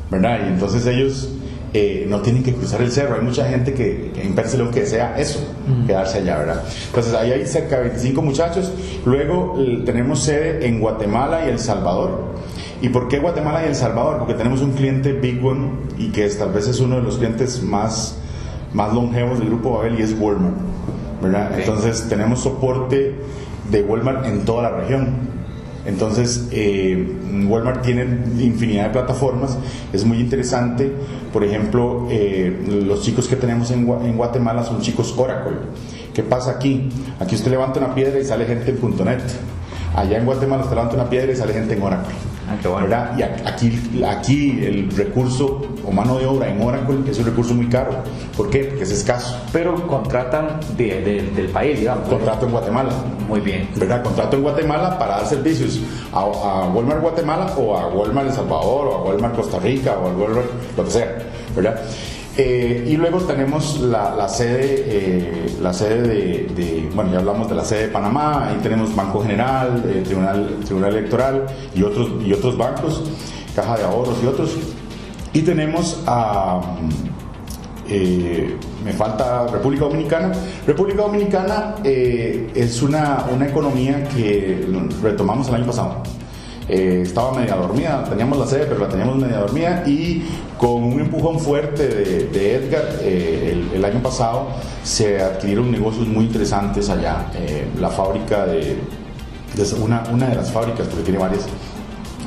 ¿verdad? 0.10 0.40
Y 0.46 0.48
entonces 0.48 0.86
ellos 0.86 1.30
eh, 1.80 2.08
no 2.10 2.22
tienen 2.22 2.42
que 2.42 2.56
cruzar 2.56 2.82
el 2.82 2.92
cerro. 2.92 3.14
Hay 3.14 3.22
mucha 3.22 3.48
gente 3.48 3.72
que, 3.72 4.12
en 4.16 4.34
Percelón 4.34 4.72
que 4.72 4.80
desea 4.80 5.16
eso, 5.20 5.40
quedarse 5.86 6.18
allá, 6.18 6.40
¿verdad? 6.40 6.64
Entonces 6.88 7.14
ahí 7.14 7.32
hay 7.32 7.46
cerca 7.46 7.78
de 7.78 7.90
25 7.90 8.20
muchachos. 8.24 8.74
Luego 9.06 9.56
tenemos 9.86 10.24
sede 10.24 10.66
en 10.66 10.80
Guatemala 10.80 11.46
y 11.46 11.50
El 11.50 11.60
Salvador. 11.60 12.34
¿Y 12.82 12.90
por 12.90 13.08
qué 13.08 13.20
Guatemala 13.20 13.64
y 13.64 13.68
El 13.68 13.76
Salvador? 13.76 14.18
Porque 14.18 14.34
tenemos 14.34 14.62
un 14.62 14.72
cliente 14.72 15.14
Big 15.14 15.46
One 15.46 15.70
y 16.00 16.08
que 16.08 16.26
es, 16.26 16.40
tal 16.40 16.52
vez 16.52 16.68
es 16.68 16.80
uno 16.80 16.96
de 16.96 17.04
los 17.04 17.20
clientes 17.20 17.62
más, 17.62 18.18
más 18.74 18.92
longevos 18.92 19.38
del 19.38 19.50
grupo 19.50 19.78
Babel 19.78 20.00
y 20.00 20.02
es 20.02 20.16
Walmart, 20.20 20.56
¿verdad? 21.22 21.52
Okay. 21.52 21.60
Entonces 21.60 22.08
tenemos 22.10 22.40
soporte 22.40 23.14
de 23.70 23.84
Walmart 23.84 24.26
en 24.26 24.46
toda 24.46 24.64
la 24.64 24.78
región. 24.78 25.28
Entonces, 25.88 26.50
eh, 26.52 27.08
Walmart 27.48 27.82
tiene 27.82 28.04
infinidad 28.40 28.88
de 28.88 28.90
plataformas, 28.90 29.58
es 29.94 30.04
muy 30.04 30.20
interesante. 30.20 30.92
Por 31.38 31.44
ejemplo, 31.44 32.08
eh, 32.10 32.66
los 32.68 33.04
chicos 33.04 33.28
que 33.28 33.36
tenemos 33.36 33.70
en, 33.70 33.88
en, 33.88 34.18
Guatemala 34.18 34.64
son 34.64 34.82
chicos 34.82 35.14
Oracle. 35.16 35.58
¿Qué 36.12 36.24
pasa 36.24 36.50
aquí? 36.50 36.90
Aquí 37.20 37.36
usted 37.36 37.52
levanta 37.52 37.78
una 37.78 37.94
piedra 37.94 38.20
y 38.20 38.26
sale 38.26 38.48
gente 38.48 38.72
en 38.72 39.06
.net. 39.06 39.22
Allá 39.96 40.18
en 40.18 40.26
Guatemala 40.26 40.64
usted 40.64 40.76
levanta 40.76 40.96
una 40.96 41.08
piedra 41.08 41.32
y 41.32 41.36
sale 41.36 41.54
gente 41.54 41.76
en 41.76 41.84
Oracle. 41.84 42.16
Ah, 42.50 42.56
qué 42.60 42.68
bueno. 42.68 42.88
Y 42.88 43.22
aquí, 43.22 44.02
aquí 44.04 44.66
el 44.66 44.90
recurso 44.90 45.62
o 45.88 45.92
mano 45.92 46.20
de 46.20 46.26
obra 46.26 46.50
en 46.50 46.62
Oracle 46.62 46.98
es 47.10 47.18
un 47.18 47.26
recurso 47.26 47.54
muy 47.54 47.68
caro. 47.68 47.92
¿Por 48.36 48.50
qué? 48.50 48.66
Porque 48.66 48.84
es 48.84 48.92
escaso. 48.92 49.40
Pero 49.54 49.88
contratan 49.88 50.60
de, 50.76 51.02
de, 51.02 51.22
del 51.32 51.48
país, 51.48 51.80
digamos. 51.80 52.10
Contrato 52.10 52.46
en 52.46 52.52
Guatemala. 52.52 52.92
Muy 53.28 53.40
bien. 53.40 53.70
¿Verdad? 53.76 54.04
Contrato 54.04 54.36
en 54.36 54.44
Guatemala 54.44 55.00
para 55.00 55.18
dar 55.18 55.26
servicios 55.26 55.80
a, 56.12 56.20
a, 56.20 56.70
Walmart 56.70 57.02
Guatemala 57.02 57.54
o 57.58 57.78
a 57.78 57.88
Walmart 57.88 58.28
El 58.28 58.34
Salvador 58.34 58.88
o 58.88 58.96
a 58.96 59.04
Walmart 59.04 59.36
Costa 59.36 59.60
Rica 59.60 59.94
o 59.94 60.08
a 60.08 60.12
Walmart 60.12 60.48
lo 60.76 60.84
que 60.84 60.92
sea. 60.92 61.18
¿Verdad? 61.56 61.80
Eh, 62.40 62.86
y 62.88 62.98
luego 62.98 63.20
tenemos 63.22 63.80
la, 63.80 64.14
la 64.14 64.30
sede, 64.30 64.84
eh, 64.86 65.56
la 65.60 65.74
sede 65.74 66.02
de, 66.04 66.48
de, 66.56 66.90
bueno, 66.94 67.12
ya 67.12 67.18
hablamos 67.18 67.50
de 67.50 67.56
la 67.56 67.66
sede 67.66 67.88
de 67.88 67.88
Panamá, 67.88 68.50
ahí 68.50 68.58
tenemos 68.62 68.96
Banco 68.96 69.24
General, 69.24 69.84
eh, 69.88 70.04
Tribunal, 70.06 70.58
Tribunal 70.64 70.96
Electoral 70.96 71.46
y 71.74 71.82
otros, 71.82 72.12
y 72.24 72.32
otros 72.32 72.56
bancos, 72.56 73.02
Caja 73.56 73.78
de 73.78 73.86
Ahorros 73.86 74.18
y 74.22 74.28
otros. 74.28 74.52
Y 75.38 75.42
tenemos 75.44 76.02
a, 76.08 76.60
me 77.88 78.92
falta 78.94 79.46
República 79.46 79.86
Dominicana. 79.86 80.32
República 80.66 81.04
Dominicana 81.04 81.76
es 81.84 82.82
una, 82.82 83.24
una 83.32 83.48
economía 83.48 84.04
que 84.10 84.68
retomamos 85.04 85.48
el 85.50 85.54
año 85.54 85.68
pasado. 85.68 86.02
Eh, 86.68 87.02
estaba 87.04 87.34
media 87.34 87.56
dormida, 87.56 88.04
teníamos 88.10 88.40
la 88.40 88.48
sede, 88.48 88.66
pero 88.66 88.80
la 88.80 88.90
teníamos 88.90 89.18
media 89.18 89.38
dormida 89.38 89.84
y 89.86 90.24
con 90.58 90.84
un 90.84 91.00
empujón 91.02 91.40
fuerte 91.40 91.88
de, 91.88 92.56
Edgar 92.56 92.84
eh, 93.02 93.64
el, 93.76 93.86
año 93.86 94.02
pasado 94.02 94.48
se 94.84 95.22
adquirieron 95.22 95.72
negocios 95.72 96.08
muy 96.08 96.26
interesantes 96.26 96.90
allá. 96.90 97.28
Eh, 97.36 97.68
la 97.80 97.90
fábrica 97.90 98.48
de, 98.48 98.76
de, 99.56 99.74
una, 99.80 100.02
una 100.12 100.30
de 100.30 100.36
las 100.36 100.52
fábricas, 100.52 100.88
porque 100.88 101.04
tiene 101.04 101.20
varias, 101.20 101.46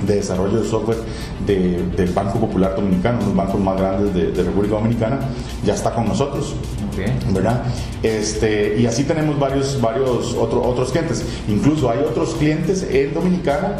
de 0.06 0.16
desarrollo 0.16 0.60
de 0.60 0.68
software 0.68 0.98
de, 1.46 1.82
del 1.96 2.12
Banco 2.12 2.38
Popular 2.38 2.74
Dominicano, 2.74 3.18
uno 3.18 3.30
de 3.30 3.34
los 3.34 3.46
bancos 3.46 3.60
más 3.60 3.76
grandes 3.78 4.14
de, 4.14 4.32
de 4.32 4.42
República 4.42 4.74
Dominicana, 4.76 5.20
ya 5.64 5.74
está 5.74 5.92
con 5.92 6.08
nosotros. 6.08 6.54
Okay. 6.92 7.06
¿verdad? 7.32 7.62
Este, 8.02 8.76
y 8.78 8.86
así 8.86 9.04
tenemos 9.04 9.38
varios, 9.38 9.80
varios 9.80 10.34
otro, 10.34 10.62
otros 10.62 10.90
clientes. 10.90 11.24
Incluso 11.48 11.90
hay 11.90 11.98
otros 11.98 12.34
clientes 12.34 12.86
en 12.90 13.14
Dominicana 13.14 13.76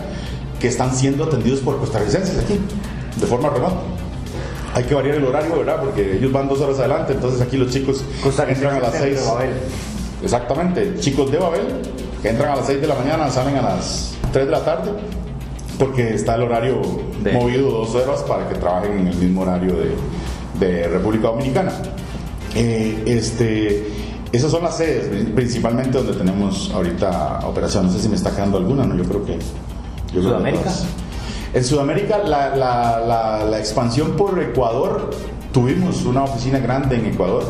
que 0.60 0.68
están 0.68 0.94
siendo 0.94 1.24
atendidos 1.24 1.60
por 1.60 1.78
costarricenses 1.78 2.38
aquí, 2.38 2.60
de 3.18 3.26
forma 3.26 3.48
remota. 3.48 3.76
Hay 4.74 4.84
que 4.84 4.94
variar 4.94 5.16
el 5.16 5.24
horario, 5.24 5.58
¿verdad? 5.58 5.80
Porque 5.80 6.16
ellos 6.16 6.30
van 6.30 6.48
dos 6.48 6.60
horas 6.60 6.78
adelante, 6.78 7.14
entonces 7.14 7.40
aquí 7.40 7.56
los 7.56 7.72
chicos 7.72 8.04
entran 8.48 8.76
a 8.76 8.80
las 8.80 8.94
seis. 8.94 9.18
Exactamente, 10.22 10.96
chicos 11.00 11.32
de 11.32 11.38
Babel, 11.38 11.62
que 12.20 12.28
entran 12.28 12.52
a 12.52 12.56
las 12.56 12.66
6 12.66 12.80
de 12.80 12.86
la 12.86 12.94
mañana, 12.94 13.30
salen 13.30 13.56
a 13.56 13.62
las 13.62 14.14
3 14.32 14.44
de 14.44 14.50
la 14.50 14.62
tarde, 14.62 14.90
porque 15.80 16.14
está 16.14 16.34
el 16.34 16.42
horario 16.42 16.82
de... 17.22 17.32
movido 17.32 17.70
dos 17.70 17.94
horas 17.94 18.22
para 18.24 18.46
que 18.46 18.54
trabajen 18.56 18.98
en 18.98 19.06
el 19.08 19.16
mismo 19.16 19.40
horario 19.40 19.72
de, 19.72 20.66
de 20.66 20.88
República 20.88 21.28
Dominicana. 21.28 21.72
Eh, 22.54 23.02
este, 23.06 23.90
esas 24.30 24.50
son 24.50 24.62
las 24.62 24.76
sedes 24.76 25.26
principalmente 25.34 25.96
donde 25.96 26.12
tenemos 26.12 26.70
ahorita 26.74 27.40
operación. 27.46 27.86
No 27.86 27.92
sé 27.92 28.00
si 28.00 28.10
me 28.10 28.16
está 28.16 28.30
quedando 28.30 28.58
alguna, 28.58 28.84
¿no? 28.84 28.94
Yo 28.94 29.04
creo 29.04 29.24
que 29.24 29.38
yo 30.12 30.22
¿Sudamérica? 30.22 30.70
En 31.54 31.64
Sudamérica, 31.64 32.18
la, 32.18 32.54
la, 32.54 33.00
la, 33.00 33.44
la, 33.44 33.58
expansión 33.58 34.12
por 34.12 34.38
Ecuador, 34.38 35.10
tuvimos 35.50 36.04
una 36.04 36.24
oficina 36.24 36.58
grande 36.58 36.96
en 36.96 37.06
Ecuador, 37.06 37.42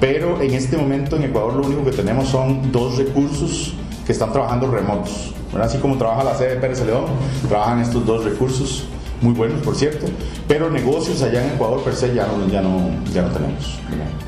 pero 0.00 0.40
en 0.40 0.54
este 0.54 0.76
momento 0.76 1.16
en 1.16 1.24
Ecuador 1.24 1.54
lo 1.54 1.66
único 1.66 1.84
que 1.84 1.90
tenemos 1.90 2.28
son 2.28 2.70
dos 2.70 2.96
recursos 2.98 3.74
que 4.06 4.12
están 4.12 4.32
trabajando 4.32 4.70
remotos. 4.70 5.33
¿Verdad? 5.54 5.68
Así 5.68 5.78
como 5.78 5.96
trabaja 5.96 6.24
la 6.24 6.34
sede 6.34 6.56
de 6.56 6.56
Pérez 6.56 6.84
León, 6.84 7.04
trabajan 7.48 7.80
estos 7.80 8.04
dos 8.04 8.24
recursos, 8.24 8.84
muy 9.22 9.32
buenos 9.32 9.62
por 9.62 9.74
cierto, 9.74 10.06
pero 10.46 10.68
negocios 10.68 11.22
allá 11.22 11.46
en 11.46 11.54
Ecuador 11.54 11.80
per 11.82 11.94
se 11.94 12.14
ya 12.14 12.26
no, 12.26 12.46
ya 12.48 12.60
no, 12.60 12.90
ya 13.12 13.22
no 13.22 13.28
tenemos. 13.28 13.78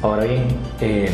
Ahora 0.01 0.25
bien, 0.25 0.47
eh, 0.81 1.11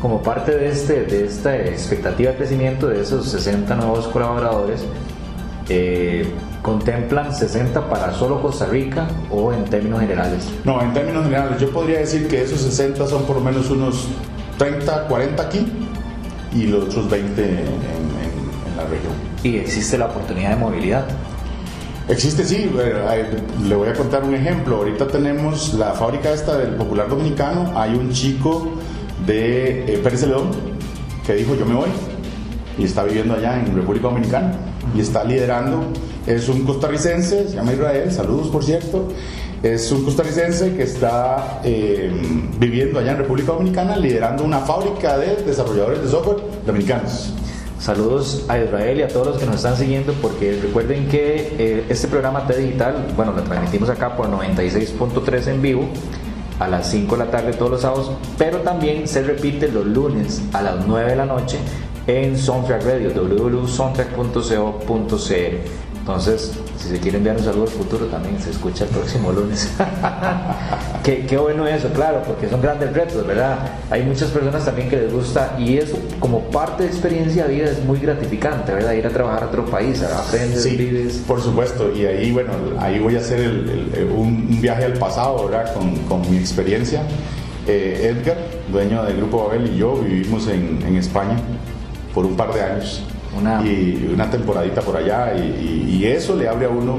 como 0.00 0.22
parte 0.22 0.56
de, 0.56 0.68
este, 0.68 1.04
de 1.04 1.24
esta 1.24 1.56
expectativa 1.56 2.30
de 2.30 2.36
crecimiento 2.36 2.88
de 2.88 3.00
esos 3.00 3.28
60 3.28 3.74
nuevos 3.74 4.06
colaboradores, 4.08 4.84
eh, 5.68 6.26
¿contemplan 6.62 7.34
60 7.34 7.88
para 7.88 8.12
solo 8.12 8.40
Costa 8.42 8.66
Rica 8.66 9.08
o 9.30 9.52
en 9.52 9.64
términos 9.64 10.00
generales? 10.00 10.48
No, 10.64 10.80
en 10.82 10.92
términos 10.92 11.24
generales, 11.24 11.58
yo 11.58 11.70
podría 11.70 12.00
decir 12.00 12.28
que 12.28 12.42
esos 12.42 12.60
60 12.60 13.06
son 13.06 13.24
por 13.24 13.36
lo 13.36 13.42
menos 13.42 13.70
unos 13.70 14.08
30, 14.58 15.06
40 15.08 15.42
aquí 15.42 15.66
y 16.52 16.64
los 16.64 16.84
otros 16.84 17.08
20 17.08 17.42
en, 17.42 18.19
la 18.80 18.88
región. 18.88 19.12
¿Y 19.42 19.56
existe 19.56 19.96
la 19.98 20.06
oportunidad 20.06 20.50
de 20.50 20.56
movilidad? 20.56 21.06
Existe, 22.08 22.44
sí. 22.44 22.70
Le 23.68 23.74
voy 23.74 23.88
a 23.88 23.92
contar 23.94 24.24
un 24.24 24.34
ejemplo. 24.34 24.76
Ahorita 24.76 25.06
tenemos 25.06 25.74
la 25.74 25.92
fábrica 25.92 26.32
esta 26.32 26.58
del 26.58 26.74
Popular 26.74 27.08
Dominicano. 27.08 27.72
Hay 27.76 27.94
un 27.94 28.10
chico 28.10 28.72
de 29.26 29.94
eh, 29.94 29.98
Pérez 29.98 30.26
León 30.26 30.50
que 31.24 31.34
dijo 31.34 31.54
yo 31.54 31.66
me 31.66 31.74
voy 31.74 31.90
y 32.78 32.84
está 32.84 33.04
viviendo 33.04 33.34
allá 33.34 33.60
en 33.60 33.74
República 33.76 34.08
Dominicana 34.08 34.52
y 34.94 35.00
está 35.00 35.22
liderando. 35.22 35.84
Es 36.26 36.48
un 36.48 36.64
costarricense, 36.64 37.48
se 37.48 37.54
llama 37.54 37.72
Israel, 37.72 38.10
saludos 38.10 38.48
por 38.48 38.64
cierto. 38.64 39.08
Es 39.62 39.92
un 39.92 40.04
costarricense 40.04 40.74
que 40.74 40.84
está 40.84 41.60
eh, 41.62 42.10
viviendo 42.58 42.98
allá 42.98 43.12
en 43.12 43.18
República 43.18 43.52
Dominicana 43.52 43.96
liderando 43.96 44.42
una 44.42 44.60
fábrica 44.60 45.18
de 45.18 45.36
desarrolladores 45.44 46.02
de 46.02 46.08
software 46.08 46.38
dominicanos. 46.66 47.34
Saludos 47.80 48.44
a 48.48 48.58
Israel 48.58 48.98
y 48.98 49.02
a 49.02 49.08
todos 49.08 49.28
los 49.28 49.38
que 49.38 49.46
nos 49.46 49.56
están 49.56 49.74
siguiendo 49.74 50.12
porque 50.20 50.60
recuerden 50.62 51.08
que 51.08 51.56
eh, 51.58 51.86
este 51.88 52.08
programa 52.08 52.46
T 52.46 52.54
Digital, 52.54 53.06
bueno, 53.16 53.32
lo 53.32 53.42
transmitimos 53.42 53.88
acá 53.88 54.16
por 54.16 54.28
96.3 54.28 55.46
en 55.46 55.62
vivo 55.62 55.88
a 56.58 56.68
las 56.68 56.90
5 56.90 57.16
de 57.16 57.24
la 57.24 57.30
tarde 57.30 57.54
todos 57.54 57.70
los 57.70 57.80
sábados, 57.80 58.12
pero 58.36 58.58
también 58.58 59.08
se 59.08 59.22
repite 59.22 59.68
los 59.68 59.86
lunes 59.86 60.42
a 60.52 60.60
las 60.60 60.86
9 60.86 61.08
de 61.08 61.16
la 61.16 61.24
noche 61.24 61.56
en 62.06 62.36
Soundtrack 62.36 62.84
Radio, 62.84 63.14
www.soundtrack.co.cr. 63.14 66.00
Entonces, 66.00 66.52
si 66.80 66.88
se 66.88 66.98
quiere 66.98 67.18
enviar 67.18 67.36
un 67.36 67.44
saludo 67.44 67.64
al 67.64 67.68
futuro, 67.68 68.06
también 68.06 68.40
se 68.40 68.50
escucha 68.50 68.84
el 68.84 68.90
próximo 68.90 69.32
lunes. 69.32 69.68
qué, 71.04 71.26
qué, 71.26 71.36
bueno 71.36 71.66
eso, 71.66 71.88
claro, 71.90 72.22
porque 72.26 72.48
son 72.48 72.62
grandes 72.62 72.92
retos, 72.94 73.26
¿verdad? 73.26 73.58
Hay 73.90 74.02
muchas 74.02 74.30
personas 74.30 74.64
también 74.64 74.88
que 74.88 74.96
les 74.96 75.12
gusta 75.12 75.56
y 75.58 75.76
eso, 75.76 75.98
como 76.18 76.44
parte 76.50 76.84
de 76.84 76.88
experiencia 76.88 77.46
de 77.46 77.54
vida, 77.54 77.70
es 77.70 77.84
muy 77.84 77.98
gratificante, 77.98 78.72
¿verdad? 78.72 78.92
Ir 78.92 79.06
a 79.06 79.10
trabajar 79.10 79.42
a 79.42 79.46
otro 79.46 79.66
país, 79.66 80.02
aprendes, 80.02 80.62
sí, 80.62 80.76
vives. 80.76 81.22
Por 81.26 81.42
supuesto, 81.42 81.92
y 81.94 82.06
ahí, 82.06 82.32
bueno, 82.32 82.52
ahí 82.78 82.98
voy 82.98 83.16
a 83.16 83.18
hacer 83.18 83.40
el, 83.40 83.90
el, 83.94 84.04
un, 84.16 84.48
un, 84.50 84.60
viaje 84.62 84.84
al 84.84 84.94
pasado, 84.94 85.48
¿verdad? 85.48 85.74
Con, 85.74 85.94
con 86.04 86.30
mi 86.30 86.38
experiencia. 86.38 87.02
Eh, 87.66 88.14
Edgar, 88.16 88.38
dueño 88.72 89.04
del 89.04 89.18
Grupo 89.18 89.44
Babel, 89.44 89.70
y 89.74 89.76
yo 89.76 89.96
vivimos 89.96 90.48
en, 90.48 90.80
en 90.86 90.96
España 90.96 91.36
por 92.14 92.24
un 92.24 92.36
par 92.36 92.54
de 92.54 92.62
años. 92.62 93.04
Una- 93.38 93.62
Y 93.64 94.10
una 94.12 94.28
temporadita 94.30 94.80
por 94.80 94.96
allá, 94.96 95.34
y, 95.34 95.40
y- 95.88 95.96
y 95.96 96.06
eso 96.06 96.34
le 96.36 96.48
abre 96.48 96.66
a 96.66 96.68
uno 96.68 96.98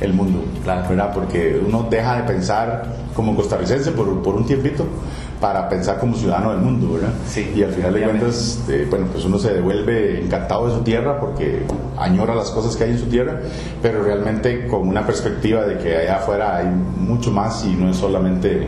el 0.00 0.12
mundo, 0.12 0.40
Claro. 0.64 0.88
¿verdad? 0.88 1.12
Porque 1.14 1.60
uno 1.64 1.86
deja 1.88 2.16
de 2.16 2.22
pensar 2.24 2.84
como 3.14 3.36
costarricense 3.36 3.92
por, 3.92 4.20
por 4.22 4.34
un 4.34 4.44
tiempito 4.44 4.84
para 5.40 5.68
pensar 5.68 5.98
como 6.00 6.16
ciudadano 6.16 6.50
del 6.50 6.58
mundo, 6.60 6.94
¿verdad? 6.94 7.10
Sí, 7.28 7.52
y 7.54 7.62
al 7.62 7.70
final 7.70 7.94
de 7.94 8.02
cuentas, 8.02 8.60
eh, 8.68 8.86
bueno, 8.90 9.06
pues 9.12 9.24
uno 9.24 9.38
se 9.38 9.52
devuelve 9.54 10.20
encantado 10.24 10.66
de 10.68 10.74
su 10.74 10.80
tierra 10.82 11.20
porque 11.20 11.62
añora 11.98 12.34
las 12.34 12.50
cosas 12.50 12.74
que 12.76 12.84
hay 12.84 12.90
en 12.90 12.98
su 12.98 13.06
tierra, 13.06 13.40
pero 13.80 14.02
realmente 14.02 14.66
con 14.66 14.88
una 14.88 15.06
perspectiva 15.06 15.62
de 15.62 15.78
que 15.78 15.96
allá 15.96 16.16
afuera 16.16 16.56
hay 16.56 16.66
mucho 16.66 17.30
más 17.30 17.64
y 17.64 17.74
no 17.74 17.88
es 17.90 17.96
solamente 17.96 18.66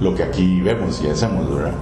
lo 0.00 0.14
que 0.14 0.22
aquí 0.24 0.60
vemos 0.62 1.00
y 1.04 1.08
hacemos, 1.08 1.52
¿verdad? 1.54 1.72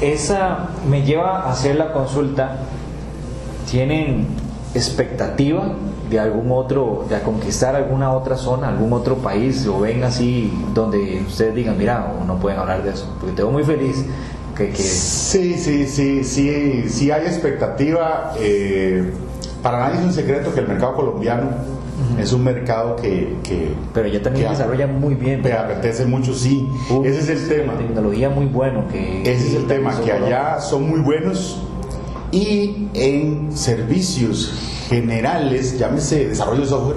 Esa 0.00 0.68
me 0.88 1.02
lleva 1.02 1.42
a 1.44 1.50
hacer 1.52 1.76
la 1.76 1.92
consulta. 1.92 2.56
¿Tienen 3.70 4.26
expectativa 4.74 5.72
de 6.10 6.18
algún 6.18 6.50
otro, 6.52 7.04
de 7.08 7.20
conquistar 7.20 7.76
alguna 7.76 8.12
otra 8.12 8.36
zona, 8.36 8.68
algún 8.68 8.92
otro 8.92 9.16
país? 9.16 9.66
¿O 9.66 9.80
ven 9.80 10.04
así 10.04 10.52
donde 10.74 11.22
ustedes 11.26 11.54
digan, 11.54 11.76
mira, 11.76 12.12
no 12.26 12.36
pueden 12.38 12.58
hablar 12.58 12.82
de 12.82 12.90
eso? 12.90 13.14
Porque 13.20 13.36
te 13.36 13.42
veo 13.42 13.50
muy 13.50 13.64
feliz 13.64 14.04
que, 14.56 14.70
que 14.70 14.82
Sí, 14.82 15.54
sí, 15.58 15.86
sí, 15.86 16.24
sí, 16.24 16.84
sí 16.88 17.10
hay 17.10 17.22
expectativa. 17.26 18.32
eh, 18.40 19.12
para 19.62 19.80
nadie 19.80 19.98
es 19.98 20.04
un 20.06 20.12
secreto 20.12 20.54
que 20.54 20.60
el 20.60 20.68
mercado 20.68 20.94
colombiano 20.94 21.48
es 22.16 22.32
un 22.32 22.44
mercado 22.44 22.94
que, 22.94 23.36
que 23.42 23.72
pero 23.92 24.06
ya 24.06 24.22
también 24.22 24.46
que 24.46 24.50
desarrolla 24.52 24.86
muy 24.86 25.14
bien. 25.14 25.42
me 25.42 25.52
apetece 25.52 26.06
mucho, 26.06 26.32
sí. 26.32 26.68
Uf, 26.90 27.04
Ese 27.04 27.20
es 27.20 27.28
el 27.28 27.48
tema. 27.48 27.76
Tecnología 27.76 28.30
muy 28.30 28.46
bueno. 28.46 28.84
Que, 28.90 29.22
Ese 29.22 29.48
es 29.48 29.54
el 29.54 29.66
tema, 29.66 29.92
que 30.00 30.12
allá 30.12 30.60
son 30.60 30.88
muy 30.88 31.00
buenos 31.00 31.60
y 32.32 32.88
en 32.94 33.56
servicios 33.56 34.52
generales, 34.88 35.78
llámese 35.78 36.28
desarrollo 36.28 36.62
de 36.62 36.66
software, 36.66 36.96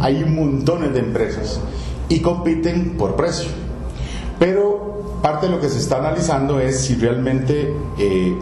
hay 0.00 0.24
montones 0.24 0.92
de 0.92 1.00
empresas 1.00 1.60
y 2.08 2.20
compiten 2.20 2.96
por 2.96 3.16
precio. 3.16 3.48
Pero 4.38 5.18
parte 5.22 5.46
de 5.46 5.52
lo 5.52 5.60
que 5.60 5.68
se 5.68 5.78
está 5.78 5.98
analizando 5.98 6.60
es 6.60 6.80
si 6.80 6.94
realmente 6.94 7.74
eh, 7.98 8.34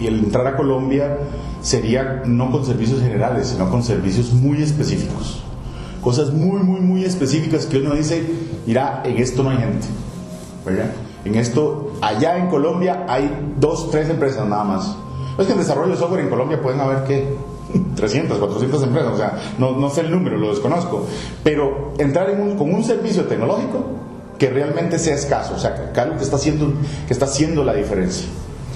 el 0.00 0.18
entrar 0.20 0.46
a 0.46 0.56
Colombia 0.56 1.18
sería 1.60 2.22
no 2.24 2.50
con 2.50 2.64
servicios 2.64 3.00
generales, 3.00 3.48
sino 3.48 3.70
con 3.70 3.82
servicios 3.82 4.32
muy 4.32 4.62
específicos. 4.62 5.42
Cosas 6.00 6.32
muy, 6.32 6.60
muy, 6.60 6.80
muy 6.80 7.04
específicas 7.04 7.66
que 7.66 7.78
uno 7.78 7.94
dice, 7.94 8.24
mira, 8.66 9.02
en 9.04 9.18
esto 9.18 9.42
no 9.42 9.50
hay 9.50 9.58
gente. 9.58 9.86
¿verdad? 10.64 10.90
En 11.24 11.34
esto, 11.34 11.92
allá 12.00 12.38
en 12.38 12.48
Colombia 12.48 13.04
hay 13.08 13.30
dos, 13.58 13.90
tres 13.90 14.08
empresas 14.08 14.46
nada 14.48 14.64
más. 14.64 14.96
Es 15.40 15.46
que 15.46 15.52
en 15.52 15.58
desarrollo 15.58 15.92
de 15.92 15.96
software 15.96 16.20
en 16.20 16.28
Colombia 16.28 16.60
pueden 16.60 16.80
haber 16.80 17.04
que 17.04 17.34
300, 17.96 18.38
400 18.38 18.82
empresas, 18.82 19.12
o 19.12 19.16
sea, 19.16 19.38
no, 19.58 19.72
no 19.72 19.90
sé 19.90 20.02
el 20.02 20.10
número, 20.10 20.36
lo 20.36 20.50
desconozco. 20.50 21.06
Pero 21.44 21.92
entrar 21.98 22.30
en 22.30 22.40
un- 22.40 22.56
con 22.58 22.72
un 22.74 22.82
servicio 22.84 23.24
tecnológico 23.24 23.84
que 24.38 24.48
realmente 24.50 24.98
sea 24.98 25.14
escaso, 25.14 25.54
o 25.54 25.58
sea, 25.58 25.92
que 25.92 26.00
algo 26.00 26.16
que 26.16 26.24
está 26.24 26.36
haciendo, 26.36 26.72
que 27.06 27.12
está 27.12 27.26
haciendo 27.26 27.62
la 27.62 27.74
diferencia, 27.74 28.26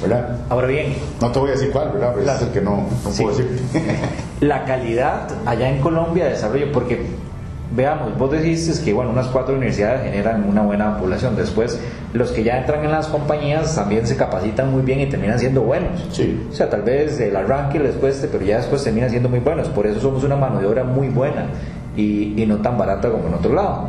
¿verdad? 0.03 0.41
Ahora 0.49 0.67
bien, 0.67 0.95
No 1.21 1.33
te 1.33 1.39
voy 1.39 1.49
a 1.49 1.53
decir 1.53 1.71
cuál, 1.71 1.91
¿verdad? 1.93 2.13
Pero 2.15 2.27
ese 2.27 2.37
es 2.37 2.43
el 2.43 2.49
que 2.53 2.61
no, 2.61 2.87
no 3.05 3.11
Sí. 3.13 3.23
puedo 3.23 3.37
decir. 3.37 3.61
la 4.41 4.65
calidad 4.65 5.29
allá 5.47 5.69
en 5.71 5.81
Colombia 5.81 6.25
de 6.27 6.31
desarrollo, 6.33 6.71
porque 6.73 7.07
veamos, 7.75 8.17
vos 8.19 8.31
dijiste 8.33 8.83
que 8.85 8.93
bueno, 8.93 9.11
unas 9.11 9.27
cuatro 9.29 9.55
universidades 9.55 10.03
generan 10.05 10.45
una 10.49 10.63
buena 10.63 10.97
población. 10.99 11.37
Después, 11.37 11.79
los 12.13 12.31
que 12.31 12.45
ya 12.45 12.59
entran 12.59 12.85
en 12.85 12.91
las 12.91 13.07
compañías 13.09 13.75
también 13.75 14.07
se 14.07 14.17
capacitan 14.17 14.71
muy 14.71 14.83
bien 14.83 15.01
y 15.01 15.07
terminan 15.07 15.39
siendo 15.39 15.63
buenos. 15.63 15.91
Sí. 16.13 16.47
O 16.51 16.55
sea, 16.55 16.71
tal 16.71 16.83
vez 16.83 17.19
el 17.21 17.35
arranque 17.37 17.79
les 17.79 17.95
cueste, 17.97 18.29
pero 18.29 18.45
ya 18.45 18.59
después 18.59 18.83
terminan 18.85 19.11
siendo 19.11 19.29
muy 19.29 19.41
buenos. 19.41 19.69
Por 19.69 19.87
eso 19.87 20.01
somos 20.01 20.23
una 20.25 20.37
mano 20.37 20.61
de 20.61 20.67
obra 20.67 20.85
muy 20.85 21.09
buena 21.09 21.47
y, 21.97 22.41
y 22.41 22.47
no 22.47 22.59
tan 22.59 22.79
barata 22.79 23.11
como 23.11 23.27
en 23.29 23.35
otro 23.35 23.53
lado. 23.55 23.89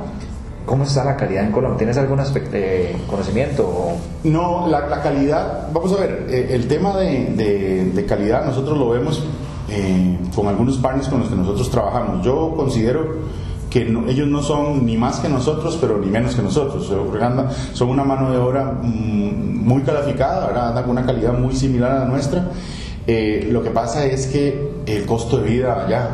¿Cómo 0.66 0.84
está 0.84 1.04
la 1.04 1.16
calidad 1.16 1.44
en 1.44 1.52
Colombia? 1.52 1.78
¿Tienes 1.78 1.96
algún 2.00 2.20
aspecto, 2.20 2.50
eh, 2.54 2.96
conocimiento? 3.08 3.64
o- 3.68 3.98
No, 4.28 4.68
la, 4.68 4.88
la 4.88 5.00
calidad, 5.04 5.68
vamos 5.72 5.94
a 5.94 5.98
ver, 6.02 6.26
eh, 6.28 6.48
el 6.54 6.68
tema 6.68 6.98
de, 6.98 7.26
de- 7.36 7.92
de 7.94 8.06
calidad 8.08 8.44
nosotros 8.46 8.76
lo 8.76 8.90
vemos 8.90 9.24
eh, 9.70 10.18
con 10.36 10.48
algunos 10.48 10.78
partners 10.80 11.08
con 11.08 11.20
los 11.20 11.30
que 11.30 11.36
nosotros 11.36 11.70
trabajamos. 11.70 12.26
Yo 12.26 12.54
considero 12.58 13.06
que 13.76 13.84
no- 13.84 14.08
ellos 14.08 14.26
no 14.30 14.42
son 14.42 14.86
ni 14.86 14.96
más 14.96 15.20
que 15.20 15.28
nosotros, 15.28 15.78
pero 15.82 15.98
ni 15.98 16.08
menos 16.08 16.34
que 16.34 16.42
nosotros. 16.42 16.90
Son 17.74 17.90
una 17.90 18.06
mano 18.06 18.32
de 18.32 18.38
obra 18.38 18.72
mm, 18.82 19.68
muy 19.68 19.82
calificada, 19.82 20.48
¿verdad? 20.48 20.82
Con 20.84 20.92
una 20.92 21.06
calidad 21.06 21.34
muy 21.34 21.54
similar 21.54 21.92
a 21.92 22.00
la 22.00 22.06
nuestra. 22.06 22.52
Eh, 23.06 23.50
lo 23.52 23.62
que 23.62 23.72
pasa 23.72 24.06
es 24.06 24.28
que 24.28 24.72
el 24.86 25.06
costo 25.06 25.40
de 25.40 25.50
vida 25.50 25.84
allá 25.86 26.08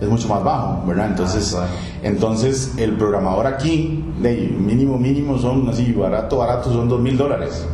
es 0.00 0.08
mucho 0.08 0.26
más 0.26 0.42
bajo, 0.42 0.82
¿verdad? 0.88 1.06
Entonces, 1.06 1.54
Ah, 1.56 1.66
entonces 2.02 2.74
el 2.78 2.96
programador 2.96 3.46
aquí, 3.46 4.04
de 4.20 4.52
mínimo, 4.58 4.98
mínimo 4.98 5.38
son 5.38 5.68
así, 5.68 5.92
barato, 5.92 6.38
barato 6.38 6.72
son 6.72 6.88
dos 6.88 7.00
mil 7.00 7.16
dólares, 7.16 7.64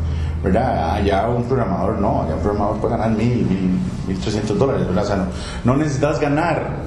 ¿verdad? 0.42 0.96
Allá 0.96 1.30
un 1.30 1.44
programador 1.44 1.98
no, 1.98 2.24
allá 2.24 2.34
un 2.34 2.40
programador 2.42 2.76
puede 2.76 2.98
ganar 2.98 3.16
mil, 3.16 3.46
mil, 3.48 3.78
mil 4.06 4.18
trescientos 4.18 4.58
dólares, 4.58 4.86
¿verdad? 4.86 5.04
O 5.04 5.06
sea, 5.06 5.16
no, 5.16 5.24
no 5.64 5.76
necesitas 5.78 6.20
ganar 6.20 6.83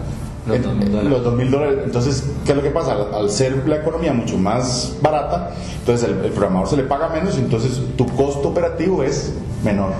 Los 0.47 0.57
2.000 0.59 0.89
dólares. 0.89 1.09
los 1.11 1.23
dos 1.23 1.33
mil 1.35 1.51
dólares. 1.51 1.79
Entonces, 1.83 2.23
¿qué 2.45 2.51
es 2.51 2.55
lo 2.57 2.63
que 2.63 2.69
pasa? 2.71 2.93
Al, 2.93 3.13
al 3.13 3.29
ser 3.29 3.67
la 3.67 3.77
economía 3.77 4.13
mucho 4.13 4.37
más 4.37 4.95
barata, 5.01 5.51
entonces 5.79 6.09
el, 6.09 6.25
el 6.25 6.31
programador 6.31 6.67
se 6.69 6.77
le 6.77 6.83
paga 6.83 7.09
menos 7.09 7.37
y 7.37 7.41
entonces 7.41 7.81
tu 7.97 8.05
costo 8.07 8.49
operativo 8.49 9.03
es 9.03 9.33
menor. 9.63 9.91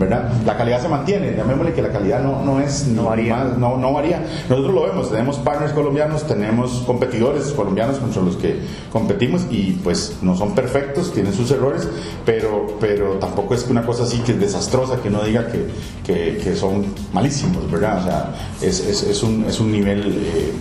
¿Verdad? 0.00 0.30
La 0.46 0.56
calidad 0.56 0.80
se 0.80 0.88
mantiene, 0.88 1.36
llamémosle 1.36 1.74
que 1.74 1.82
la 1.82 1.90
calidad 1.90 2.22
no, 2.22 2.42
no 2.42 2.58
es 2.58 2.86
No 2.88 3.04
varía. 3.04 3.36
más- 3.36 3.58
no, 3.58 3.76
no 3.76 3.92
varía. 3.92 4.24
Nosotros 4.48 4.74
lo 4.74 4.82
vemos, 4.84 5.10
tenemos 5.10 5.36
partners 5.38 5.72
colombianos, 5.72 6.26
tenemos 6.26 6.82
competidores 6.86 7.44
colombianos 7.52 7.98
contra 7.98 8.22
los 8.22 8.36
que 8.36 8.60
competimos 8.90 9.42
y 9.50 9.72
pues 9.84 10.16
no 10.22 10.34
son 10.36 10.54
perfectos, 10.54 11.12
tienen 11.12 11.34
sus 11.34 11.50
errores, 11.50 11.86
pero, 12.24 12.78
pero 12.80 13.12
tampoco 13.18 13.54
es 13.54 13.68
una 13.68 13.82
cosa 13.84 14.04
así 14.04 14.18
que 14.20 14.32
es 14.32 14.40
desastrosa, 14.40 14.96
que 15.02 15.08
uno 15.08 15.20
diga 15.22 15.46
que, 15.48 15.66
que, 16.04 16.38
que 16.42 16.56
son 16.56 16.86
malísimos, 17.12 17.70
¿verdad? 17.70 17.98
O 17.98 18.04
sea, 18.04 18.34
es, 18.62 18.80
es, 18.80 19.02
es 19.02 19.22
un, 19.22 19.44
es 19.44 19.60
un 19.60 19.70
nivel 19.70 20.00
eh, 20.24 20.52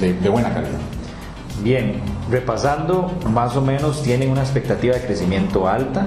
de, 0.00 0.12
de 0.14 0.28
buena 0.28 0.52
calidad. 0.52 0.72
Bien, 1.62 2.00
repasando, 2.28 3.12
más 3.30 3.54
o 3.56 3.60
menos 3.62 4.02
tienen 4.02 4.30
una 4.30 4.40
expectativa 4.40 4.94
de 4.96 5.02
crecimiento 5.06 5.68
alta, 5.68 6.04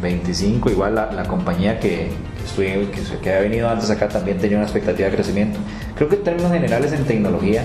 25, 0.00 0.70
igual 0.70 0.94
la, 0.94 1.12
la 1.12 1.24
compañía 1.24 1.78
que, 1.80 2.08
estuve, 2.44 2.88
que, 2.90 3.00
que 3.20 3.30
había 3.30 3.48
venido 3.48 3.68
antes 3.68 3.90
acá 3.90 4.08
también 4.08 4.38
tenía 4.38 4.56
una 4.58 4.66
expectativa 4.66 5.08
de 5.08 5.14
crecimiento. 5.14 5.58
Creo 5.96 6.08
que 6.08 6.16
en 6.16 6.24
términos 6.24 6.52
generales 6.52 6.92
en 6.92 7.04
tecnología 7.04 7.64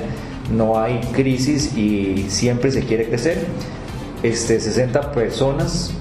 no 0.53 0.79
hay 0.79 0.99
crisis 1.13 1.75
y 1.77 2.25
siempre 2.29 2.71
se 2.71 2.81
quiere 2.83 3.07
crecer. 3.07 3.45
Este, 4.23 4.59
60 4.59 5.11
personas, 5.11 5.91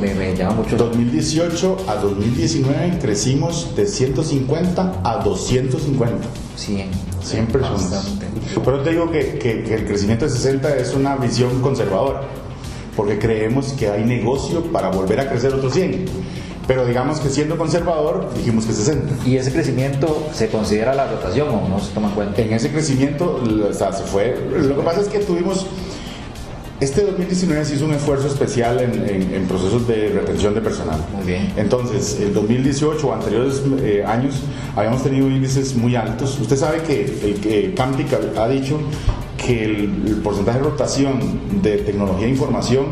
me, 0.00 0.14
me 0.14 0.34
llama 0.36 0.56
mucho. 0.56 0.76
2018 0.76 1.76
a 1.88 1.94
2019 1.96 2.98
crecimos 3.00 3.74
de 3.74 3.86
150 3.86 5.00
a 5.02 5.16
250. 5.24 6.28
100. 6.56 6.88
100 7.22 7.46
personas. 7.46 7.90
Bastante. 7.90 8.26
Pero 8.64 8.80
te 8.82 8.90
digo 8.90 9.10
que, 9.10 9.38
que- 9.38 9.62
que 9.64 9.74
el 9.74 9.86
crecimiento 9.86 10.24
de 10.26 10.30
60 10.30 10.76
es 10.76 10.94
una 10.94 11.16
visión 11.16 11.60
conservadora, 11.60 12.22
porque 12.96 13.18
creemos 13.18 13.72
que 13.74 13.88
hay 13.88 14.04
negocio 14.04 14.62
para 14.72 14.90
volver 14.90 15.20
a 15.20 15.28
crecer 15.28 15.52
otros 15.54 15.74
100. 15.74 16.06
Pero 16.66 16.84
digamos 16.84 17.20
que 17.20 17.28
siendo 17.28 17.56
conservador, 17.56 18.28
dijimos 18.36 18.64
que 18.66 18.72
60. 18.72 19.28
¿Y 19.28 19.36
ese 19.36 19.52
crecimiento 19.52 20.26
se 20.32 20.48
considera 20.48 20.94
la 20.94 21.06
rotación 21.06 21.48
o 21.50 21.68
no 21.68 21.78
se 21.78 21.92
toma 21.92 22.08
en 22.08 22.14
cuenta? 22.14 22.42
En 22.42 22.52
ese 22.52 22.70
crecimiento 22.72 23.40
o 23.68 23.72
sea, 23.72 23.92
se 23.92 24.02
fue. 24.02 24.36
Lo 24.50 24.74
que 24.76 24.82
pasa 24.82 25.00
es 25.02 25.06
que 25.08 25.20
tuvimos. 25.20 25.66
Este 26.78 27.02
2019 27.06 27.64
se 27.64 27.76
hizo 27.76 27.86
un 27.86 27.94
esfuerzo 27.94 28.26
especial 28.26 28.80
en, 28.80 29.08
en- 29.08 29.34
en 29.34 29.46
procesos 29.46 29.86
de 29.88 30.08
retención 30.10 30.54
de 30.54 30.60
personal. 30.60 30.98
Muy 31.14 31.24
bien. 31.24 31.50
Entonces, 31.56 32.18
el 32.20 32.34
2018 32.34 33.08
o 33.08 33.14
anteriores 33.14 33.62
eh, 33.80 34.04
años 34.06 34.34
habíamos 34.74 35.02
tenido 35.02 35.26
índices 35.30 35.74
muy 35.74 35.96
altos. 35.96 36.38
Usted 36.38 36.56
sabe 36.56 36.82
que 36.82 37.04
el 37.22 37.40
que 37.40 37.72
Camtic 37.74 38.08
ha- 38.12 38.42
ha 38.42 38.48
dicho 38.48 38.78
que 39.36 39.64
el, 39.64 40.02
el 40.06 40.20
porcentaje 40.22 40.58
de 40.58 40.64
rotación 40.64 41.20
de 41.62 41.78
tecnología 41.78 42.26
e 42.26 42.30
información 42.30 42.86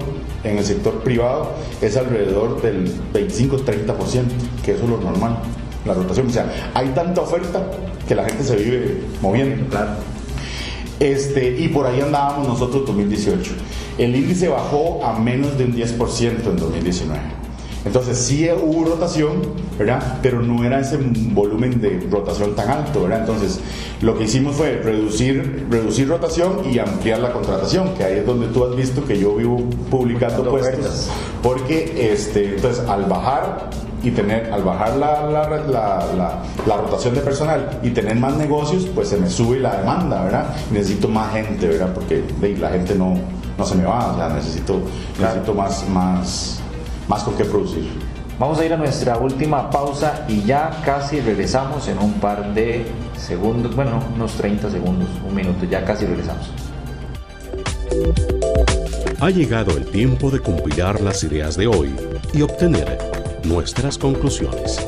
en 0.44 0.58
el 0.58 0.64
sector 0.64 1.00
privado 1.02 1.52
es 1.80 1.96
alrededor 1.96 2.60
del 2.62 2.92
25-30%, 3.12 4.24
que 4.64 4.72
eso 4.72 4.84
es 4.84 4.90
lo 4.90 4.98
normal, 4.98 5.38
la 5.84 5.94
rotación. 5.94 6.28
O 6.28 6.30
sea, 6.30 6.70
hay 6.74 6.88
tanta 6.88 7.22
oferta 7.22 7.62
que 8.06 8.14
la 8.14 8.24
gente 8.24 8.44
se 8.44 8.56
vive 8.56 9.00
moviendo. 9.20 9.66
Claro. 9.68 9.92
Este, 11.00 11.58
y 11.58 11.68
por 11.68 11.86
ahí 11.86 12.00
andábamos 12.00 12.46
nosotros 12.46 12.80
en 12.80 12.86
2018. 12.86 13.52
El 13.98 14.14
índice 14.14 14.48
bajó 14.48 15.04
a 15.04 15.18
menos 15.18 15.56
de 15.58 15.64
un 15.64 15.74
10% 15.74 16.46
en 16.46 16.56
2019. 16.56 17.20
Entonces 17.84 18.16
sí 18.16 18.48
hubo 18.50 18.84
rotación, 18.84 19.42
¿verdad? 19.78 20.18
Pero 20.22 20.40
no 20.40 20.64
era 20.64 20.80
ese 20.80 20.96
volumen 20.96 21.80
de 21.80 22.06
rotación 22.10 22.54
tan 22.54 22.70
alto, 22.70 23.02
¿verdad? 23.02 23.20
Entonces 23.20 23.60
lo 24.00 24.16
que 24.16 24.24
hicimos 24.24 24.56
fue 24.56 24.80
reducir, 24.82 25.66
reducir 25.70 26.08
rotación 26.08 26.60
y 26.70 26.78
ampliar 26.78 27.20
la 27.20 27.32
contratación, 27.32 27.94
que 27.94 28.04
ahí 28.04 28.18
es 28.18 28.26
donde 28.26 28.46
tú 28.48 28.64
has 28.64 28.74
visto 28.74 29.04
que 29.04 29.18
yo 29.18 29.34
vivo 29.36 29.58
publicando 29.90 30.48
puestos, 30.48 31.10
porque 31.42 32.10
este, 32.12 32.54
entonces 32.56 32.86
al 32.88 33.04
bajar 33.04 33.70
y 34.02 34.10
tener, 34.10 34.52
al 34.52 34.62
bajar 34.62 34.96
la, 34.96 35.26
la, 35.30 35.48
la, 35.48 36.42
la, 36.66 36.76
rotación 36.76 37.14
de 37.14 37.20
personal 37.20 37.80
y 37.82 37.90
tener 37.90 38.16
más 38.16 38.36
negocios, 38.36 38.86
pues 38.94 39.08
se 39.08 39.16
me 39.16 39.30
sube 39.30 39.58
la 39.58 39.76
demanda, 39.76 40.24
¿verdad? 40.24 40.54
Necesito 40.70 41.08
más 41.08 41.32
gente, 41.32 41.66
¿verdad? 41.66 41.94
Porque 41.94 42.22
la 42.60 42.68
gente 42.68 42.94
no, 42.94 43.16
no 43.56 43.64
se 43.64 43.74
me 43.74 43.84
va, 43.84 44.12
o 44.12 44.16
sea, 44.16 44.28
necesito, 44.28 44.80
necesito 45.18 45.54
más, 45.54 45.88
más, 45.88 46.60
más 47.08 47.22
con 47.22 47.36
qué 47.36 47.44
producir. 47.44 47.88
Vamos 48.38 48.58
a 48.58 48.64
ir 48.64 48.72
a 48.72 48.76
nuestra 48.76 49.16
última 49.16 49.70
pausa 49.70 50.24
y 50.28 50.42
ya 50.42 50.82
casi 50.84 51.20
regresamos 51.20 51.86
en 51.88 51.98
un 51.98 52.14
par 52.14 52.52
de 52.52 52.84
segundos, 53.16 53.76
bueno, 53.76 54.02
unos 54.14 54.32
30 54.32 54.70
segundos, 54.70 55.08
un 55.26 55.34
minuto, 55.34 55.64
ya 55.66 55.84
casi 55.84 56.04
regresamos. 56.04 56.50
Ha 59.20 59.30
llegado 59.30 59.76
el 59.76 59.86
tiempo 59.86 60.30
de 60.30 60.40
compilar 60.40 61.00
las 61.00 61.22
ideas 61.22 61.56
de 61.56 61.68
hoy 61.68 61.94
y 62.32 62.42
obtener 62.42 62.98
nuestras 63.44 63.96
conclusiones. 63.96 64.84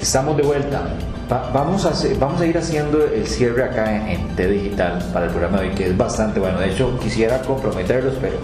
Estamos 0.00 0.38
de 0.38 0.42
vuelta. 0.42 0.88
Vamos, 1.28 1.84
a 1.84 1.92
vamos 2.18 2.40
a 2.40 2.46
ir 2.46 2.56
haciendo 2.56 3.04
el 3.04 3.26
cierre 3.26 3.64
acá 3.64 4.10
en, 4.10 4.28
T 4.36 4.46
Digital 4.48 5.04
para 5.12 5.26
el 5.26 5.30
programa 5.30 5.60
de 5.60 5.68
hoy, 5.68 5.74
que 5.74 5.88
es 5.88 5.96
bastante 5.96 6.40
bueno. 6.40 6.58
De 6.58 6.70
hecho, 6.70 6.98
quisiera 6.98 7.40
comprometerlos, 7.42 8.14
pero 8.20 8.36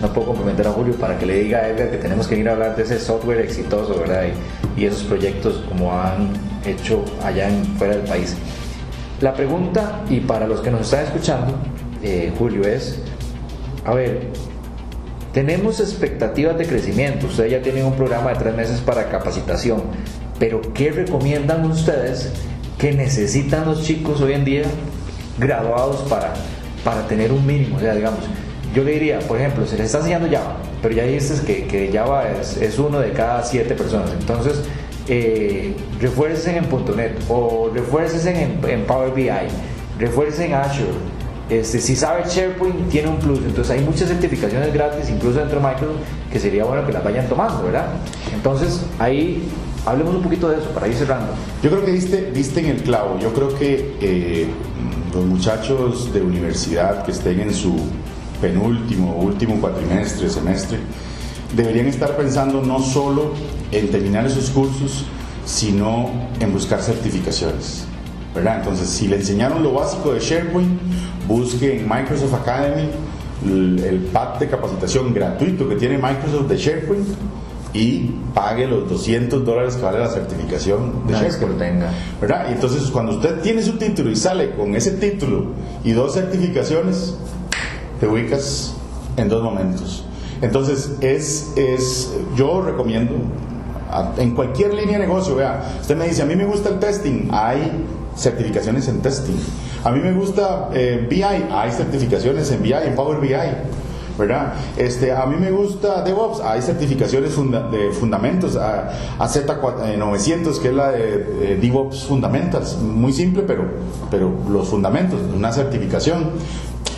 no 0.00 0.12
puedo 0.12 0.28
comprometer 0.28 0.66
a 0.66 0.72
Julio 0.72 0.94
para 0.96 1.18
que 1.18 1.26
le 1.26 1.38
diga 1.40 1.58
a 1.58 1.68
Edgar 1.68 1.90
que 1.90 1.98
tenemos 1.98 2.26
que 2.26 2.36
ir 2.36 2.48
a 2.48 2.52
hablar 2.52 2.76
de 2.76 2.82
ese 2.82 2.98
software 2.98 3.40
exitoso, 3.40 3.98
¿verdad? 4.00 4.24
Y, 4.76 4.82
y 4.82 4.86
esos 4.86 5.04
proyectos 5.04 5.62
como 5.68 5.92
han 5.92 6.30
hecho 6.64 7.04
allá 7.22 7.48
fuera 7.78 7.96
del 7.96 8.04
país. 8.04 8.36
La 9.20 9.32
pregunta, 9.32 10.02
y 10.10 10.20
para 10.20 10.46
los 10.46 10.60
que 10.60 10.70
nos 10.70 10.82
están 10.82 11.04
escuchando, 11.04 11.54
eh, 12.02 12.32
Julio, 12.36 12.64
es, 12.64 12.98
a 13.84 13.94
ver, 13.94 14.28
tenemos 15.32 15.80
expectativas 15.80 16.58
de 16.58 16.66
crecimiento, 16.66 17.26
ustedes 17.26 17.52
ya 17.52 17.62
tienen 17.62 17.86
un 17.86 17.94
programa 17.94 18.30
de 18.32 18.36
tres 18.38 18.54
meses 18.54 18.80
para 18.80 19.08
capacitación, 19.08 19.82
pero 20.44 20.60
¿qué 20.74 20.90
recomiendan 20.90 21.64
ustedes 21.64 22.30
que 22.76 22.92
necesitan 22.92 23.64
los 23.64 23.82
chicos 23.82 24.20
hoy 24.20 24.34
en 24.34 24.44
día 24.44 24.64
graduados 25.38 26.02
para, 26.02 26.34
para 26.84 27.06
tener 27.06 27.32
un 27.32 27.46
mínimo? 27.46 27.78
O 27.78 27.80
sea, 27.80 27.94
digamos, 27.94 28.20
yo 28.74 28.84
le 28.84 28.92
diría, 28.92 29.20
por 29.20 29.38
ejemplo, 29.38 29.66
se 29.66 29.78
les 29.78 29.86
está 29.86 30.00
enseñando 30.00 30.28
Java, 30.30 30.58
pero 30.82 30.94
ya 30.94 31.04
dices 31.04 31.40
que, 31.40 31.66
que 31.66 31.90
Java 31.90 32.28
es, 32.28 32.58
es, 32.58 32.78
uno 32.78 33.00
de 33.00 33.12
cada 33.12 33.42
siete 33.42 33.74
personas, 33.74 34.10
entonces 34.12 34.60
eh, 35.08 35.74
refuercen 35.98 36.56
en 36.56 36.64
.NET 36.94 37.22
o 37.30 37.70
refuercen 37.72 38.60
en, 38.68 38.82
Power 38.82 39.14
BI, 39.14 39.30
refuercen 39.98 40.50
en 40.50 40.56
Azure 40.56 41.14
este, 41.48 41.78
si 41.78 41.96
sabe 41.96 42.24
SharePoint, 42.28 42.90
tiene 42.90 43.08
un 43.08 43.18
plus. 43.18 43.38
Entonces 43.38 43.70
hay 43.70 43.84
muchas 43.84 44.08
certificaciones 44.08 44.72
gratis, 44.72 45.10
incluso 45.10 45.38
dentro 45.38 45.60
de 45.60 45.66
Microsoft, 45.66 46.00
que 46.32 46.38
sería 46.38 46.64
bueno 46.64 46.86
que 46.86 46.92
las 46.92 47.04
vayan 47.04 47.28
tomando, 47.28 47.64
¿verdad? 47.64 47.86
Entonces 48.34 48.82
ahí 48.98 49.46
hablemos 49.86 50.14
un 50.14 50.22
poquito 50.22 50.48
de 50.48 50.58
eso 50.58 50.68
para 50.70 50.88
ir 50.88 50.94
cerrando. 50.94 51.32
Yo 51.62 51.70
creo 51.70 51.84
que 51.84 51.92
diste, 51.92 52.30
diste 52.32 52.60
en 52.60 52.66
el 52.66 52.82
clavo. 52.82 53.18
Yo 53.18 53.32
creo 53.32 53.54
que 53.54 53.96
eh, 54.00 54.46
los 55.12 55.24
muchachos 55.24 56.12
de 56.12 56.22
universidad 56.22 57.04
que 57.04 57.12
estén 57.12 57.40
en 57.40 57.54
su 57.54 57.74
penúltimo, 58.40 59.16
último 59.16 59.60
cuatrimestre, 59.60 60.28
semestre, 60.28 60.78
deberían 61.54 61.86
estar 61.86 62.16
pensando 62.16 62.62
no 62.62 62.80
solo 62.80 63.32
en 63.70 63.90
terminar 63.90 64.26
esos 64.26 64.50
cursos, 64.50 65.04
sino 65.44 66.10
en 66.40 66.52
buscar 66.52 66.80
certificaciones. 66.82 67.84
¿verdad? 68.34 68.58
Entonces, 68.58 68.88
si 68.88 69.06
le 69.06 69.16
enseñaron 69.16 69.62
lo 69.62 69.72
básico 69.74 70.12
de 70.12 70.20
SharePoint, 70.20 70.80
busque 71.28 71.78
en 71.78 71.88
Microsoft 71.88 72.34
Academy 72.34 72.88
el, 73.44 74.08
pack 74.12 74.38
de 74.40 74.48
capacitación 74.48 75.12
gratuito 75.14 75.68
que 75.68 75.76
tiene 75.76 75.98
Microsoft 75.98 76.48
de 76.48 76.56
SharePoint 76.56 77.06
y 77.74 78.12
pague 78.32 78.66
los 78.66 78.88
200 78.88 79.44
dólares 79.44 79.74
que 79.74 79.82
vale 79.82 79.98
la 79.98 80.08
certificación 80.08 81.06
de 81.06 81.14
SharePoint. 81.14 81.58
tenga. 81.58 81.90
¿verdad? 82.20 82.46
Y 82.48 82.52
entonces 82.52 82.82
cuando 82.90 83.12
usted 83.12 83.40
tiene 83.40 83.62
su 83.62 83.72
título 83.72 84.10
y 84.10 84.16
sale 84.16 84.52
con 84.52 84.74
ese 84.76 84.92
título 84.92 85.46
y 85.82 85.92
dos 85.92 86.14
certificaciones, 86.14 87.16
te 87.98 88.06
ubicas 88.06 88.74
en 89.16 89.28
dos 89.28 89.42
momentos. 89.42 90.04
Entonces 90.40 90.92
es, 91.00 91.52
es 91.56 92.12
yo 92.36 92.62
recomiendo 92.62 93.14
en 94.18 94.34
cualquier 94.34 94.74
línea 94.74 94.98
de 94.98 95.06
negocio, 95.06 95.36
vea, 95.36 95.76
usted 95.80 95.96
me 95.96 96.08
dice, 96.08 96.22
a 96.22 96.26
mí 96.26 96.34
me 96.36 96.44
gusta 96.44 96.68
el 96.68 96.78
testing, 96.78 97.28
hay 97.32 97.70
certificaciones 98.16 98.88
en 98.88 99.00
testing. 99.00 99.36
A 99.84 99.90
mí 99.90 100.00
me 100.00 100.12
gusta 100.12 100.70
eh, 100.72 101.06
BI, 101.08 101.22
hay 101.22 101.70
certificaciones 101.70 102.50
en 102.50 102.62
BI, 102.62 102.72
en 102.72 102.94
Power 102.94 103.20
BI. 103.20 103.34
¿Verdad? 104.18 104.54
Este, 104.76 105.12
a 105.12 105.26
mí 105.26 105.36
me 105.36 105.50
gusta 105.50 106.02
DevOps, 106.02 106.40
hay 106.40 106.62
certificaciones 106.62 107.36
de 107.70 107.90
fundamentos, 107.92 108.56
a, 108.56 108.90
Z900, 109.18 110.60
que 110.60 110.68
es 110.68 110.74
la 110.74 110.90
de, 110.92 111.58
DevOps 111.60 112.04
Fundamentals, 112.04 112.78
muy 112.78 113.12
simple, 113.12 113.42
pero, 113.46 113.64
pero 114.10 114.32
los 114.48 114.68
fundamentos, 114.68 115.20
una 115.34 115.52
certificación 115.52 116.30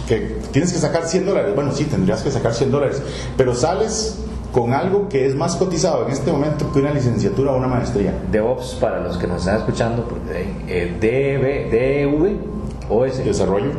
que 0.06 0.38
tienes 0.52 0.72
que 0.72 0.78
sacar 0.78 1.06
100 1.06 1.26
dólares, 1.26 1.54
bueno, 1.54 1.72
sí, 1.72 1.84
tendrías 1.84 2.22
que 2.22 2.30
sacar 2.30 2.54
100 2.54 2.70
dólares, 2.70 3.02
pero 3.36 3.54
sales 3.54 4.18
con 4.52 4.72
algo 4.72 5.08
que 5.10 5.26
es 5.26 5.34
más 5.34 5.56
cotizado 5.56 6.06
en 6.06 6.12
este 6.12 6.32
momento 6.32 6.72
que 6.72 6.78
una 6.78 6.90
licenciatura 6.90 7.52
o 7.52 7.58
una 7.58 7.66
maestría. 7.66 8.14
DevOps, 8.32 8.76
para 8.80 9.00
los 9.00 9.18
que 9.18 9.26
nos 9.26 9.40
están 9.40 9.58
escuchando, 9.58 10.08
eh, 10.30 10.96
DB, 10.98 11.70
DV, 11.70 12.38
OS. 12.88 13.22
Desarrollo. 13.22 13.72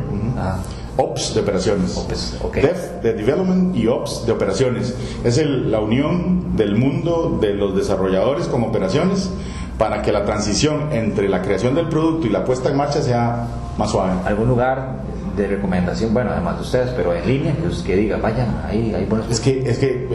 Ops 1.00 1.32
de 1.32 1.40
operaciones. 1.42 1.96
Ops, 1.96 2.36
Dev 2.54 3.00
de 3.02 3.12
development 3.12 3.76
y 3.76 3.86
Ops 3.86 4.26
de 4.26 4.32
operaciones. 4.32 4.96
Es 5.22 5.38
el, 5.38 5.70
la 5.70 5.78
unión 5.78 6.56
del 6.56 6.76
mundo 6.76 7.38
de 7.40 7.54
los 7.54 7.76
desarrolladores 7.76 8.48
con 8.48 8.64
operaciones 8.64 9.30
para 9.78 10.02
que 10.02 10.10
la 10.10 10.24
transición 10.24 10.92
entre 10.92 11.28
la 11.28 11.40
creación 11.40 11.76
del 11.76 11.88
producto 11.88 12.26
y 12.26 12.30
la 12.30 12.44
puesta 12.44 12.68
en 12.68 12.76
marcha 12.76 13.00
sea 13.00 13.46
más 13.78 13.92
suave. 13.92 14.12
¿Algún 14.24 14.48
lugar 14.48 14.96
de 15.36 15.46
recomendación, 15.46 16.12
bueno, 16.12 16.30
además 16.32 16.56
de 16.56 16.62
ustedes, 16.62 16.90
pero 16.96 17.14
en 17.14 17.26
línea, 17.28 17.54
que, 17.54 17.84
que 17.84 17.96
diga, 17.96 18.16
vayan, 18.16 18.60
ahí 18.68 18.92
hay 18.92 19.04
buenos 19.04 19.30
Es 19.30 19.38
que, 19.38 19.70
es 19.70 19.78
que 19.78 20.08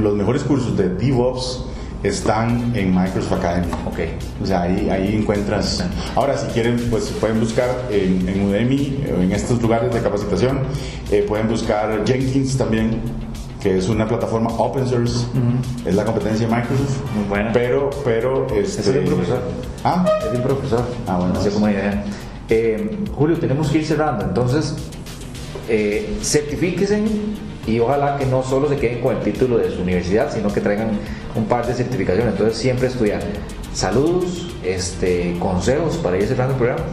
los 0.00 0.14
mejores 0.14 0.42
cursos 0.42 0.74
de 0.74 0.88
DevOps 0.88 1.66
están 2.02 2.72
en 2.74 2.94
Microsoft 2.94 3.32
Academy. 3.32 3.66
Ok. 3.86 3.98
O 4.42 4.46
sea, 4.46 4.62
ahí, 4.62 4.88
ahí 4.90 5.16
encuentras. 5.16 5.84
Ahora, 6.14 6.36
si 6.36 6.46
quieren, 6.48 6.76
pues 6.90 7.04
pueden 7.20 7.40
buscar 7.40 7.68
en, 7.90 8.28
en 8.28 8.48
Udemy, 8.48 9.04
en 9.06 9.32
estos 9.32 9.60
lugares 9.60 9.92
de 9.92 10.00
capacitación, 10.00 10.60
eh, 11.10 11.24
pueden 11.26 11.48
buscar 11.48 12.04
Jenkins 12.06 12.56
también, 12.56 13.00
que 13.60 13.76
es 13.78 13.88
una 13.88 14.08
plataforma 14.08 14.50
open 14.50 14.86
source, 14.86 15.26
es 15.84 15.94
la 15.94 16.04
competencia 16.04 16.46
de 16.48 16.54
Microsoft. 16.54 17.00
Muy 17.14 17.24
buena. 17.28 17.52
Pero, 17.52 17.90
pero. 18.04 18.46
Este, 18.54 18.80
es 18.80 18.88
un 18.88 19.04
profesor. 19.04 19.42
Ah, 19.84 20.06
es 20.26 20.36
un 20.36 20.42
profesor. 20.42 20.86
Ah, 21.06 21.18
bueno. 21.18 21.34
No 21.34 21.42
sé 21.42 21.50
cómo 21.50 21.68
idea. 21.68 22.04
Eh, 22.48 22.98
Julio, 23.14 23.38
tenemos 23.38 23.70
que 23.70 23.78
ir 23.78 23.86
cerrando, 23.86 24.24
entonces 24.24 24.74
eh, 25.68 26.18
certifíquense 26.20 27.00
y 27.66 27.78
ojalá 27.80 28.16
que 28.16 28.26
no 28.26 28.42
solo 28.42 28.68
se 28.68 28.76
queden 28.76 29.00
con 29.00 29.16
el 29.16 29.22
título 29.22 29.58
de 29.58 29.70
su 29.70 29.82
universidad, 29.82 30.32
sino 30.32 30.52
que 30.52 30.60
traigan 30.60 30.90
un 31.34 31.44
par 31.44 31.66
de 31.66 31.74
certificaciones. 31.74 32.32
Entonces 32.32 32.58
siempre 32.58 32.88
estudiar. 32.88 33.20
Saludos, 33.72 34.48
este, 34.64 35.36
consejos 35.38 35.96
para 35.98 36.16
ir 36.16 36.26
cerrando 36.26 36.54
el 36.54 36.58
programa. 36.58 36.84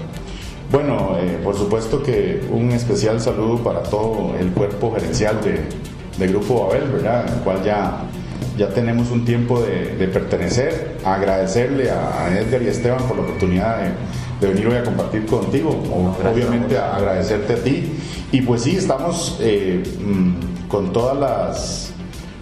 Bueno, 0.72 1.18
eh, 1.20 1.40
por 1.44 1.56
supuesto 1.56 2.04
que 2.04 2.42
un 2.52 2.72
especial 2.72 3.22
saludo 3.22 3.64
para 3.64 3.82
todo 3.84 4.36
el 4.40 4.50
cuerpo 4.50 4.94
gerencial 4.94 5.40
de, 5.42 6.28
Grupo 6.28 6.68
Babel, 6.68 6.90
¿verdad? 6.92 7.28
En 7.28 7.34
el 7.36 7.40
cual 7.42 7.64
ya, 7.64 8.02
ya 8.58 8.70
tenemos 8.70 9.12
un 9.12 9.24
tiempo 9.24 9.62
de, 9.62 10.08
pertenecer, 10.08 10.98
agradecerle 11.06 11.92
a 11.92 12.28
Edgar 12.38 12.62
y 12.64 12.68
a 12.68 12.72
Esteban 12.72 13.04
por 13.08 13.18
la 13.18 13.24
oportunidad 13.24 13.78
de 13.78 13.92
de 14.40 14.48
venir 14.48 14.68
hoy 14.68 14.76
a 14.76 14.84
compartir 14.84 15.26
contigo. 15.26 15.70
obviamente 15.70 16.78
agradecerte 16.78 17.54
a 17.54 17.64
ti. 17.64 17.92
Y 18.32 18.42
pues 18.42 18.64
sí, 18.64 18.76
estamos 18.76 19.38
eh, 19.42 19.84
mm, 20.00 20.57
con 20.68 20.92
todas 20.94 21.18
las 21.18 21.94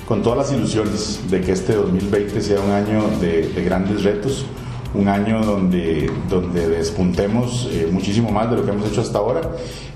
con 0.08 0.22
todas 0.22 0.38
las 0.38 0.52
ilusiones 0.52 1.20
de 1.30 1.42
que 1.42 1.52
este 1.52 1.74
2020 1.74 2.40
sea 2.42 2.60
un 2.62 2.72
año 2.72 3.08
de, 3.20 3.64
grandes 3.66 4.04
retos, 4.04 4.46
un 4.94 5.08
año 5.08 5.44
donde, 5.44 6.12
donde 6.30 6.70
despuntemos 6.70 7.68
eh, 7.72 7.90
muchísimo 7.92 8.30
más 8.30 8.50
de 8.52 8.58
lo 8.58 8.66
que 8.66 8.72
hemos 8.72 8.88
hecho 8.88 9.02
hasta 9.02 9.18
ahora 9.18 9.42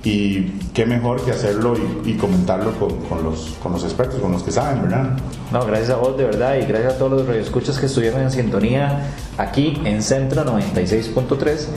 y 0.03 0.45
qué 0.73 0.85
mejor 0.87 1.23
que 1.23 1.31
hacerlo 1.31 1.75
y, 2.03 2.13
comentarlo 2.13 2.71
con, 2.79 3.23
los, 3.23 3.55
con 3.61 3.71
los 3.71 3.83
expertos, 3.83 4.19
con 4.19 4.31
los 4.31 4.41
que 4.41 4.51
saben, 4.51 4.81
¿verdad? 4.81 5.17
No, 5.51 5.63
gracias 5.65 5.91
a 5.91 5.97
vos 5.97 6.17
de 6.17 6.25
verdad 6.25 6.55
y 6.55 6.65
gracias 6.65 6.95
a 6.95 6.97
todos 6.97 7.11
los 7.11 7.27
radioescuchas 7.27 7.77
que 7.77 7.85
estuvieron 7.85 8.21
en 8.21 8.31
sintonía 8.31 9.11
aquí 9.37 9.79
en 9.85 10.01
Centro 10.01 10.43
96.3 10.43 11.67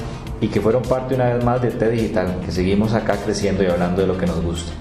y 0.41 0.49
que 0.49 0.61
fueron 0.61 0.83
parte 0.83 1.15
una 1.15 1.35
vez 1.35 1.45
más 1.45 1.61
de 1.61 1.71
T 1.71 1.91
Digital, 1.91 2.41
que 2.45 2.51
seguimos 2.51 2.95
acá 2.95 3.17
creciendo 3.23 3.63
y 3.63 3.67
hablando 3.67 4.01
de 4.01 4.09
lo 4.09 4.17
que 4.17 4.27
nos 4.27 4.41
gusta. 4.41 4.73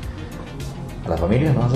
A 1.06 1.10
la 1.10 1.18
familia, 1.18 1.54
¿no? 1.54 1.68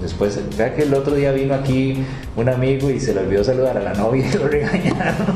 Después, 0.00 0.40
vea 0.56 0.74
que 0.74 0.82
el 0.82 0.94
otro 0.94 1.14
día 1.14 1.32
vino 1.32 1.54
aquí 1.54 2.04
un 2.36 2.48
amigo 2.48 2.90
y 2.90 2.98
se 2.98 3.14
le 3.14 3.20
olvidó 3.20 3.44
saludar 3.44 3.76
a 3.76 3.80
la 3.80 3.94
novia 3.94 4.26
y 4.26 4.36
lo 4.36 4.48
regañaron. 4.48 5.26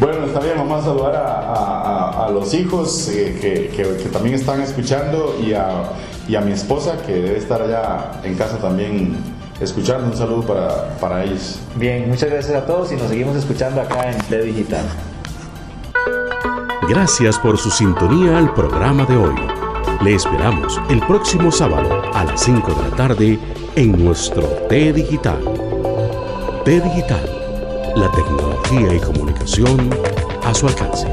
Bueno, 0.00 0.26
está 0.26 0.40
bien, 0.40 0.54
vamos 0.56 0.82
a 0.82 0.84
saludar 0.86 1.14
a, 1.16 2.28
los 2.32 2.54
hijos 2.54 3.08
eh, 3.12 3.70
que, 3.74 4.08
también 4.08 4.34
están 4.34 4.60
escuchando 4.60 5.36
y 5.44 5.52
a, 5.52 5.68
y 6.26 6.34
a 6.34 6.40
mi 6.40 6.52
esposa 6.52 6.96
que 7.06 7.12
debe 7.12 7.36
estar 7.36 7.60
allá 7.62 8.20
en 8.24 8.34
casa 8.34 8.58
también 8.58 9.16
escuchando. 9.60 10.08
Un 10.08 10.16
saludo 10.16 10.42
para, 10.42 10.96
para 10.98 11.24
ellos. 11.24 11.60
Bien, 11.76 12.08
muchas 12.08 12.30
gracias 12.30 12.54
a 12.56 12.66
todos 12.66 12.90
y 12.92 12.96
nos 12.96 13.08
seguimos 13.08 13.36
escuchando 13.36 13.80
acá 13.80 14.10
en 14.10 14.18
T 14.18 14.42
Digital. 14.42 14.84
Gracias 16.88 17.38
por 17.38 17.58
su 17.58 17.70
sintonía 17.70 18.38
al 18.38 18.52
programa 18.54 19.04
de 19.06 19.16
hoy. 19.16 19.61
Le 20.02 20.16
esperamos 20.16 20.80
el 20.90 20.98
próximo 21.06 21.52
sábado 21.52 22.02
a 22.12 22.24
las 22.24 22.42
5 22.42 22.74
de 22.74 22.90
la 22.90 22.96
tarde 22.96 23.38
en 23.76 24.04
nuestro 24.04 24.42
T 24.68 24.92
Digital. 24.92 25.38
T 26.64 26.80
Digital, 26.80 27.24
la 27.94 28.10
tecnología 28.10 28.94
y 28.94 28.98
comunicación 28.98 29.90
a 30.42 30.52
su 30.52 30.66
alcance. 30.66 31.06